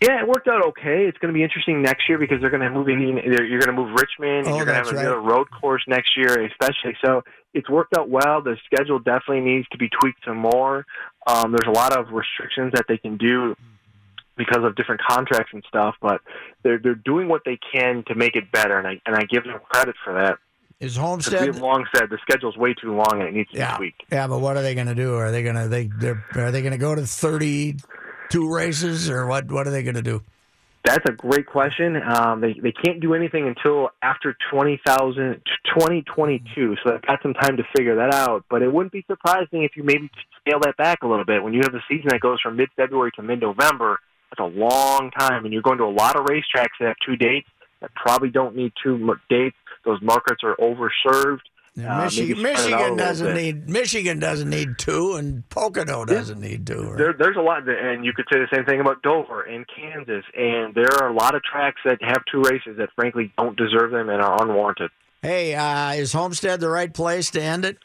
Yeah, 0.03 0.21
it 0.21 0.29
worked 0.29 0.47
out 0.47 0.63
okay. 0.67 1.07
It's 1.07 1.17
going 1.19 1.33
to 1.33 1.37
be 1.37 1.43
interesting 1.43 1.81
next 1.81 2.09
year 2.09 2.19
because 2.19 2.41
they're 2.41 2.51
going 2.51 2.63
to 2.63 2.71
move 2.71 2.89
in. 2.89 3.01
You're 3.01 3.61
going 3.61 3.67
to 3.67 3.73
move 3.73 3.93
Richmond, 3.99 4.47
and 4.47 4.49
Oh, 4.49 4.57
you're 4.57 4.67
going 4.67 4.83
to 4.85 4.91
have 4.91 5.07
a 5.07 5.19
right. 5.19 5.25
road 5.25 5.47
course 5.51 5.83
next 5.89 6.17
year, 6.19 6.45
especially. 6.45 6.97
So 7.03 7.23
it's 7.55 7.69
worked 7.71 7.97
out 7.97 8.11
well. 8.11 8.43
The 8.43 8.57
schedule 8.67 8.99
definitely 8.99 9.41
needs 9.41 9.67
to 9.69 9.79
be 9.79 9.89
tweaked 9.89 10.23
some 10.27 10.37
more. 10.37 10.85
Um, 11.27 11.53
there's 11.53 11.67
a 11.67 11.71
lot 11.71 11.97
of 11.97 12.11
restrictions 12.13 12.73
that 12.75 12.85
they 12.89 12.99
can 12.99 13.17
do 13.17 13.57
because 14.37 14.63
of 14.65 14.77
different 14.77 15.01
contracts 15.09 15.53
and 15.55 15.65
stuff, 15.67 15.95
but 16.03 16.21
they're 16.63 16.79
they're 16.79 16.95
doing 16.95 17.27
what 17.29 17.41
they 17.47 17.59
can 17.73 18.05
to 18.09 18.15
make 18.15 18.37
it 18.37 18.53
better, 18.53 18.77
and 18.79 18.87
I 18.87 19.01
and 19.07 19.17
I 19.17 19.23
give 19.25 19.45
them 19.45 19.59
credit 19.71 19.97
for 20.05 20.13
that. 20.13 20.37
Is 20.79 20.95
Homestead? 20.95 21.47
have 21.47 21.57
long 21.63 21.87
said 21.97 22.11
the 22.11 22.19
schedule's 22.21 22.55
way 22.59 22.75
too 22.75 22.95
long 22.95 23.13
and 23.13 23.23
it 23.23 23.33
needs 23.33 23.51
to 23.53 23.57
Yeah, 23.57 23.71
be 23.73 23.77
tweaked. 23.79 24.03
yeah, 24.13 24.27
but 24.27 24.41
what 24.41 24.59
are 24.59 24.63
they 24.63 24.75
going 24.75 24.89
to 24.89 24.95
do? 24.95 25.15
Are 25.15 25.33
they 25.33 25.43
going 25.43 25.55
to 25.57 25.69
they 25.69 25.89
they're, 25.99 26.23
are 26.35 26.51
they 26.51 26.61
going 26.61 26.73
to 26.73 26.79
go 26.79 26.95
to 26.95 27.07
thirty 27.07 27.77
two 28.31 28.53
races 28.53 29.11
or 29.11 29.27
what? 29.27 29.51
What 29.51 29.67
are 29.67 29.71
they 29.71 29.83
going 29.83 29.97
to 29.97 30.03
do? 30.03 30.23
That's 30.85 31.05
a 31.09 31.13
great 31.13 31.47
question. 31.47 31.97
Um, 32.01 32.41
they 32.41 32.53
they 32.53 32.71
can't 32.73 33.01
do 33.01 33.15
anything 33.15 33.49
until 33.49 33.91
after 34.03 34.37
20,000 34.53 35.43
2022, 35.75 36.77
so 36.83 36.91
they've 36.91 37.03
got 37.03 37.21
some 37.23 37.35
time 37.35 37.57
to 37.57 37.65
figure 37.77 37.97
that 37.97 38.15
out. 38.15 38.45
But 38.49 38.63
it 38.63 38.73
wouldn't 38.73 38.93
be 38.93 39.05
surprising 39.09 39.65
if 39.65 39.73
you 39.77 39.83
maybe 39.83 40.09
scale 40.41 40.61
that 40.61 40.77
back 40.77 41.03
a 41.03 41.09
little 41.09 41.25
bit. 41.25 41.43
When 41.43 41.55
you 41.55 41.63
have 41.65 41.75
a 41.75 41.83
season 41.89 42.09
that 42.11 42.21
goes 42.21 42.41
from 42.41 42.57
mid 42.57 42.69
February 42.77 43.11
to 43.17 43.23
mid 43.23 43.41
November, 43.41 43.99
that's 44.31 44.41
a 44.41 44.59
long 44.59 45.11
time, 45.19 45.45
and 45.45 45.53
you're 45.53 45.63
going 45.63 45.79
to 45.79 45.85
a 45.85 45.91
lot 45.91 46.17
of 46.17 46.27
racetracks 46.27 46.79
that 46.79 46.87
have 46.87 46.97
two 47.05 47.17
dates 47.17 47.49
that 47.81 47.95
probably 47.95 48.31
don't 48.31 48.57
need 48.57 48.73
two 48.83 49.15
dates. 49.29 49.57
Those 49.85 50.01
markets 50.03 50.43
are 50.45 50.57
overserved. 50.57 51.41
Uh, 51.79 52.05
Michigan, 52.05 52.37
spread 52.39 52.53
it 52.53 52.59
out 52.59 52.65
a 52.65 52.71
Michigan 52.71 52.97
doesn't 52.97 53.27
bit. 53.27 53.35
need 53.43 53.69
Michigan 53.69 54.19
doesn't 54.19 54.49
need 54.49 54.79
two, 54.79 55.17
and 55.17 55.47
Pocono 55.51 56.05
doesn't 56.07 56.41
need 56.41 56.67
two. 56.67 56.83
right? 56.83 56.97
There, 56.99 57.13
there's 57.13 57.37
a 57.37 57.41
lot, 57.43 57.67
that, 57.67 57.79
and 57.79 58.05
you 58.05 58.13
could 58.15 58.25
say 58.33 58.39
the 58.39 58.49
same 58.55 58.65
thing 58.65 58.81
about 58.81 59.03
Dover 59.03 59.43
and 59.43 59.67
Kansas. 59.69 60.25
And 60.35 60.75
there 60.75 60.89
are 61.01 61.09
a 61.09 61.13
lot 61.15 61.35
of 61.35 61.43
tracks 61.43 61.81
that 61.85 61.99
have 62.03 62.23
two 62.33 62.41
races 62.43 62.79
that, 62.79 62.89
frankly, 62.97 63.31
don't 63.37 63.57
deserve 63.59 63.91
them 63.91 64.09
and 64.09 64.23
are 64.23 64.43
unwarranted. 64.43 64.91
Hey, 65.21 65.55
uh, 65.55 65.93
is 65.93 66.13
Homestead 66.13 66.61
the 66.61 66.69
right 66.71 66.93
place 66.93 67.31
to 67.33 67.43
end 67.43 67.65
it? 67.65 67.79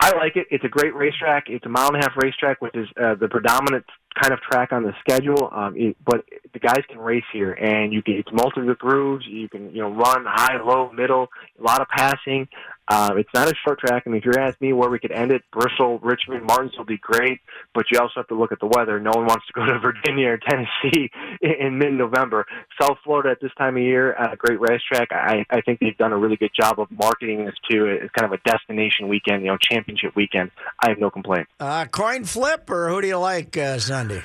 I 0.00 0.14
like 0.16 0.36
it. 0.36 0.46
It's 0.50 0.64
a 0.64 0.68
great 0.68 0.94
racetrack. 0.94 1.44
It's 1.48 1.64
a 1.64 1.68
mile 1.68 1.86
and 1.88 1.96
a 1.96 2.00
half 2.00 2.12
racetrack, 2.22 2.60
which 2.60 2.74
is 2.74 2.88
uh, 3.00 3.14
the 3.14 3.28
predominant 3.28 3.86
kind 4.20 4.34
of 4.34 4.40
track 4.40 4.72
on 4.72 4.82
the 4.82 4.92
schedule. 5.00 5.48
Um, 5.50 5.74
it, 5.76 5.96
but 6.04 6.24
the 6.54 6.60
guys 6.60 6.82
can 6.88 6.98
race 6.98 7.24
here, 7.32 7.52
and 7.52 7.92
you 7.92 8.02
can 8.02 8.14
it's 8.14 8.32
multiple 8.32 8.74
grooves. 8.74 9.26
You 9.26 9.48
can 9.48 9.74
you 9.74 9.82
know 9.82 9.90
run 9.90 10.24
high, 10.26 10.62
low, 10.62 10.90
middle, 10.92 11.28
a 11.58 11.62
lot 11.62 11.82
of 11.82 11.88
passing. 11.88 12.48
Uh, 12.86 13.14
it's 13.16 13.30
not 13.32 13.48
a 13.48 13.54
short 13.64 13.78
track. 13.80 14.02
I 14.06 14.10
mean, 14.10 14.18
if 14.18 14.24
you're 14.24 14.38
asking 14.38 14.68
me 14.68 14.72
where 14.74 14.90
we 14.90 14.98
could 14.98 15.10
end 15.10 15.32
it, 15.32 15.42
Bristol, 15.50 15.98
Richmond, 16.00 16.44
Martinsville 16.44 16.80
would 16.80 16.86
be 16.86 16.98
great, 16.98 17.40
but 17.74 17.86
you 17.90 17.98
also 17.98 18.12
have 18.16 18.28
to 18.28 18.34
look 18.34 18.52
at 18.52 18.60
the 18.60 18.66
weather. 18.66 19.00
No 19.00 19.10
one 19.14 19.24
wants 19.24 19.46
to 19.46 19.52
go 19.54 19.64
to 19.64 19.78
Virginia 19.82 20.28
or 20.28 20.38
Tennessee 20.38 21.10
in, 21.40 21.50
in 21.66 21.78
mid-November. 21.78 22.46
South 22.80 22.98
Florida 23.02 23.30
at 23.30 23.40
this 23.40 23.52
time 23.56 23.76
of 23.76 23.82
year, 23.82 24.12
a 24.12 24.36
great 24.36 24.60
racetrack. 24.60 25.08
I, 25.12 25.46
I 25.50 25.62
think 25.62 25.80
they've 25.80 25.96
done 25.96 26.12
a 26.12 26.18
really 26.18 26.36
good 26.36 26.52
job 26.58 26.78
of 26.78 26.90
marketing 26.90 27.46
this 27.46 27.54
too. 27.70 27.86
It's 27.86 28.12
kind 28.12 28.30
of 28.30 28.38
a 28.38 28.48
destination 28.48 29.08
weekend, 29.08 29.42
you 29.42 29.48
know, 29.48 29.56
championship 29.56 30.14
weekend. 30.14 30.50
I 30.78 30.90
have 30.90 30.98
no 30.98 31.08
complaint. 31.08 31.48
Uh, 31.58 31.86
coin 31.86 32.24
flip, 32.24 32.68
or 32.68 32.90
who 32.90 33.00
do 33.00 33.08
you 33.08 33.18
like 33.18 33.56
uh, 33.56 33.78
Sunday? 33.78 34.22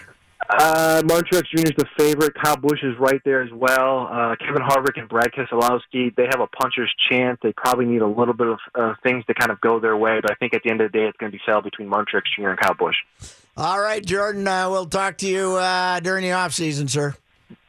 Uh, 0.47 1.03
Martin 1.05 1.27
Truex 1.31 1.43
Jr. 1.55 1.63
is 1.63 1.75
the 1.77 1.85
favorite. 1.97 2.33
Kyle 2.33 2.55
Busch 2.57 2.81
is 2.81 2.95
right 2.97 3.21
there 3.25 3.41
as 3.41 3.51
well. 3.51 4.07
Uh, 4.11 4.35
Kevin 4.37 4.61
Harvick 4.61 4.97
and 4.97 5.07
Brad 5.09 5.31
Keselowski, 5.31 6.15
they 6.15 6.25
have 6.29 6.39
a 6.39 6.47
puncher's 6.47 6.91
chance. 7.09 7.37
They 7.43 7.53
probably 7.53 7.85
need 7.85 8.01
a 8.01 8.07
little 8.07 8.33
bit 8.33 8.47
of 8.47 8.59
uh, 8.73 8.93
things 9.03 9.25
to 9.25 9.33
kind 9.33 9.51
of 9.51 9.59
go 9.61 9.79
their 9.79 9.97
way, 9.97 10.19
but 10.21 10.31
I 10.31 10.35
think 10.35 10.53
at 10.53 10.63
the 10.63 10.71
end 10.71 10.81
of 10.81 10.91
the 10.91 10.97
day, 10.97 11.05
it's 11.05 11.17
going 11.17 11.31
to 11.31 11.37
be 11.37 11.41
settled 11.45 11.65
between 11.65 11.87
Martin 11.87 12.19
Truex 12.19 12.23
Jr. 12.35 12.49
and 12.49 12.59
Kyle 12.59 12.73
Busch. 12.73 12.95
All 13.57 13.79
right, 13.79 14.03
Jordan. 14.03 14.47
Uh, 14.47 14.69
we'll 14.69 14.85
talk 14.85 15.17
to 15.17 15.27
you 15.27 15.55
uh, 15.57 15.99
during 15.99 16.23
the 16.23 16.31
off 16.31 16.53
season, 16.53 16.87
sir. 16.87 17.15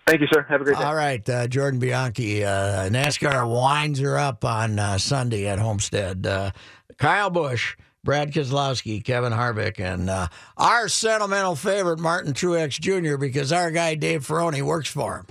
Thank 0.07 0.23
you, 0.23 0.29
sir. 0.33 0.47
Have 0.49 0.61
a 0.61 0.65
great 0.65 0.79
day. 0.79 0.85
All 0.85 0.95
right, 0.95 1.29
uh, 1.29 1.47
Jordan 1.49 1.81
Bianchi. 1.81 2.45
Uh, 2.45 2.89
NASCAR 2.89 3.49
winds 3.49 3.99
her 3.99 4.17
up 4.17 4.45
on 4.45 4.79
uh, 4.79 4.99
Sunday 4.99 5.47
at 5.47 5.59
Homestead. 5.59 6.27
Uh, 6.27 6.51
Kyle 6.99 7.31
Busch, 7.31 7.77
Brad 8.03 8.33
Keselowski, 8.33 9.05
Kevin 9.05 9.33
Harvick, 9.33 9.79
and 9.79 10.09
uh, 10.09 10.29
our 10.57 10.89
sentimental 10.89 11.55
favorite, 11.55 11.99
Martin 11.99 12.33
Truex 12.33 12.81
Jr., 12.81 13.19
because 13.19 13.53
our 13.53 13.71
guy 13.71 13.95
Dave 13.95 14.27
Ferroni 14.27 14.63
works 14.63 14.89
for 14.89 15.19
him. 15.19 15.27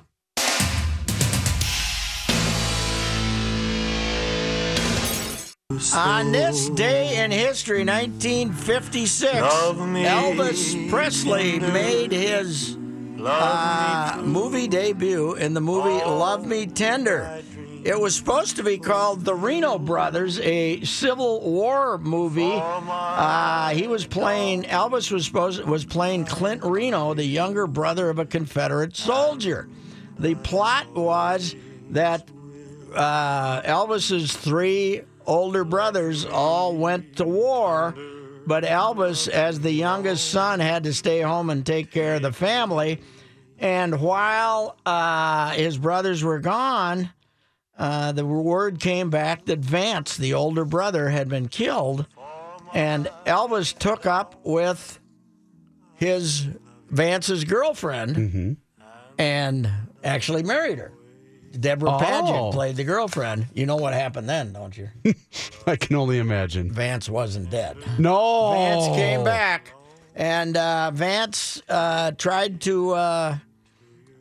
On 5.96 6.32
this 6.32 6.70
day 6.70 7.24
in 7.24 7.32
history, 7.32 7.86
1956, 7.86 9.38
Elvis 9.38 10.90
Presley 10.90 11.60
made 11.60 12.12
his 12.12 12.78
uh, 13.24 14.22
movie 14.24 14.68
debut 14.68 15.34
in 15.36 15.54
the 15.54 15.62
movie 15.62 16.04
Love 16.06 16.46
Me 16.46 16.66
Tender. 16.68 17.42
It 17.84 18.00
was 18.00 18.14
supposed 18.14 18.58
to 18.58 18.64
be 18.64 18.78
called 18.78 19.24
The 19.24 19.34
Reno 19.34 19.80
Brothers, 19.80 20.38
a 20.40 20.82
Civil 20.84 21.42
War 21.50 21.98
movie. 21.98 22.60
Uh, 22.62 23.70
he 23.70 23.88
was 23.88 24.06
playing 24.06 24.64
Elvis 24.64 25.12
was 25.12 25.26
supposed 25.26 25.64
was 25.64 25.86
playing 25.86 26.26
Clint 26.26 26.62
Reno, 26.64 27.14
the 27.14 27.24
younger 27.24 27.68
brother 27.68 28.10
of 28.10 28.20
a 28.20 28.26
Confederate 28.26 28.98
soldier. 28.98 29.70
The 30.18 30.36
plot 30.36 30.94
was 30.94 31.56
that 31.92 32.30
uh, 32.94 33.62
Elvis's 33.62 34.36
three 34.36 35.02
older 35.26 35.64
brothers 35.64 36.26
all 36.26 36.76
went 36.76 37.16
to 37.18 37.24
war, 37.24 37.96
but 38.46 38.66
Elvis, 38.66 39.30
as 39.30 39.62
the 39.62 39.72
youngest 39.72 40.32
son, 40.32 40.60
had 40.60 40.84
to 40.84 40.94
stay 40.94 41.22
home 41.22 41.50
and 41.50 41.66
take 41.66 41.92
care 41.92 42.16
of 42.16 42.24
the 42.24 42.34
family. 42.34 43.00
And 43.58 44.02
while 44.02 44.78
uh, 44.86 45.52
his 45.52 45.78
brothers 45.78 46.24
were 46.24 46.40
gone, 46.40 47.10
uh, 47.80 48.12
the 48.12 48.26
word 48.26 48.80
came 48.80 49.10
back 49.10 49.46
that 49.46 49.60
Vance, 49.60 50.18
the 50.18 50.34
older 50.36 50.66
brother, 50.66 51.10
had 51.10 51.30
been 51.30 51.48
killed, 51.48 52.06
and 52.74 53.10
Elvis 53.26 53.76
took 53.76 54.06
up 54.06 54.36
with 54.44 55.00
his 55.96 56.46
Vance's 56.90 57.44
girlfriend 57.46 58.58
and 59.18 59.70
actually 60.04 60.44
married 60.44 60.78
her. 60.78 60.92
Deborah 61.60 61.96
Oh. 61.96 62.00
Paget 62.00 62.54
played 62.54 62.76
the 62.76 62.84
girlfriend. 62.84 63.48
You 63.56 63.66
know 63.66 63.76
what 63.78 63.94
happened 63.96 64.30
then, 64.30 64.54
don't 64.54 64.78
you? 64.78 64.90
I 65.66 65.76
can 65.78 65.96
only 65.96 66.20
imagine. 66.20 66.72
Vance 66.72 67.10
wasn't 67.10 67.50
dead. 67.50 67.76
No. 67.98 68.52
Vance 68.52 68.86
came 68.96 69.24
back, 69.24 69.74
and 70.16 70.56
uh, 70.56 70.92
Vance 70.94 71.60
uh, 71.68 72.12
tried 72.12 72.62
to, 72.62 72.92
uh, 72.92 73.38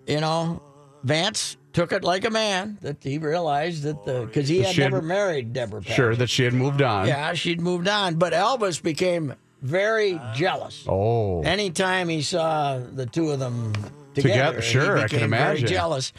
you 0.07 0.21
know, 0.23 0.63
Vance 1.05 1.58
took 1.73 1.93
it 1.93 2.03
like 2.05 2.25
a 2.25 2.31
man 2.31 2.79
that 2.83 2.97
he 3.03 3.19
realized 3.19 3.83
that 3.83 4.05
the 4.05 4.19
oh, 4.19 4.27
because 4.27 4.49
he 4.49 4.63
had 4.63 4.75
she 4.75 4.83
had- 4.83 4.93
never 4.93 5.03
married 5.03 5.53
Deborah. 5.53 5.81
Paget. 5.81 5.97
Sure 5.97 6.17
that 6.17 6.31
she 6.31 6.45
had 6.45 6.55
moved 6.55 6.83
on. 6.83 7.07
Yeah, 7.07 7.33
she'd 7.35 7.61
moved 7.61 7.89
on, 7.89 8.17
but 8.17 8.33
Elvis 8.33 8.83
became 8.83 9.35
very 9.63 10.15
ah. 10.15 10.35
jealous. 10.35 10.85
Oh. 10.89 11.43
Anytime 11.43 12.09
he 12.09 12.23
saw 12.23 12.79
the 12.79 13.07
two 13.07 13.31
of 13.31 13.39
them 13.39 13.73
together, 14.15 14.61
Together, 14.61 14.63
sure, 14.63 14.99
I 14.99 15.09
can 15.09 15.21
imagine. 15.21 15.67
very 15.67 15.75
jealous. 15.75 16.13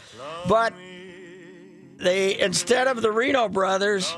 But 0.48 0.72
they 1.96 2.38
instead 2.40 2.86
of 2.86 3.02
the 3.02 3.10
Reno 3.12 3.48
brothers, 3.48 4.14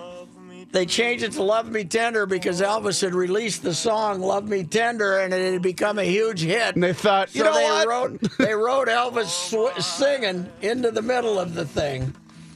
they 0.72 0.86
changed 0.86 1.22
it 1.24 1.32
to 1.32 1.42
"Love 1.42 1.70
Me 1.70 1.84
Tender" 1.84 2.26
because 2.26 2.60
Elvis 2.60 3.00
had 3.02 3.14
released 3.14 3.62
the 3.62 3.74
song 3.74 4.20
"Love 4.20 4.48
Me 4.48 4.64
Tender" 4.64 5.18
and 5.20 5.32
it 5.32 5.52
had 5.52 5.62
become 5.62 5.98
a 5.98 6.04
huge 6.04 6.40
hit. 6.42 6.74
And 6.74 6.82
they 6.82 6.92
thought, 6.92 7.34
you 7.34 7.44
know 7.44 7.54
they 7.54 7.64
what? 7.64 7.86
wrote 7.88 8.20
they 8.38 8.54
wrote 8.54 8.88
Elvis 8.88 9.26
sw- 9.28 9.84
singing 9.84 10.48
into 10.62 10.90
the 10.90 11.02
middle 11.02 11.38
of 11.38 11.54
the 11.54 11.64
thing. 11.66 12.14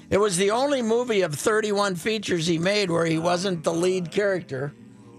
It 0.08 0.18
was 0.18 0.36
the 0.36 0.52
only 0.52 0.82
movie 0.82 1.22
of 1.22 1.34
31 1.34 1.96
features 1.96 2.46
he 2.46 2.58
made 2.58 2.90
where 2.90 3.04
he 3.06 3.18
wasn't 3.18 3.64
the 3.64 3.72
lead 3.74 4.12
character. 4.12 4.72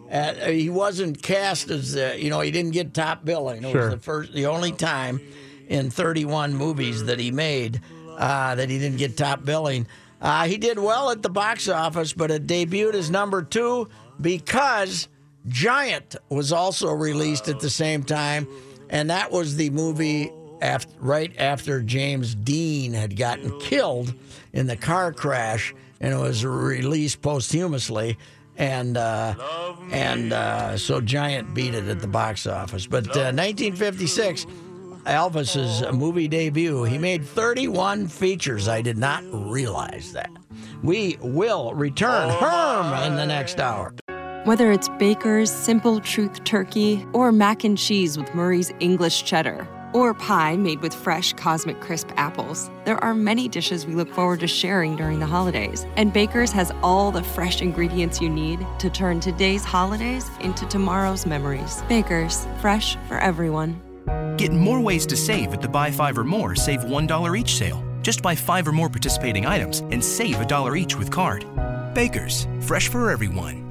Uh, 0.10 0.34
he 0.45 0.70
wasn't 0.70 1.22
cast 1.22 1.70
as 1.70 1.95
uh, 1.98 2.16
you 2.18 2.30
know 2.30 2.39
he 2.39 2.50
didn't 2.52 2.72
get 2.72 2.93
top 2.93 3.26
billing. 3.26 3.64
It 3.64 3.72
Sure. 3.72 3.82
was 3.86 3.93
the 3.95 4.00
first, 4.00 4.34
the 4.34 4.45
only 4.45 4.72
time 4.72 5.20
in 5.68 5.89
31 5.89 6.54
movies 6.56 7.04
that 7.06 7.20
he 7.20 7.30
made 7.30 7.82
uh, 8.18 8.56
that 8.56 8.70
he 8.70 8.80
didn't 8.80 8.98
get 8.98 9.18
top 9.18 9.43
billing. 9.43 9.86
Uh, 10.22 10.45
he 10.45 10.57
did 10.57 10.80
well 10.80 11.11
at 11.11 11.22
the 11.22 11.30
box 11.30 11.70
office, 11.70 12.13
but 12.13 12.32
it 12.32 12.47
debuted 12.47 12.95
as 12.95 13.09
number 13.11 13.41
two 13.43 13.88
because 14.20 15.07
Giant 15.47 16.15
was 16.30 16.51
also 16.51 16.91
released 16.91 17.47
at 17.47 17.59
the 17.59 17.70
same 17.70 18.03
time, 18.03 18.47
and 18.89 19.09
that 19.09 19.32
was 19.32 19.55
the 19.55 19.70
movie 19.70 20.32
after, 20.61 20.91
right 20.99 21.32
after 21.38 21.82
James 21.82 22.36
Dean 22.36 22.93
had 22.93 23.15
gotten 23.15 23.59
killed 23.59 24.13
in 24.53 24.68
the 24.68 24.76
car 24.76 25.13
crash, 25.13 25.74
and 26.01 26.13
it 26.13 26.18
was 26.18 26.45
released 26.45 27.22
posthumously. 27.22 28.18
And 28.59 28.97
uh, 28.97 29.36
and 29.91 30.34
uh, 30.34 30.78
so 30.78 30.99
Giant 30.99 31.53
beat 31.53 31.76
it 31.76 31.88
at 31.88 31.99
the 31.99 32.07
box 32.07 32.47
office. 32.47 32.88
But 32.88 33.05
uh, 33.09 33.30
1956, 33.30 34.47
Elvis's 35.08 35.84
movie 35.93 36.28
debut, 36.28 36.84
he 36.84 36.97
made 36.97 37.26
31 37.26 38.08
features. 38.08 38.68
I 38.68 38.82
did 38.82 38.97
not 38.97 39.24
realize 39.32 40.12
that. 40.14 40.30
We 40.84 41.18
will 41.22 41.74
return 41.74 42.30
oh 42.30 42.38
Herm 42.39 43.03
in 43.03 43.16
the 43.16 43.26
next 43.26 43.60
hour. 43.60 43.93
Whether 44.43 44.72
it's 44.72 44.89
Baker's 44.99 45.51
Simple 45.51 45.99
Truth 45.99 46.43
Turkey 46.43 47.05
or 47.14 47.32
mac 47.32 47.64
and 47.64 47.78
cheese 47.78 48.18
with 48.18 48.34
Murray's 48.34 48.72
English 48.80 49.24
Cheddar 49.26 49.68
or 49.93 50.14
pie 50.14 50.55
made 50.55 50.82
with 50.82 50.93
fresh 50.93 51.34
Cosmic 51.34 51.80
Crisp 51.82 52.10
apples, 52.16 52.70
there 52.86 53.01
are 53.03 53.14
many 53.14 53.47
dishes 53.47 53.86
we 53.86 53.95
look 53.95 54.14
forward 54.14 54.39
to 54.41 54.47
sharing 54.47 54.95
during 54.95 55.20
the 55.20 55.26
holidays. 55.26 55.86
And 55.95 56.14
Baker's 56.14 56.51
has 56.51 56.72
all 56.84 57.12
the 57.12 57.24
fresh 57.24 57.62
ingredients 57.62 58.22
you 58.22 58.30
need 58.30 58.66
to 58.80 58.89
turn 58.89 59.20
today's 59.20 59.64
holidays 59.64 60.30
into 60.41 60.66
tomorrow's 60.68 61.26
memories. 61.26 61.82
Baker's, 61.89 62.45
fresh 62.62 62.97
for 63.08 63.18
everyone. 63.20 63.86
Get 64.38 64.51
more 64.51 64.80
ways 64.80 65.05
to 65.08 65.18
save 65.18 65.53
at 65.53 65.62
the 65.62 65.68
Buy 65.68 65.91
Five 65.91 66.18
or 66.18 66.24
More 66.24 66.55
Save 66.55 66.82
$1 66.82 67.39
each 67.39 67.55
sale. 67.55 67.84
Just 68.08 68.22
buy 68.22 68.36
five 68.36 68.66
or 68.66 68.72
more 68.72 68.88
participating 68.88 69.45
items 69.45 69.80
and 69.91 70.01
save 70.01 70.39
a 70.39 70.45
dollar 70.45 70.78
each 70.78 70.95
with 70.95 71.12
card. 71.12 71.45
Baker's, 71.93 72.47
fresh 72.62 72.88
for 72.88 73.12
everyone. 73.12 73.68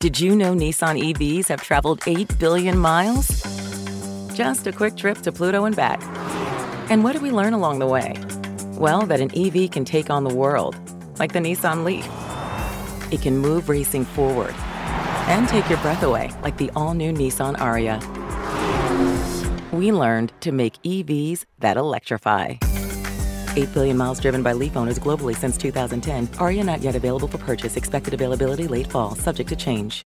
Did 0.00 0.20
you 0.20 0.36
know 0.36 0.54
Nissan 0.54 1.00
EVs 1.00 1.48
have 1.48 1.62
traveled 1.62 2.02
8 2.06 2.38
billion 2.38 2.76
miles? 2.78 3.28
Just 4.34 4.66
a 4.66 4.72
quick 4.72 4.96
trip 4.96 5.18
to 5.18 5.32
Pluto 5.32 5.64
and 5.64 5.74
back. 5.74 6.02
And 6.90 7.02
what 7.02 7.14
did 7.14 7.22
we 7.22 7.30
learn 7.30 7.54
along 7.54 7.78
the 7.78 7.86
way? 7.86 8.14
Well, 8.74 9.06
that 9.06 9.20
an 9.20 9.30
EV 9.34 9.70
can 9.70 9.84
take 9.84 10.10
on 10.10 10.24
the 10.24 10.34
world, 10.34 10.76
like 11.18 11.32
the 11.32 11.38
Nissan 11.38 11.84
Leaf. 11.84 12.06
It 13.10 13.22
can 13.22 13.38
move 13.38 13.68
racing 13.68 14.04
forward 14.04 14.54
and 15.28 15.48
take 15.48 15.68
your 15.70 15.78
breath 15.78 16.02
away, 16.02 16.30
like 16.42 16.58
the 16.58 16.70
all 16.76 16.94
new 16.94 17.12
Nissan 17.12 17.56
Ariya. 17.56 18.17
We 19.72 19.92
learned 19.92 20.32
to 20.40 20.50
make 20.50 20.82
EVs 20.82 21.44
that 21.58 21.76
electrify. 21.76 22.54
8 23.54 23.74
billion 23.74 23.96
miles 23.96 24.18
driven 24.18 24.42
by 24.42 24.54
Leaf 24.54 24.76
owners 24.76 24.98
globally 24.98 25.36
since 25.36 25.56
2010. 25.56 26.26
Ariya 26.38 26.64
not 26.64 26.80
yet 26.82 26.96
available 26.96 27.28
for 27.28 27.38
purchase. 27.38 27.76
Expected 27.76 28.14
availability 28.14 28.66
late 28.66 28.86
fall, 28.86 29.14
subject 29.14 29.48
to 29.50 29.56
change. 29.56 30.04